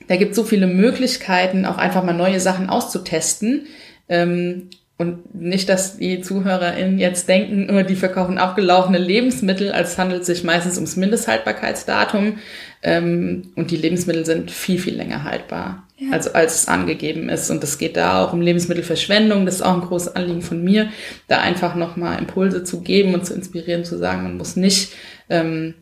da 0.07 0.17
gibt 0.17 0.35
so 0.35 0.43
viele 0.43 0.67
Möglichkeiten, 0.67 1.65
auch 1.65 1.77
einfach 1.77 2.03
mal 2.03 2.13
neue 2.13 2.39
Sachen 2.39 2.69
auszutesten. 2.69 3.65
Ähm, 4.07 4.69
und 4.97 5.35
nicht, 5.35 5.67
dass 5.67 5.97
die 5.97 6.21
ZuhörerInnen 6.21 6.99
jetzt 6.99 7.27
denken, 7.27 7.69
oh, 7.69 7.83
die 7.83 7.95
verkaufen 7.95 8.37
abgelaufene 8.37 8.97
Lebensmittel, 8.97 9.73
als 9.73 9.97
handelt 9.97 10.21
es 10.21 10.27
sich 10.27 10.43
meistens 10.45 10.75
ums 10.75 10.95
Mindesthaltbarkeitsdatum. 10.95 12.37
Ähm, 12.81 13.51
und 13.55 13.71
die 13.71 13.77
Lebensmittel 13.77 14.25
sind 14.25 14.51
viel, 14.51 14.79
viel 14.79 14.95
länger 14.95 15.23
haltbar, 15.23 15.84
ja. 15.97 16.11
also 16.11 16.33
als 16.33 16.55
es 16.55 16.67
angegeben 16.67 17.29
ist. 17.29 17.49
Und 17.49 17.63
es 17.63 17.77
geht 17.77 17.97
da 17.97 18.23
auch 18.23 18.33
um 18.33 18.41
Lebensmittelverschwendung. 18.41 19.45
Das 19.45 19.55
ist 19.55 19.61
auch 19.61 19.73
ein 19.73 19.81
großes 19.81 20.15
Anliegen 20.15 20.41
von 20.41 20.63
mir, 20.63 20.89
da 21.27 21.39
einfach 21.39 21.75
nochmal 21.75 22.19
Impulse 22.19 22.63
zu 22.63 22.81
geben 22.81 23.13
und 23.13 23.25
zu 23.25 23.33
inspirieren, 23.33 23.85
zu 23.85 23.97
sagen, 23.97 24.23
man 24.23 24.37
muss 24.37 24.55
nicht 24.55 24.93
ähm, 25.29 25.75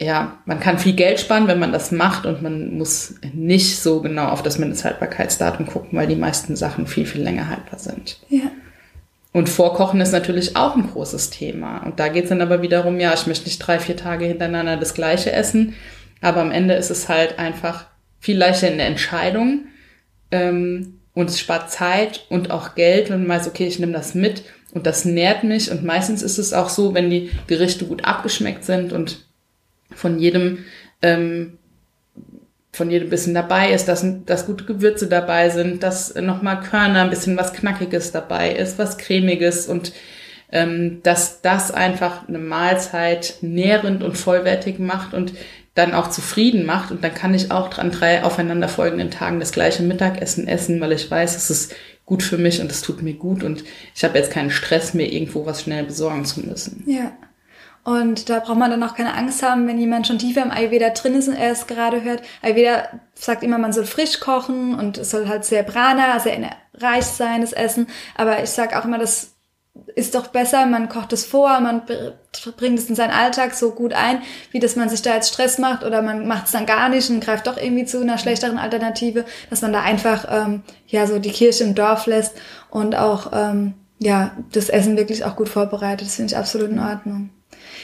ja, 0.00 0.38
man 0.44 0.58
kann 0.58 0.78
viel 0.78 0.94
Geld 0.94 1.20
sparen, 1.20 1.46
wenn 1.46 1.60
man 1.60 1.72
das 1.72 1.92
macht 1.92 2.26
und 2.26 2.42
man 2.42 2.76
muss 2.76 3.14
nicht 3.32 3.78
so 3.78 4.00
genau 4.00 4.26
auf 4.26 4.42
das 4.42 4.58
Mindesthaltbarkeitsdatum 4.58 5.66
gucken, 5.66 5.96
weil 5.96 6.08
die 6.08 6.16
meisten 6.16 6.56
Sachen 6.56 6.86
viel, 6.86 7.06
viel 7.06 7.22
länger 7.22 7.48
haltbar 7.48 7.78
sind. 7.78 8.18
Ja. 8.28 8.50
Und 9.32 9.48
Vorkochen 9.48 10.00
ist 10.00 10.12
natürlich 10.12 10.56
auch 10.56 10.76
ein 10.76 10.90
großes 10.90 11.30
Thema. 11.30 11.78
Und 11.78 11.98
da 12.00 12.08
geht 12.08 12.24
es 12.24 12.28
dann 12.28 12.40
aber 12.40 12.62
wiederum, 12.62 13.00
ja, 13.00 13.14
ich 13.14 13.26
möchte 13.26 13.46
nicht 13.46 13.58
drei, 13.58 13.78
vier 13.78 13.96
Tage 13.96 14.26
hintereinander 14.26 14.76
das 14.76 14.94
gleiche 14.94 15.32
essen, 15.32 15.74
aber 16.20 16.40
am 16.40 16.52
Ende 16.52 16.74
ist 16.74 16.90
es 16.90 17.08
halt 17.08 17.38
einfach 17.38 17.86
viel 18.24 18.38
leichter 18.38 18.70
in 18.70 18.78
der 18.78 18.86
Entscheidung 18.86 19.66
ähm, 20.30 21.00
und 21.12 21.28
es 21.28 21.38
spart 21.38 21.70
Zeit 21.70 22.24
und 22.30 22.50
auch 22.50 22.74
Geld, 22.74 23.10
wenn 23.10 23.26
man 23.26 23.36
weiß, 23.36 23.48
okay, 23.48 23.66
ich 23.66 23.78
nehme 23.78 23.92
das 23.92 24.14
mit 24.14 24.44
und 24.72 24.86
das 24.86 25.04
nährt 25.04 25.44
mich. 25.44 25.70
Und 25.70 25.84
meistens 25.84 26.22
ist 26.22 26.38
es 26.38 26.54
auch 26.54 26.70
so, 26.70 26.94
wenn 26.94 27.10
die 27.10 27.30
Gerichte 27.48 27.84
gut 27.84 28.06
abgeschmeckt 28.06 28.64
sind 28.64 28.94
und 28.94 29.26
von 29.94 30.18
jedem 30.18 30.64
ähm, 31.02 31.58
von 32.72 32.90
jedem 32.90 33.10
bisschen 33.10 33.34
dabei 33.34 33.72
ist, 33.72 33.88
dass, 33.88 34.06
dass 34.24 34.46
gute 34.46 34.64
Gewürze 34.64 35.06
dabei 35.06 35.50
sind, 35.50 35.82
dass 35.82 36.14
nochmal 36.14 36.60
Körner, 36.60 37.02
ein 37.02 37.10
bisschen 37.10 37.36
was 37.36 37.52
Knackiges 37.52 38.10
dabei 38.10 38.52
ist, 38.52 38.78
was 38.78 38.96
Cremiges 38.96 39.68
und 39.68 39.92
ähm, 40.50 41.00
dass 41.02 41.42
das 41.42 41.72
einfach 41.72 42.26
eine 42.26 42.38
Mahlzeit 42.38 43.34
nährend 43.42 44.02
und 44.02 44.16
vollwertig 44.16 44.78
macht 44.78 45.12
und 45.12 45.34
dann 45.74 45.92
auch 45.92 46.08
zufrieden 46.08 46.64
macht. 46.64 46.90
Und 46.90 47.02
dann 47.02 47.14
kann 47.14 47.34
ich 47.34 47.50
auch 47.50 47.76
an 47.78 47.90
drei 47.90 48.22
aufeinanderfolgenden 48.22 49.10
Tagen 49.10 49.40
das 49.40 49.52
gleiche 49.52 49.82
Mittagessen 49.82 50.46
essen, 50.46 50.80
weil 50.80 50.92
ich 50.92 51.10
weiß, 51.10 51.36
es 51.36 51.50
ist 51.50 51.74
gut 52.06 52.22
für 52.22 52.38
mich 52.38 52.60
und 52.60 52.70
es 52.70 52.82
tut 52.82 53.02
mir 53.02 53.14
gut 53.14 53.42
und 53.42 53.64
ich 53.94 54.04
habe 54.04 54.18
jetzt 54.18 54.30
keinen 54.30 54.50
Stress 54.50 54.94
mehr, 54.94 55.10
irgendwo 55.10 55.46
was 55.46 55.62
schnell 55.62 55.84
besorgen 55.84 56.24
zu 56.24 56.40
müssen. 56.40 56.84
Ja. 56.86 57.12
Und 57.82 58.30
da 58.30 58.38
braucht 58.38 58.58
man 58.58 58.70
dann 58.70 58.82
auch 58.82 58.94
keine 58.94 59.14
Angst 59.14 59.42
haben, 59.42 59.66
wenn 59.66 59.78
jemand 59.78 60.06
schon 60.06 60.18
tiefer 60.18 60.42
im 60.42 60.50
Ayurveda 60.50 60.90
drin 60.90 61.14
ist 61.14 61.28
und 61.28 61.34
er 61.34 61.52
es 61.52 61.66
gerade 61.66 62.02
hört. 62.02 62.22
Ayurveda 62.40 62.88
sagt 63.14 63.42
immer, 63.42 63.58
man 63.58 63.74
soll 63.74 63.84
frisch 63.84 64.20
kochen 64.20 64.74
und 64.74 64.96
es 64.96 65.10
soll 65.10 65.28
halt 65.28 65.44
sehr 65.44 65.64
prana, 65.64 66.18
sehr 66.18 66.50
reich 66.74 67.04
sein, 67.04 67.42
das 67.42 67.52
Essen. 67.52 67.86
Aber 68.14 68.42
ich 68.42 68.50
sage 68.50 68.78
auch 68.78 68.86
immer, 68.86 68.98
das 68.98 69.33
ist 69.96 70.14
doch 70.14 70.28
besser, 70.28 70.66
man 70.66 70.88
kocht 70.88 71.12
es 71.12 71.26
vor, 71.26 71.60
man 71.60 71.82
bringt 72.56 72.78
es 72.78 72.88
in 72.88 72.94
seinen 72.94 73.10
Alltag 73.10 73.54
so 73.54 73.72
gut 73.72 73.92
ein, 73.92 74.22
wie 74.52 74.60
dass 74.60 74.76
man 74.76 74.88
sich 74.88 75.02
da 75.02 75.14
jetzt 75.14 75.32
Stress 75.32 75.58
macht 75.58 75.82
oder 75.82 76.00
man 76.00 76.28
macht 76.28 76.46
es 76.46 76.52
dann 76.52 76.66
gar 76.66 76.88
nicht 76.88 77.10
und 77.10 77.20
greift 77.20 77.46
doch 77.46 77.56
irgendwie 77.56 77.84
zu 77.84 78.00
einer 78.00 78.18
schlechteren 78.18 78.58
Alternative, 78.58 79.24
dass 79.50 79.62
man 79.62 79.72
da 79.72 79.82
einfach 79.82 80.26
ähm, 80.30 80.62
ja 80.86 81.06
so 81.06 81.18
die 81.18 81.32
Kirche 81.32 81.64
im 81.64 81.74
Dorf 81.74 82.06
lässt 82.06 82.36
und 82.70 82.94
auch 82.94 83.32
ähm, 83.32 83.74
ja 83.98 84.36
das 84.52 84.68
Essen 84.68 84.96
wirklich 84.96 85.24
auch 85.24 85.34
gut 85.34 85.48
vorbereitet. 85.48 86.06
Das 86.06 86.16
finde 86.16 86.32
ich 86.32 86.38
absolut 86.38 86.70
in 86.70 86.78
Ordnung. 86.78 87.30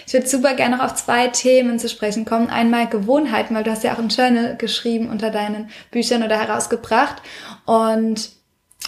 Ich 0.06 0.12
würde 0.12 0.28
super 0.28 0.54
gerne 0.54 0.76
noch 0.76 0.84
auf 0.84 0.94
zwei 0.94 1.28
Themen 1.28 1.78
zu 1.78 1.88
sprechen 1.88 2.24
kommen. 2.24 2.50
Einmal 2.50 2.88
Gewohnheiten, 2.88 3.54
weil 3.54 3.64
du 3.64 3.70
hast 3.70 3.84
ja 3.84 3.94
auch 3.94 3.98
ein 3.98 4.08
Journal 4.08 4.56
geschrieben 4.56 5.08
unter 5.08 5.30
deinen 5.30 5.70
Büchern 5.90 6.22
oder 6.22 6.38
herausgebracht. 6.38 7.22
Und 7.66 8.30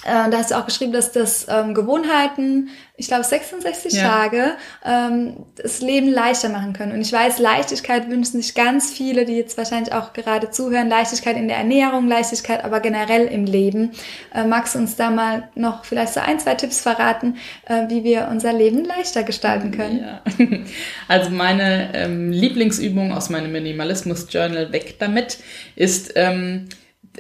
äh, 0.05 0.31
da 0.31 0.39
hast 0.39 0.51
du 0.51 0.57
auch 0.57 0.67
geschrieben, 0.67 0.93
dass 0.93 1.13
das 1.13 1.47
ähm, 1.49 1.75
Gewohnheiten, 1.75 2.71
ich 3.03 3.09
glaube 3.09 3.25
66 3.25 3.95
ja. 3.95 4.09
Tage, 4.09 4.53
ähm, 4.85 5.45
das 5.57 5.81
Leben 5.81 6.09
leichter 6.09 6.49
machen 6.49 6.73
können. 6.73 6.93
Und 6.93 7.01
ich 7.01 7.13
weiß, 7.13 7.41
Leichtigkeit 7.41 8.09
wünschen 8.09 8.41
sich 8.41 8.55
ganz 8.55 8.93
viele, 8.93 9.25
die 9.25 9.35
jetzt 9.35 9.59
wahrscheinlich 9.59 9.93
auch 9.93 10.13
gerade 10.13 10.51
zuhören. 10.51 10.89
Leichtigkeit 10.89 11.37
in 11.37 11.49
der 11.49 11.57
Ernährung, 11.57 12.07
Leichtigkeit 12.07 12.65
aber 12.65 12.79
generell 12.79 13.27
im 13.27 13.45
Leben. 13.45 13.91
Äh, 14.33 14.45
magst 14.45 14.77
du 14.77 14.79
uns 14.79 14.95
da 14.95 15.11
mal 15.11 15.49
noch 15.57 15.85
vielleicht 15.85 16.15
so 16.15 16.21
ein, 16.21 16.39
zwei 16.39 16.55
Tipps 16.55 16.81
verraten, 16.81 17.39
äh, 17.67 17.89
wie 17.89 18.05
wir 18.05 18.29
unser 18.31 18.53
Leben 18.53 18.85
leichter 18.85 19.25
gestalten 19.25 19.73
können? 19.73 20.01
Ja. 20.01 20.23
Also 21.09 21.31
meine 21.31 21.91
ähm, 21.95 22.31
Lieblingsübung 22.31 23.13
aus 23.13 23.29
meinem 23.29 23.53
Minimalismus-Journal 23.53 24.73
Weg 24.73 24.99
damit 25.01 25.39
ist... 25.75 26.13
Ähm, 26.15 26.69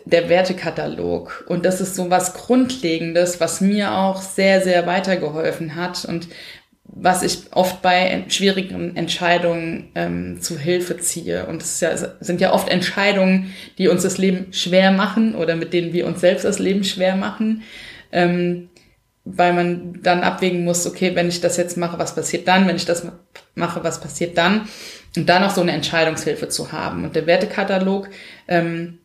der 0.04 0.28
Wertekatalog. 0.28 1.44
Und 1.48 1.64
das 1.64 1.80
ist 1.80 1.94
so 1.94 2.10
was 2.10 2.34
Grundlegendes, 2.34 3.40
was 3.40 3.60
mir 3.60 3.92
auch 3.92 4.22
sehr, 4.22 4.60
sehr 4.62 4.86
weitergeholfen 4.86 5.76
hat 5.76 6.04
und 6.04 6.28
was 6.84 7.22
ich 7.22 7.44
oft 7.52 7.80
bei 7.80 8.24
schwierigen 8.28 8.96
Entscheidungen 8.96 9.90
ähm, 9.94 10.42
zu 10.42 10.58
Hilfe 10.58 10.98
ziehe. 10.98 11.46
Und 11.46 11.62
es 11.62 11.80
ja, 11.80 11.96
sind 12.20 12.40
ja 12.40 12.52
oft 12.52 12.68
Entscheidungen, 12.68 13.54
die 13.78 13.88
uns 13.88 14.02
das 14.02 14.18
Leben 14.18 14.52
schwer 14.52 14.90
machen 14.90 15.34
oder 15.34 15.56
mit 15.56 15.72
denen 15.72 15.92
wir 15.92 16.06
uns 16.06 16.20
selbst 16.20 16.44
das 16.44 16.58
Leben 16.58 16.84
schwer 16.84 17.16
machen. 17.16 17.62
Ähm, 18.10 18.68
weil 19.24 19.52
man 19.52 20.02
dann 20.02 20.22
abwägen 20.22 20.64
muss, 20.64 20.86
okay, 20.86 21.14
wenn 21.14 21.28
ich 21.28 21.40
das 21.40 21.56
jetzt 21.56 21.76
mache, 21.76 21.98
was 21.98 22.14
passiert 22.14 22.48
dann? 22.48 22.66
Wenn 22.66 22.76
ich 22.76 22.86
das 22.86 23.06
mache, 23.54 23.84
was 23.84 24.00
passiert 24.00 24.36
dann? 24.36 24.68
Und 25.16 25.28
da 25.28 25.38
noch 25.38 25.54
so 25.54 25.60
eine 25.60 25.72
Entscheidungshilfe 25.72 26.48
zu 26.48 26.72
haben. 26.72 27.04
Und 27.04 27.14
der 27.14 27.26
Wertekatalog 27.26 28.08
ähm, 28.48 28.98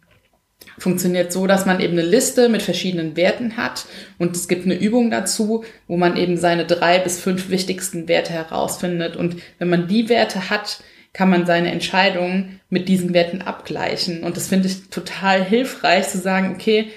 funktioniert 0.77 1.31
so, 1.31 1.47
dass 1.47 1.65
man 1.65 1.79
eben 1.79 1.93
eine 1.93 2.07
Liste 2.07 2.49
mit 2.49 2.61
verschiedenen 2.61 3.15
Werten 3.15 3.57
hat 3.57 3.85
und 4.17 4.35
es 4.35 4.47
gibt 4.47 4.65
eine 4.65 4.75
Übung 4.75 5.09
dazu, 5.09 5.63
wo 5.87 5.97
man 5.97 6.17
eben 6.17 6.37
seine 6.37 6.65
drei 6.65 6.99
bis 6.99 7.19
fünf 7.19 7.49
wichtigsten 7.49 8.07
Werte 8.07 8.33
herausfindet 8.33 9.15
und 9.15 9.37
wenn 9.59 9.69
man 9.69 9.87
die 9.87 10.09
Werte 10.09 10.49
hat, 10.49 10.81
kann 11.13 11.29
man 11.29 11.45
seine 11.45 11.71
Entscheidungen 11.71 12.59
mit 12.69 12.87
diesen 12.89 13.13
Werten 13.13 13.41
abgleichen 13.41 14.23
und 14.23 14.37
das 14.37 14.47
finde 14.47 14.67
ich 14.67 14.89
total 14.89 15.43
hilfreich 15.43 16.09
zu 16.09 16.19
sagen, 16.19 16.53
okay, 16.53 16.89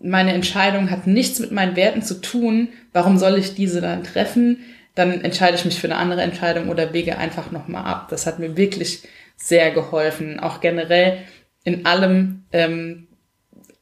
meine 0.00 0.32
Entscheidung 0.32 0.90
hat 0.90 1.06
nichts 1.06 1.38
mit 1.38 1.52
meinen 1.52 1.76
Werten 1.76 2.02
zu 2.02 2.20
tun, 2.20 2.68
warum 2.92 3.18
soll 3.18 3.38
ich 3.38 3.54
diese 3.54 3.80
dann 3.80 4.02
treffen? 4.02 4.58
Dann 4.94 5.22
entscheide 5.22 5.56
ich 5.56 5.64
mich 5.64 5.80
für 5.80 5.86
eine 5.86 5.96
andere 5.96 6.22
Entscheidung 6.22 6.68
oder 6.68 6.92
wege 6.92 7.16
einfach 7.18 7.50
nochmal 7.50 7.84
ab. 7.84 8.08
Das 8.10 8.26
hat 8.26 8.38
mir 8.38 8.56
wirklich 8.56 9.04
sehr 9.36 9.70
geholfen, 9.70 10.38
auch 10.38 10.60
generell 10.60 11.18
in 11.64 11.86
allem 11.86 12.44
ähm, 12.52 13.06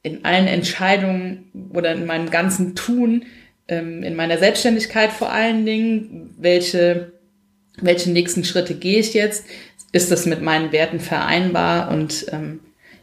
in 0.03 0.25
allen 0.25 0.47
Entscheidungen 0.47 1.71
oder 1.73 1.93
in 1.93 2.07
meinem 2.07 2.31
ganzen 2.31 2.75
Tun, 2.75 3.25
ähm, 3.69 4.03
in 4.03 4.17
meiner 4.17 4.39
Selbstständigkeit 4.39 5.13
vor 5.13 5.31
allen 5.31 5.67
Dingen, 5.67 6.35
welche, 6.39 7.13
welche 7.81 8.11
nächsten 8.11 8.45
Schritte 8.45 8.75
gehe 8.75 8.99
ich 8.99 9.15
jetzt? 9.15 9.45
Ist 9.93 10.11
das 10.11 10.27
mit 10.27 10.41
meinen 10.41 10.73
Werten 10.73 11.01
vereinbar? 11.01 11.91
Und 11.91 12.27
ähm, 12.33 12.61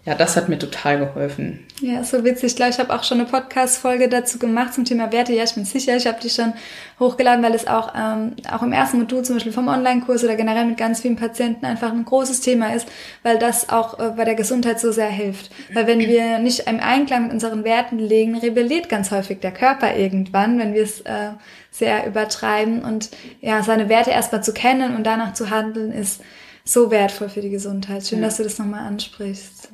ja, 0.07 0.15
das 0.15 0.37
hat 0.37 0.47
mir 0.47 0.57
total 0.57 0.99
geholfen. 0.99 1.65
Ja, 1.81 2.01
so 2.01 2.23
witzig. 2.23 2.51
Ich 2.51 2.55
glaube, 2.55 2.71
ich 2.71 2.79
habe 2.79 2.95
auch 2.95 3.03
schon 3.03 3.19
eine 3.19 3.27
Podcast-Folge 3.27 4.07
dazu 4.07 4.39
gemacht 4.39 4.73
zum 4.73 4.85
Thema 4.85 5.11
Werte. 5.11 5.33
Ja, 5.33 5.43
ich 5.43 5.53
bin 5.53 5.65
sicher, 5.65 5.97
ich 5.97 6.07
habe 6.07 6.17
die 6.23 6.29
schon 6.29 6.53
hochgeladen, 6.97 7.43
weil 7.43 7.53
es 7.53 7.67
auch, 7.67 7.93
ähm, 7.93 8.37
auch 8.49 8.63
im 8.63 8.71
ersten 8.71 8.99
Modul 8.99 9.25
zum 9.25 9.35
Beispiel 9.35 9.51
vom 9.51 9.67
Online-Kurs 9.67 10.23
oder 10.23 10.37
generell 10.37 10.63
mit 10.63 10.77
ganz 10.77 11.01
vielen 11.01 11.17
Patienten 11.17 11.65
einfach 11.65 11.91
ein 11.91 12.05
großes 12.05 12.39
Thema 12.39 12.73
ist, 12.73 12.87
weil 13.21 13.37
das 13.37 13.67
auch 13.67 13.99
äh, 13.99 14.13
bei 14.15 14.23
der 14.23 14.35
Gesundheit 14.35 14.79
so 14.79 14.93
sehr 14.93 15.09
hilft. 15.09 15.51
Weil 15.73 15.87
wenn 15.87 15.99
wir 15.99 16.39
nicht 16.39 16.69
im 16.69 16.79
Einklang 16.79 17.23
mit 17.23 17.33
unseren 17.33 17.65
Werten 17.65 17.99
legen, 17.99 18.37
rebelliert 18.37 18.87
ganz 18.87 19.11
häufig 19.11 19.41
der 19.41 19.51
Körper 19.51 19.93
irgendwann, 19.93 20.57
wenn 20.57 20.73
wir 20.73 20.83
es 20.83 21.01
äh, 21.01 21.31
sehr 21.69 22.07
übertreiben. 22.07 22.81
Und 22.85 23.09
ja, 23.41 23.61
seine 23.61 23.89
Werte 23.89 24.11
erstmal 24.11 24.41
zu 24.41 24.53
kennen 24.53 24.95
und 24.95 25.03
danach 25.03 25.33
zu 25.33 25.49
handeln, 25.49 25.91
ist 25.91 26.21
so 26.63 26.91
wertvoll 26.91 27.27
für 27.27 27.41
die 27.41 27.49
Gesundheit. 27.49 28.07
Schön, 28.07 28.19
ja. 28.19 28.25
dass 28.27 28.37
du 28.37 28.43
das 28.43 28.57
nochmal 28.57 28.87
ansprichst. 28.87 29.67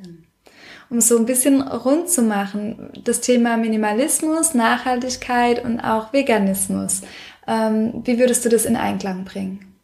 Um 0.90 1.00
so 1.00 1.16
ein 1.18 1.26
bisschen 1.26 1.62
rund 1.62 2.08
zu 2.08 2.22
machen, 2.22 2.90
das 3.02 3.20
Thema 3.20 3.56
Minimalismus, 3.56 4.54
Nachhaltigkeit 4.54 5.64
und 5.64 5.80
auch 5.80 6.12
Veganismus. 6.12 7.02
Ähm, 7.46 8.02
wie 8.04 8.18
würdest 8.18 8.44
du 8.44 8.48
das 8.48 8.64
in 8.64 8.76
Einklang 8.76 9.24
bringen? 9.24 9.74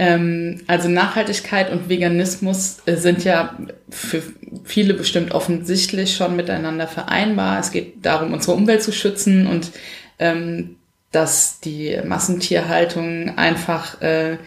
Ähm, 0.00 0.62
also 0.66 0.88
Nachhaltigkeit 0.88 1.70
und 1.70 1.90
Veganismus 1.90 2.78
äh, 2.86 2.96
sind 2.96 3.22
ja 3.22 3.54
für 3.90 4.22
viele 4.64 4.94
bestimmt 4.94 5.32
offensichtlich 5.32 6.16
schon 6.16 6.36
miteinander 6.36 6.88
vereinbar. 6.88 7.60
Es 7.60 7.70
geht 7.70 8.04
darum, 8.06 8.32
unsere 8.32 8.56
Umwelt 8.56 8.82
zu 8.82 8.92
schützen 8.92 9.46
und 9.46 9.72
ähm, 10.18 10.76
dass 11.12 11.60
die 11.60 11.98
Massentierhaltung 12.02 13.36
einfach 13.36 14.00
äh, 14.00 14.38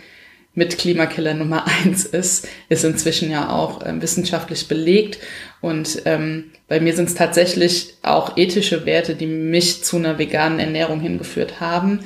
mit 0.53 0.77
Klimakiller 0.77 1.33
Nummer 1.33 1.65
eins 1.83 2.05
ist, 2.05 2.47
ist 2.69 2.83
inzwischen 2.83 3.31
ja 3.31 3.49
auch 3.49 3.83
äh, 3.83 4.01
wissenschaftlich 4.01 4.67
belegt. 4.67 5.19
Und 5.61 6.01
ähm, 6.05 6.51
bei 6.67 6.79
mir 6.79 6.95
sind 6.95 7.09
es 7.09 7.15
tatsächlich 7.15 7.95
auch 8.01 8.37
ethische 8.37 8.85
Werte, 8.85 9.15
die 9.15 9.27
mich 9.27 9.83
zu 9.83 9.97
einer 9.97 10.17
veganen 10.17 10.59
Ernährung 10.59 10.99
hingeführt 10.99 11.59
haben. 11.59 12.01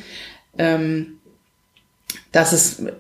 Ähm, 0.58 1.20
das 2.32 2.54
ist 2.54 2.80
äh, 2.80 2.93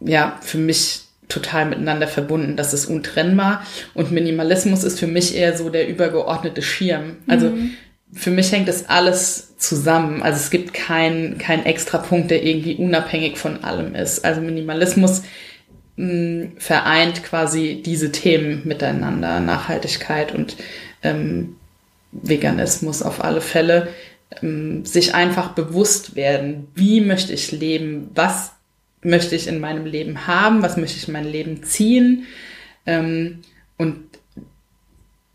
ja 0.00 0.38
für 0.42 0.58
mich 0.58 1.02
total 1.28 1.66
miteinander 1.66 2.08
verbunden. 2.08 2.56
Das 2.56 2.74
ist 2.74 2.86
untrennbar. 2.86 3.64
Und 3.94 4.12
Minimalismus 4.12 4.84
ist 4.84 4.98
für 4.98 5.06
mich 5.06 5.34
eher 5.34 5.56
so 5.56 5.70
der 5.70 5.88
übergeordnete 5.88 6.60
Schirm. 6.60 7.16
Also 7.26 7.50
mhm 7.50 7.76
für 8.12 8.30
mich 8.30 8.52
hängt 8.52 8.68
das 8.68 8.88
alles 8.88 9.56
zusammen. 9.56 10.22
Also 10.22 10.38
es 10.38 10.50
gibt 10.50 10.74
keinen 10.74 11.38
kein 11.38 11.64
extra 11.64 11.98
Punkt, 11.98 12.30
der 12.30 12.44
irgendwie 12.44 12.76
unabhängig 12.76 13.38
von 13.38 13.64
allem 13.64 13.94
ist. 13.94 14.24
Also 14.24 14.40
Minimalismus 14.40 15.22
mh, 15.96 16.06
mm, 16.06 16.52
vereint 16.58 17.22
quasi 17.24 17.82
diese 17.84 18.12
Themen 18.12 18.62
miteinander, 18.64 19.40
Nachhaltigkeit 19.40 20.34
und 20.34 20.56
ähm, 21.02 21.56
Veganismus 22.12 23.02
auf 23.02 23.24
alle 23.24 23.40
Fälle. 23.40 23.88
Ähm, 24.40 24.84
sich 24.84 25.14
einfach 25.14 25.50
bewusst 25.52 26.14
werden, 26.16 26.68
wie 26.74 27.00
möchte 27.00 27.32
ich 27.32 27.52
leben, 27.52 28.10
was 28.14 28.52
möchte 29.02 29.34
ich 29.34 29.48
in 29.48 29.60
meinem 29.60 29.84
Leben 29.84 30.26
haben, 30.26 30.62
was 30.62 30.76
möchte 30.76 30.96
ich 30.96 31.08
in 31.08 31.12
mein 31.12 31.28
Leben 31.28 31.62
ziehen. 31.64 32.26
Ähm, 32.86 33.40
und 33.78 33.98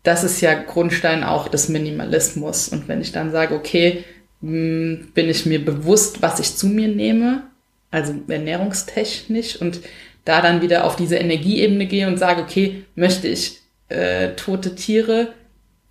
das 0.08 0.24
ist 0.24 0.40
ja 0.40 0.54
Grundstein 0.54 1.22
auch 1.22 1.48
des 1.48 1.68
Minimalismus. 1.68 2.70
Und 2.70 2.88
wenn 2.88 3.02
ich 3.02 3.12
dann 3.12 3.30
sage, 3.30 3.54
okay, 3.54 4.04
hm, 4.40 5.08
bin 5.12 5.28
ich 5.28 5.44
mir 5.44 5.62
bewusst, 5.62 6.22
was 6.22 6.40
ich 6.40 6.56
zu 6.56 6.66
mir 6.66 6.88
nehme, 6.88 7.42
also 7.90 8.14
ernährungstechnisch, 8.26 9.60
und 9.60 9.80
da 10.24 10.40
dann 10.40 10.62
wieder 10.62 10.84
auf 10.84 10.96
diese 10.96 11.16
Energieebene 11.16 11.84
gehe 11.84 12.06
und 12.06 12.16
sage, 12.18 12.40
okay, 12.40 12.84
möchte 12.94 13.28
ich 13.28 13.60
äh, 13.90 14.30
tote 14.30 14.74
Tiere 14.74 15.34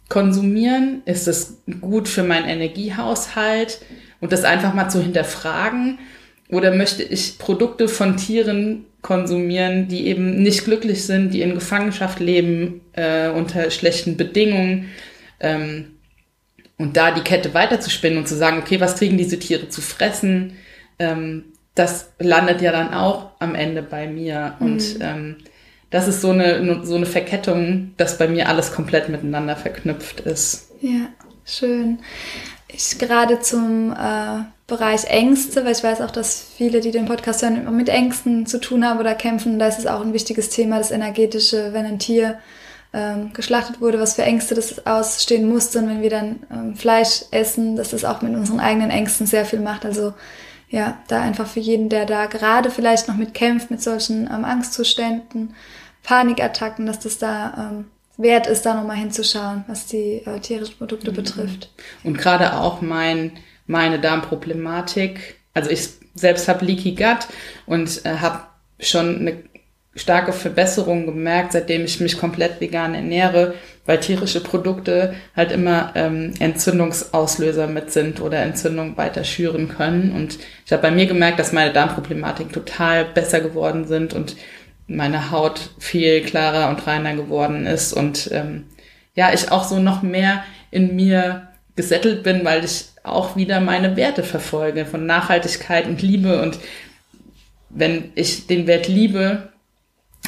konsumieren? 0.09 1.03
Ist 1.05 1.27
es 1.27 1.61
gut 1.79 2.07
für 2.07 2.23
meinen 2.23 2.47
Energiehaushalt? 2.47 3.81
Und 4.19 4.31
das 4.31 4.45
einfach 4.45 4.73
mal 4.73 4.89
zu 4.89 4.99
hinterfragen. 4.99 5.99
Oder 6.49 6.73
möchte 6.73 7.03
ich 7.03 7.37
Produkte 7.37 7.87
von 7.87 8.17
Tieren 8.17 8.85
konsumieren, 9.07 9.87
die 9.87 10.07
eben 10.07 10.43
nicht 10.43 10.65
glücklich 10.65 11.05
sind, 11.05 11.33
die 11.33 11.41
in 11.41 11.53
Gefangenschaft 11.53 12.19
leben, 12.19 12.81
äh, 12.91 13.29
unter 13.29 13.71
schlechten 13.71 14.17
Bedingungen? 14.17 14.89
Ähm, 15.39 15.93
und 16.77 16.97
da 16.97 17.11
die 17.11 17.21
Kette 17.21 17.53
weiterzuspinnen 17.53 18.19
und 18.19 18.27
zu 18.27 18.35
sagen, 18.35 18.59
okay, 18.59 18.81
was 18.81 18.97
kriegen 18.97 19.17
diese 19.17 19.39
Tiere 19.39 19.69
zu 19.69 19.81
fressen? 19.81 20.57
Ähm, 20.99 21.45
das 21.73 22.11
landet 22.19 22.61
ja 22.61 22.73
dann 22.73 22.93
auch 22.93 23.31
am 23.39 23.55
Ende 23.55 23.81
bei 23.81 24.07
mir. 24.07 24.55
Mhm. 24.59 24.65
Und 24.65 24.97
ähm, 24.99 25.37
das 25.89 26.09
ist 26.09 26.21
so 26.21 26.31
eine, 26.31 26.85
so 26.85 26.95
eine 26.95 27.05
Verkettung, 27.05 27.93
dass 27.95 28.17
bei 28.17 28.27
mir 28.27 28.49
alles 28.49 28.73
komplett 28.73 29.07
miteinander 29.07 29.55
verknüpft 29.55 30.19
ist. 30.19 30.71
Ja, 30.81 31.07
schön. 31.45 31.99
Ich 32.67 32.99
gerade 32.99 33.39
zum 33.39 33.91
äh, 33.93 34.43
Bereich 34.67 35.05
Ängste, 35.05 35.63
weil 35.63 35.71
ich 35.71 35.83
weiß 35.83 36.01
auch, 36.01 36.11
dass 36.11 36.45
viele, 36.57 36.81
die 36.81 36.91
den 36.91 37.05
Podcast 37.05 37.41
hören, 37.41 37.55
immer 37.55 37.71
mit 37.71 37.87
Ängsten 37.87 38.45
zu 38.45 38.59
tun 38.59 38.85
haben 38.85 38.99
oder 38.99 39.15
kämpfen. 39.15 39.59
Da 39.59 39.67
ist 39.67 39.79
es 39.79 39.87
auch 39.87 40.01
ein 40.01 40.13
wichtiges 40.13 40.49
Thema, 40.49 40.77
das 40.77 40.91
energetische, 40.91 41.71
wenn 41.71 41.85
ein 41.85 41.99
Tier 41.99 42.39
ähm, 42.93 43.31
geschlachtet 43.33 43.79
wurde, 43.79 43.99
was 43.99 44.15
für 44.15 44.23
Ängste 44.23 44.55
das 44.55 44.85
ausstehen 44.85 45.47
musste. 45.47 45.79
Und 45.79 45.89
wenn 45.89 46.01
wir 46.01 46.09
dann 46.09 46.39
ähm, 46.51 46.75
Fleisch 46.75 47.23
essen, 47.31 47.77
dass 47.77 47.91
das 47.91 48.03
auch 48.03 48.21
mit 48.21 48.35
unseren 48.35 48.59
eigenen 48.59 48.89
Ängsten 48.89 49.25
sehr 49.25 49.45
viel 49.45 49.59
macht. 49.59 49.85
Also 49.85 50.13
ja, 50.69 50.97
da 51.07 51.21
einfach 51.21 51.47
für 51.47 51.61
jeden, 51.61 51.87
der 51.87 52.05
da 52.05 52.25
gerade 52.25 52.69
vielleicht 52.69 53.07
noch 53.07 53.15
mit 53.15 53.33
kämpft, 53.33 53.71
mit 53.71 53.81
solchen 53.81 54.27
ähm, 54.27 54.43
Angstzuständen, 54.43 55.55
Panikattacken, 56.03 56.85
dass 56.85 56.99
das 56.99 57.17
da 57.17 57.71
ähm, 57.71 57.85
wert 58.17 58.47
ist, 58.47 58.65
da 58.65 58.73
nochmal 58.73 58.97
hinzuschauen, 58.97 59.63
was 59.67 59.85
die 59.85 60.23
äh, 60.25 60.39
tierischen 60.39 60.77
Produkte 60.77 61.11
mhm. 61.11 61.15
betrifft. 61.15 61.71
Und 62.03 62.17
gerade 62.17 62.53
auch 62.53 62.81
mein, 62.81 63.33
meine 63.65 63.99
Darmproblematik. 63.99 65.35
Also 65.53 65.69
ich 65.69 65.89
selbst 66.15 66.47
habe 66.47 66.65
Leaky 66.65 66.95
Gut 66.95 67.27
und 67.65 68.05
äh, 68.05 68.17
habe 68.17 68.41
schon 68.79 69.19
eine 69.19 69.37
starke 69.95 70.31
Verbesserung 70.31 71.05
gemerkt, 71.05 71.53
seitdem 71.53 71.83
ich 71.83 71.99
mich 71.99 72.19
komplett 72.19 72.61
vegan 72.61 72.93
ernähre, 72.93 73.55
weil 73.85 73.99
tierische 73.99 74.41
Produkte 74.41 75.15
halt 75.35 75.51
immer 75.51 75.91
ähm, 75.95 76.33
Entzündungsauslöser 76.39 77.67
mit 77.67 77.91
sind 77.91 78.21
oder 78.21 78.39
Entzündung 78.39 78.97
weiter 78.97 79.23
schüren 79.23 79.69
können. 79.69 80.11
Und 80.11 80.37
ich 80.65 80.71
habe 80.71 80.83
bei 80.83 80.91
mir 80.91 81.07
gemerkt, 81.07 81.39
dass 81.39 81.53
meine 81.53 81.73
Darmproblematiken 81.73 82.51
total 82.51 83.05
besser 83.05 83.39
geworden 83.39 83.87
sind 83.87 84.13
und 84.13 84.35
meine 84.87 85.31
Haut 85.31 85.69
viel 85.79 86.21
klarer 86.21 86.69
und 86.69 86.87
reiner 86.87 87.15
geworden 87.15 87.65
ist 87.65 87.93
und 87.93 88.29
ähm, 88.31 88.65
ja, 89.15 89.33
ich 89.33 89.51
auch 89.51 89.63
so 89.63 89.79
noch 89.79 90.01
mehr 90.01 90.43
in 90.71 90.95
mir 90.95 91.47
gesettelt 91.75 92.23
bin, 92.23 92.45
weil 92.45 92.63
ich 92.63 92.85
auch 93.03 93.35
wieder 93.35 93.59
meine 93.59 93.95
Werte 93.95 94.23
verfolge 94.23 94.85
von 94.85 95.05
Nachhaltigkeit 95.05 95.87
und 95.87 96.01
Liebe 96.01 96.41
und 96.41 96.59
wenn 97.69 98.11
ich 98.15 98.47
den 98.47 98.67
Wert 98.67 98.87
Liebe 98.87 99.49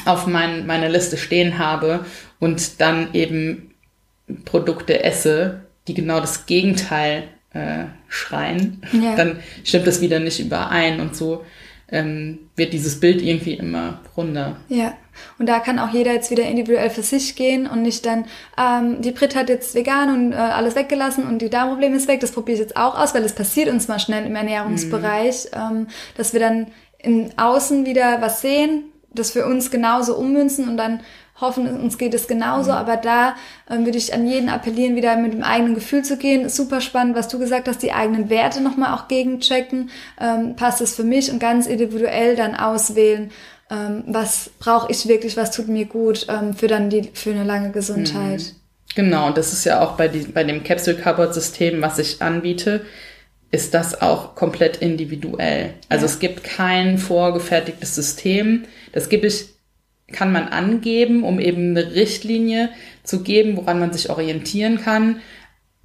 auf 0.04 0.26
mein, 0.26 0.66
meiner 0.66 0.88
Liste 0.88 1.16
stehen 1.16 1.58
habe 1.58 2.04
und 2.38 2.80
dann 2.80 3.12
eben 3.14 3.74
Produkte 4.44 5.02
esse, 5.02 5.62
die 5.88 5.94
genau 5.94 6.20
das 6.20 6.46
Gegenteil 6.46 7.24
äh, 7.52 7.84
schreien, 8.08 8.82
ja. 8.92 9.16
dann 9.16 9.40
stimmt 9.64 9.86
das 9.86 10.00
wieder 10.00 10.20
nicht 10.20 10.40
überein 10.40 11.00
und 11.00 11.16
so 11.16 11.44
ähm, 11.92 12.38
wird 12.56 12.72
dieses 12.72 13.00
Bild 13.00 13.22
irgendwie 13.22 13.54
immer 13.54 14.00
runder. 14.16 14.56
Ja, 14.68 14.94
und 15.38 15.48
da 15.48 15.58
kann 15.58 15.78
auch 15.78 15.92
jeder 15.92 16.12
jetzt 16.12 16.30
wieder 16.30 16.44
individuell 16.44 16.90
für 16.90 17.02
sich 17.02 17.36
gehen 17.36 17.66
und 17.66 17.82
nicht 17.82 18.06
dann, 18.06 18.26
ähm, 18.58 19.02
die 19.02 19.10
Brit 19.10 19.34
hat 19.34 19.48
jetzt 19.48 19.74
vegan 19.74 20.14
und 20.14 20.32
äh, 20.32 20.36
alles 20.36 20.76
weggelassen 20.76 21.26
und 21.26 21.40
die 21.42 21.50
Darmprobleme 21.50 21.96
ist 21.96 22.08
weg, 22.08 22.20
das 22.20 22.32
probiere 22.32 22.54
ich 22.54 22.60
jetzt 22.60 22.76
auch 22.76 22.98
aus, 22.98 23.14
weil 23.14 23.24
es 23.24 23.34
passiert 23.34 23.68
uns 23.68 23.88
mal 23.88 23.98
schnell 23.98 24.26
im 24.26 24.36
Ernährungsbereich, 24.36 25.46
mhm. 25.52 25.78
ähm, 25.78 25.86
dass 26.16 26.32
wir 26.32 26.40
dann 26.40 26.68
in 26.98 27.32
Außen 27.38 27.86
wieder 27.86 28.20
was 28.20 28.40
sehen, 28.40 28.84
das 29.12 29.32
für 29.32 29.46
uns 29.46 29.70
genauso 29.70 30.16
ummünzen 30.16 30.68
und 30.68 30.76
dann 30.76 31.00
hoffen, 31.40 31.68
uns 31.80 31.98
geht 31.98 32.14
es 32.14 32.28
genauso. 32.28 32.70
Mhm. 32.70 32.76
Aber 32.76 32.96
da 32.96 33.34
ähm, 33.68 33.84
würde 33.84 33.98
ich 33.98 34.14
an 34.14 34.26
jeden 34.26 34.48
appellieren, 34.48 34.96
wieder 34.96 35.16
mit 35.16 35.32
dem 35.32 35.42
eigenen 35.42 35.74
Gefühl 35.74 36.02
zu 36.02 36.16
gehen. 36.16 36.48
Super 36.48 36.80
spannend, 36.80 37.16
was 37.16 37.28
du 37.28 37.38
gesagt 37.38 37.68
hast, 37.68 37.82
die 37.82 37.92
eigenen 37.92 38.30
Werte 38.30 38.60
nochmal 38.60 38.94
auch 38.94 39.08
gegenchecken. 39.08 39.90
Ähm, 40.20 40.56
passt 40.56 40.80
es 40.80 40.94
für 40.94 41.04
mich 41.04 41.30
und 41.30 41.38
ganz 41.38 41.66
individuell 41.66 42.36
dann 42.36 42.54
auswählen. 42.54 43.30
Ähm, 43.70 44.04
was 44.06 44.50
brauche 44.58 44.90
ich 44.90 45.06
wirklich, 45.06 45.36
was 45.36 45.50
tut 45.50 45.68
mir 45.68 45.86
gut 45.86 46.26
ähm, 46.28 46.54
für 46.54 46.66
dann 46.66 46.90
die 46.90 47.10
für 47.14 47.30
eine 47.30 47.44
lange 47.44 47.70
Gesundheit. 47.70 48.40
Mhm. 48.40 48.60
Genau, 48.96 49.28
und 49.28 49.38
das 49.38 49.52
ist 49.52 49.64
ja 49.64 49.80
auch 49.80 49.92
bei, 49.92 50.08
die, 50.08 50.20
bei 50.20 50.42
dem 50.42 50.64
Capsule 50.64 50.96
Cupboard 50.96 51.32
System, 51.32 51.80
was 51.80 51.98
ich 51.98 52.20
anbiete, 52.20 52.84
ist 53.52 53.74
das 53.74 54.00
auch 54.00 54.34
komplett 54.34 54.78
individuell. 54.78 55.74
Also 55.88 56.06
ja. 56.06 56.12
es 56.12 56.18
gibt 56.18 56.44
kein 56.44 56.98
vorgefertigtes 56.98 57.94
System. 57.94 58.64
Das 58.92 59.08
gibt 59.08 59.24
es 59.24 59.54
kann 60.12 60.32
man 60.32 60.48
angeben, 60.48 61.22
um 61.22 61.40
eben 61.40 61.76
eine 61.76 61.94
Richtlinie 61.94 62.70
zu 63.02 63.22
geben, 63.22 63.56
woran 63.56 63.78
man 63.78 63.92
sich 63.92 64.10
orientieren 64.10 64.80
kann. 64.80 65.20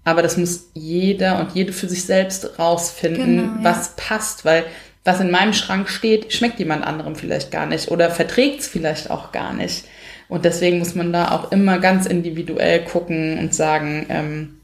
Aber 0.03 0.21
das 0.21 0.37
muss 0.37 0.69
jeder 0.73 1.39
und 1.39 1.55
jede 1.55 1.73
für 1.73 1.89
sich 1.89 2.03
selbst 2.03 2.59
rausfinden, 2.59 3.37
genau, 3.37 3.43
ja. 3.43 3.63
was 3.63 3.95
passt, 3.95 4.45
weil 4.45 4.63
was 5.03 5.19
in 5.19 5.31
meinem 5.31 5.53
Schrank 5.53 5.87
steht, 5.89 6.33
schmeckt 6.33 6.59
jemand 6.59 6.83
anderem 6.83 7.15
vielleicht 7.15 7.51
gar 7.51 7.67
nicht 7.67 7.91
oder 7.91 8.09
verträgt 8.09 8.61
es 8.61 8.67
vielleicht 8.67 9.11
auch 9.11 9.31
gar 9.31 9.53
nicht. 9.53 9.85
Und 10.27 10.45
deswegen 10.45 10.79
muss 10.79 10.95
man 10.95 11.13
da 11.13 11.31
auch 11.31 11.51
immer 11.51 11.77
ganz 11.77 12.07
individuell 12.07 12.83
gucken 12.83 13.37
und 13.37 13.53
sagen, 13.53 14.07
ähm, 14.09 14.61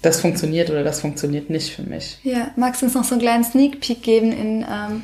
das 0.00 0.20
funktioniert 0.20 0.70
oder 0.70 0.82
das 0.82 1.00
funktioniert 1.00 1.50
nicht 1.50 1.74
für 1.74 1.82
mich. 1.82 2.18
Ja, 2.22 2.50
magst 2.56 2.82
du 2.82 2.86
uns 2.86 2.94
noch 2.94 3.04
so 3.04 3.14
einen 3.14 3.22
kleinen 3.22 3.44
Sneak 3.44 3.80
Peek 3.80 4.02
geben 4.02 4.32
in 4.32 4.66
ähm, 4.68 5.02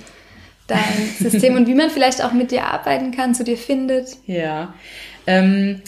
dein 0.68 1.10
System 1.18 1.56
und 1.56 1.66
wie 1.66 1.74
man 1.74 1.90
vielleicht 1.90 2.22
auch 2.22 2.32
mit 2.32 2.52
dir 2.52 2.64
arbeiten 2.64 3.10
kann, 3.10 3.34
zu 3.34 3.42
dir 3.42 3.56
findet. 3.56 4.16
Ja. 4.26 4.74
Ähm, 5.26 5.82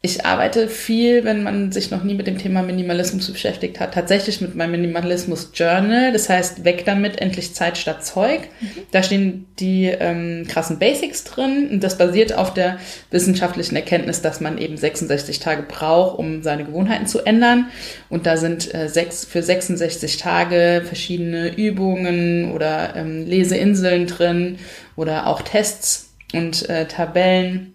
ich 0.00 0.24
arbeite 0.24 0.68
viel, 0.68 1.24
wenn 1.24 1.42
man 1.42 1.72
sich 1.72 1.90
noch 1.90 2.04
nie 2.04 2.14
mit 2.14 2.28
dem 2.28 2.38
Thema 2.38 2.62
Minimalismus 2.62 3.32
beschäftigt 3.32 3.80
hat, 3.80 3.94
tatsächlich 3.94 4.40
mit 4.40 4.54
meinem 4.54 4.70
Minimalismus 4.70 5.50
Journal. 5.52 6.12
Das 6.12 6.28
heißt, 6.28 6.64
weg 6.64 6.84
damit, 6.84 7.20
endlich 7.20 7.52
Zeit 7.52 7.76
statt 7.76 8.06
Zeug. 8.06 8.42
Mhm. 8.60 8.68
Da 8.92 9.02
stehen 9.02 9.48
die 9.58 9.86
ähm, 9.86 10.46
krassen 10.46 10.78
Basics 10.78 11.24
drin. 11.24 11.68
Und 11.72 11.82
das 11.82 11.98
basiert 11.98 12.32
auf 12.32 12.54
der 12.54 12.78
wissenschaftlichen 13.10 13.74
Erkenntnis, 13.74 14.22
dass 14.22 14.40
man 14.40 14.58
eben 14.58 14.76
66 14.76 15.40
Tage 15.40 15.64
braucht, 15.64 16.16
um 16.16 16.44
seine 16.44 16.64
Gewohnheiten 16.64 17.08
zu 17.08 17.26
ändern. 17.26 17.66
Und 18.08 18.24
da 18.24 18.36
sind 18.36 18.72
äh, 18.72 18.88
sechs, 18.88 19.24
für 19.24 19.42
66 19.42 20.16
Tage 20.16 20.84
verschiedene 20.86 21.56
Übungen 21.56 22.52
oder 22.52 22.94
ähm, 22.94 23.26
Leseinseln 23.26 24.06
drin 24.06 24.58
oder 24.94 25.26
auch 25.26 25.42
Tests 25.42 26.14
und 26.32 26.68
äh, 26.68 26.86
Tabellen 26.86 27.74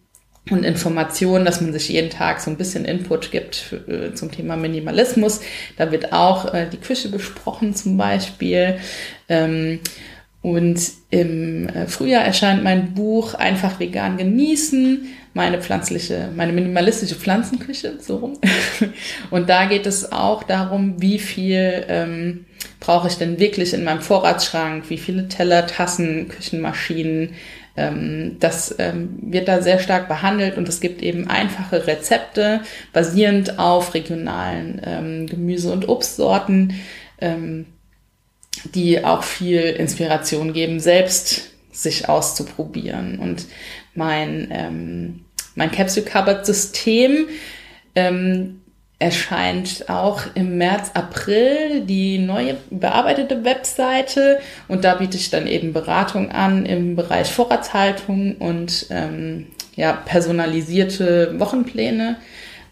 und 0.49 0.65
Informationen, 0.65 1.45
dass 1.45 1.61
man 1.61 1.71
sich 1.71 1.87
jeden 1.89 2.09
Tag 2.09 2.41
so 2.41 2.51
ein 2.51 2.57
bisschen 2.57 2.83
Input 2.85 3.31
gibt 3.31 3.55
für, 3.55 3.77
äh, 3.87 4.13
zum 4.13 4.31
Thema 4.31 4.57
Minimalismus. 4.57 5.39
Da 5.77 5.91
wird 5.91 6.11
auch 6.11 6.53
äh, 6.53 6.67
die 6.69 6.77
Küche 6.77 7.09
besprochen 7.09 7.75
zum 7.75 7.97
Beispiel. 7.97 8.79
Ähm, 9.29 9.79
und 10.41 10.81
im 11.09 11.69
äh, 11.69 11.87
Frühjahr 11.87 12.25
erscheint 12.25 12.65
mein 12.65 12.93
Buch 12.93 13.33
Einfach 13.33 13.79
vegan 13.79 14.17
genießen, 14.17 15.07
meine 15.33 15.61
pflanzliche, 15.61 16.29
meine 16.35 16.51
minimalistische 16.51 17.15
Pflanzenküche, 17.15 17.93
so 18.01 18.17
rum. 18.17 18.33
Und 19.31 19.49
da 19.49 19.65
geht 19.65 19.85
es 19.85 20.11
auch 20.11 20.43
darum, 20.43 21.01
wie 21.01 21.17
viel 21.17 21.85
ähm, 21.87 22.45
brauche 22.81 23.07
ich 23.07 23.15
denn 23.15 23.39
wirklich 23.39 23.73
in 23.73 23.85
meinem 23.85 24.01
Vorratsschrank, 24.01 24.89
wie 24.89 24.97
viele 24.97 25.29
Teller, 25.29 25.65
Tassen, 25.65 26.27
Küchenmaschinen, 26.27 27.29
ähm, 27.75 28.37
das 28.39 28.75
ähm, 28.79 29.17
wird 29.21 29.47
da 29.47 29.61
sehr 29.61 29.79
stark 29.79 30.07
behandelt 30.07 30.57
und 30.57 30.69
es 30.69 30.79
gibt 30.79 31.01
eben 31.01 31.27
einfache 31.29 31.87
Rezepte 31.87 32.61
basierend 32.91 33.59
auf 33.59 33.93
regionalen 33.93 34.81
ähm, 34.85 35.27
Gemüse- 35.27 35.71
und 35.71 35.87
Obstsorten, 35.89 36.73
die 38.73 39.05
auch 39.05 39.23
viel 39.23 39.61
Inspiration 39.61 40.51
geben, 40.51 40.81
selbst 40.81 41.51
sich 41.71 42.09
auszuprobieren. 42.09 43.19
Und 43.19 43.45
mein, 43.93 45.23
mein 45.55 45.71
Capsule 45.71 46.05
Cupboard 46.05 46.45
System 46.45 47.27
erscheint 49.03 49.89
auch 49.89 50.21
im 50.33 50.57
März, 50.57 50.91
April 50.93 51.81
die 51.81 52.19
neue 52.19 52.55
bearbeitete 52.69 53.43
Webseite 53.43 54.39
und 54.69 54.85
da 54.85 54.95
biete 54.95 55.17
ich 55.17 55.29
dann 55.29 55.45
eben 55.45 55.73
Beratung 55.73 56.31
an 56.31 56.65
im 56.65 56.95
Bereich 56.95 57.29
Vorratshaltung 57.29 58.37
und 58.37 58.87
ähm, 58.91 59.47
ja, 59.75 59.91
personalisierte 59.91 61.37
Wochenpläne. 61.37 62.15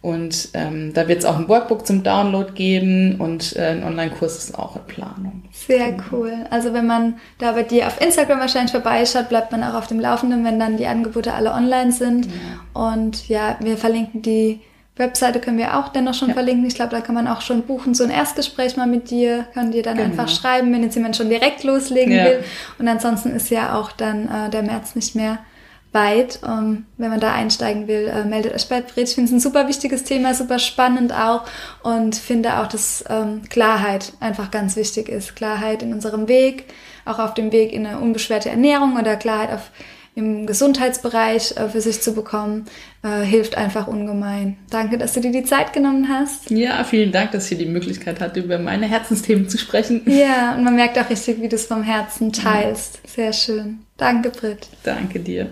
Und 0.01 0.49
ähm, 0.53 0.93
da 0.95 1.07
wird 1.07 1.19
es 1.19 1.25
auch 1.25 1.38
ein 1.38 1.47
Workbook 1.47 1.86
zum 1.86 2.01
Download 2.01 2.53
geben 2.53 3.17
und 3.19 3.55
äh, 3.55 3.67
ein 3.67 3.84
Online-Kurs 3.84 4.38
ist 4.38 4.57
auch 4.57 4.75
in 4.75 4.82
Planung. 4.88 5.43
Sehr 5.51 5.95
cool. 6.11 6.34
Also 6.49 6.73
wenn 6.73 6.88
man 6.88 7.19
da 7.38 7.51
bei 7.51 7.61
dir 7.61 7.86
auf 7.86 8.01
Instagram 8.01 8.39
wahrscheinlich 8.39 8.71
vorbeischaut, 8.71 9.29
bleibt 9.29 9.51
man 9.51 9.63
auch 9.63 9.75
auf 9.75 9.86
dem 9.86 9.99
Laufenden, 9.99 10.43
wenn 10.43 10.59
dann 10.59 10.77
die 10.77 10.88
Angebote 10.88 11.34
alle 11.34 11.51
online 11.51 11.91
sind. 11.91 12.25
Ja. 12.25 12.89
Und 12.89 13.27
ja, 13.27 13.57
wir 13.59 13.77
verlinken 13.77 14.23
die 14.23 14.61
Webseite 14.97 15.39
können 15.39 15.57
wir 15.57 15.77
auch 15.79 15.89
dennoch 15.89 16.13
schon 16.13 16.29
ja. 16.29 16.33
verlinken. 16.33 16.65
Ich 16.65 16.75
glaube, 16.75 16.91
da 16.91 17.01
kann 17.01 17.15
man 17.15 17.27
auch 17.27 17.41
schon 17.41 17.63
buchen, 17.63 17.93
so 17.93 18.03
ein 18.03 18.09
Erstgespräch 18.09 18.75
mal 18.77 18.87
mit 18.87 19.09
dir, 19.09 19.45
kann 19.53 19.71
dir 19.71 19.83
dann 19.83 19.97
genau. 19.97 20.09
einfach 20.09 20.27
schreiben, 20.27 20.71
wenn 20.73 20.83
jetzt 20.83 20.95
jemand 20.95 21.15
schon 21.15 21.29
direkt 21.29 21.63
loslegen 21.63 22.13
ja. 22.13 22.25
will. 22.25 22.43
Und 22.77 22.87
ansonsten 22.87 23.31
ist 23.31 23.49
ja 23.49 23.75
auch 23.77 23.91
dann 23.91 24.27
äh, 24.27 24.49
der 24.49 24.63
März 24.63 24.95
nicht 24.95 25.15
mehr 25.15 25.39
weit. 25.93 26.39
Ähm, 26.47 26.85
wenn 26.97 27.09
man 27.09 27.19
da 27.19 27.33
einsteigen 27.33 27.87
will, 27.87 28.07
äh, 28.07 28.23
meldet 28.23 28.53
euch 28.53 28.67
bei 28.69 28.81
Brit. 28.81 29.09
Ich 29.09 29.15
finde 29.15 29.29
es 29.29 29.35
ein 29.35 29.39
super 29.39 29.67
wichtiges 29.67 30.03
Thema, 30.03 30.33
super 30.33 30.59
spannend 30.59 31.13
auch 31.13 31.43
und 31.83 32.15
finde 32.15 32.59
auch, 32.59 32.67
dass 32.67 33.03
ähm, 33.09 33.41
Klarheit 33.49 34.13
einfach 34.19 34.51
ganz 34.51 34.75
wichtig 34.75 35.09
ist. 35.09 35.35
Klarheit 35.35 35.83
in 35.83 35.93
unserem 35.93 36.27
Weg, 36.27 36.65
auch 37.05 37.19
auf 37.19 37.33
dem 37.33 37.51
Weg 37.51 37.73
in 37.73 37.85
eine 37.85 37.99
unbeschwerte 37.99 38.49
Ernährung 38.49 38.97
oder 38.97 39.15
Klarheit 39.15 39.53
auf 39.53 39.71
im 40.16 40.45
Gesundheitsbereich 40.45 41.55
äh, 41.57 41.70
für 41.70 41.82
sich 41.82 42.01
zu 42.01 42.14
bekommen, 42.14 42.66
äh, 43.03 43.22
hilft 43.22 43.57
einfach 43.57 43.88
ungemein. 43.88 44.57
Danke, 44.70 44.97
dass 44.97 45.14
du 45.14 45.22
dir 45.22 45.32
die 45.32 45.43
Zeit 45.43 45.74
genommen 45.74 46.09
hast. 46.09 46.51
Ja, 46.51 46.84
vielen 46.84 47.12
Dank, 47.12 47.32
dass 47.32 47.43
ich 47.43 47.57
hier 47.57 47.66
die 47.66 47.72
Möglichkeit 47.72 48.20
hatte, 48.20 48.41
über 48.41 48.59
meine 48.59 48.88
Herzensthemen 48.88 49.47
zu 49.47 49.57
sprechen. 49.57 50.01
Ja, 50.05 50.55
und 50.55 50.64
man 50.64 50.76
merkt 50.76 50.97
auch 50.99 51.09
richtig, 51.09 51.41
wie 51.41 51.49
du 51.49 51.55
es 51.55 51.66
vom 51.66 51.84
Herzen 51.84 52.34
teilst. 52.34 52.99
Sehr 53.07 53.34
schön. 53.34 53.80
Danke, 53.97 54.30
Britt. 54.30 54.68
Danke 54.84 55.20
dir. 55.20 55.49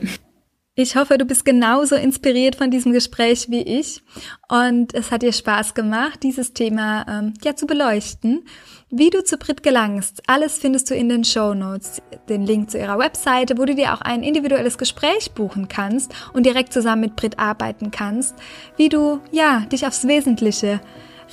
Ich 0.81 0.95
hoffe, 0.95 1.17
du 1.17 1.25
bist 1.25 1.43
genauso 1.43 1.95
inspiriert 1.95 2.55
von 2.55 2.71
diesem 2.71 2.93
Gespräch 2.93 3.47
wie 3.49 3.63
ich 3.63 4.01
und 4.47 4.93
es 4.93 5.11
hat 5.11 5.23
dir 5.23 5.33
Spaß 5.33 5.73
gemacht, 5.73 6.23
dieses 6.23 6.53
Thema 6.53 7.05
ähm, 7.05 7.33
ja 7.43 7.53
zu 7.53 7.67
beleuchten. 7.67 8.45
Wie 8.89 9.09
du 9.09 9.21
zu 9.21 9.35
Brit 9.35 9.61
gelangst, 9.61 10.23
alles 10.27 10.57
findest 10.57 10.89
du 10.89 10.95
in 10.95 11.09
den 11.09 11.25
Show 11.25 11.53
Notes. 11.53 12.01
Den 12.29 12.45
Link 12.45 12.71
zu 12.71 12.77
ihrer 12.77 12.97
Webseite, 12.97 13.57
wo 13.57 13.65
du 13.65 13.75
dir 13.75 13.93
auch 13.93 13.99
ein 13.99 14.23
individuelles 14.23 14.77
Gespräch 14.77 15.33
buchen 15.33 15.67
kannst 15.67 16.13
und 16.31 16.45
direkt 16.45 16.71
zusammen 16.71 17.01
mit 17.01 17.17
Brit 17.17 17.39
arbeiten 17.39 17.91
kannst. 17.91 18.35
Wie 18.77 18.87
du, 18.87 19.19
ja, 19.33 19.65
dich 19.69 19.85
aufs 19.85 20.07
Wesentliche 20.07 20.79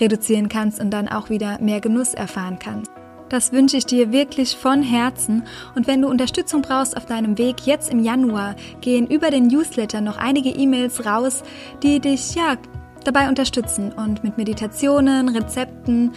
reduzieren 0.00 0.48
kannst 0.48 0.80
und 0.80 0.90
dann 0.90 1.06
auch 1.06 1.30
wieder 1.30 1.60
mehr 1.60 1.80
Genuss 1.80 2.14
erfahren 2.14 2.58
kannst. 2.58 2.90
Das 3.28 3.52
wünsche 3.52 3.76
ich 3.76 3.86
dir 3.86 4.12
wirklich 4.12 4.56
von 4.56 4.82
Herzen. 4.82 5.42
Und 5.74 5.86
wenn 5.86 6.02
du 6.02 6.08
Unterstützung 6.08 6.62
brauchst 6.62 6.96
auf 6.96 7.06
deinem 7.06 7.38
Weg, 7.38 7.66
jetzt 7.66 7.90
im 7.90 8.00
Januar 8.00 8.54
gehen 8.80 9.06
über 9.06 9.30
den 9.30 9.48
Newsletter 9.48 10.00
noch 10.00 10.16
einige 10.16 10.50
E-Mails 10.50 11.04
raus, 11.04 11.42
die 11.82 11.98
dich, 11.98 12.34
ja, 12.34 12.56
dabei 13.04 13.28
unterstützen 13.28 13.92
und 13.92 14.24
mit 14.24 14.36
Meditationen, 14.36 15.28
Rezepten, 15.28 16.12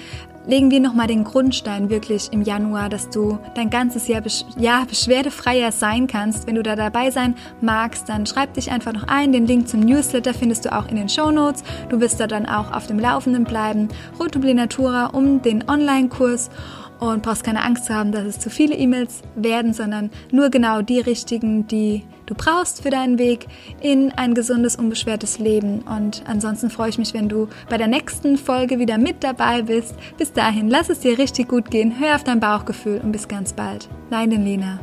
legen 0.45 0.71
wir 0.71 0.79
nochmal 0.79 1.05
den 1.05 1.23
Grundstein 1.23 1.89
wirklich 1.89 2.29
im 2.31 2.41
Januar, 2.41 2.89
dass 2.89 3.09
du 3.09 3.37
dein 3.53 3.69
ganzes 3.69 4.07
Jahr, 4.07 4.21
besch 4.21 4.45
Jahr 4.57 4.85
beschwerdefreier 4.85 5.71
sein 5.71 6.07
kannst. 6.07 6.47
Wenn 6.47 6.55
du 6.55 6.63
da 6.63 6.75
dabei 6.75 7.11
sein 7.11 7.35
magst, 7.61 8.09
dann 8.09 8.25
schreib 8.25 8.55
dich 8.55 8.71
einfach 8.71 8.93
noch 8.93 9.07
ein. 9.07 9.31
Den 9.31 9.45
Link 9.45 9.67
zum 9.67 9.81
Newsletter 9.81 10.33
findest 10.33 10.65
du 10.65 10.75
auch 10.75 10.87
in 10.87 10.95
den 10.95 11.09
Show 11.09 11.29
Notes. 11.29 11.63
Du 11.89 11.99
wirst 11.99 12.19
da 12.19 12.25
dann 12.25 12.47
auch 12.47 12.71
auf 12.71 12.87
dem 12.87 12.99
Laufenden 12.99 13.43
bleiben. 13.43 13.89
Rund 14.19 14.35
um 14.35 14.41
die 14.41 14.53
Natura, 14.53 15.07
um 15.07 15.41
den 15.41 15.69
Online-Kurs 15.69 16.49
und 16.99 17.23
brauchst 17.23 17.43
keine 17.43 17.63
Angst 17.63 17.85
zu 17.85 17.93
haben, 17.93 18.11
dass 18.11 18.25
es 18.25 18.39
zu 18.39 18.49
viele 18.49 18.75
E-Mails 18.75 19.21
werden, 19.35 19.73
sondern 19.73 20.09
nur 20.31 20.49
genau 20.49 20.81
die 20.81 20.99
richtigen, 20.99 21.67
die 21.67 22.03
du 22.25 22.35
brauchst 22.35 22.83
für 22.83 22.89
deinen 22.89 23.17
Weg 23.17 23.47
in 23.81 24.11
ein 24.11 24.33
gesundes, 24.33 24.75
unbeschwertes 24.75 25.39
Leben. 25.39 25.81
Und 25.81 26.23
ansonsten 26.27 26.69
freue 26.69 26.89
ich 26.89 26.97
mich, 26.97 27.13
wenn 27.13 27.29
du 27.29 27.47
bei 27.69 27.77
der 27.77 27.87
nächsten 27.87 28.37
Folge 28.37 28.79
wieder 28.79 28.97
mit 28.97 29.23
dabei 29.23 29.63
bist. 29.63 29.95
Bis 30.17 30.33
dahin, 30.33 30.69
lass 30.69 30.89
es 30.89 30.99
dir 30.99 31.17
richtig 31.17 31.47
gut 31.47 31.71
gehen, 31.71 31.99
hör 31.99 32.15
auf 32.15 32.23
dein 32.23 32.39
Bauchgefühl 32.39 33.01
und 33.03 33.11
bis 33.11 33.27
ganz 33.27 33.53
bald. 33.53 33.89
Deine 34.09 34.35
Lena. 34.35 34.79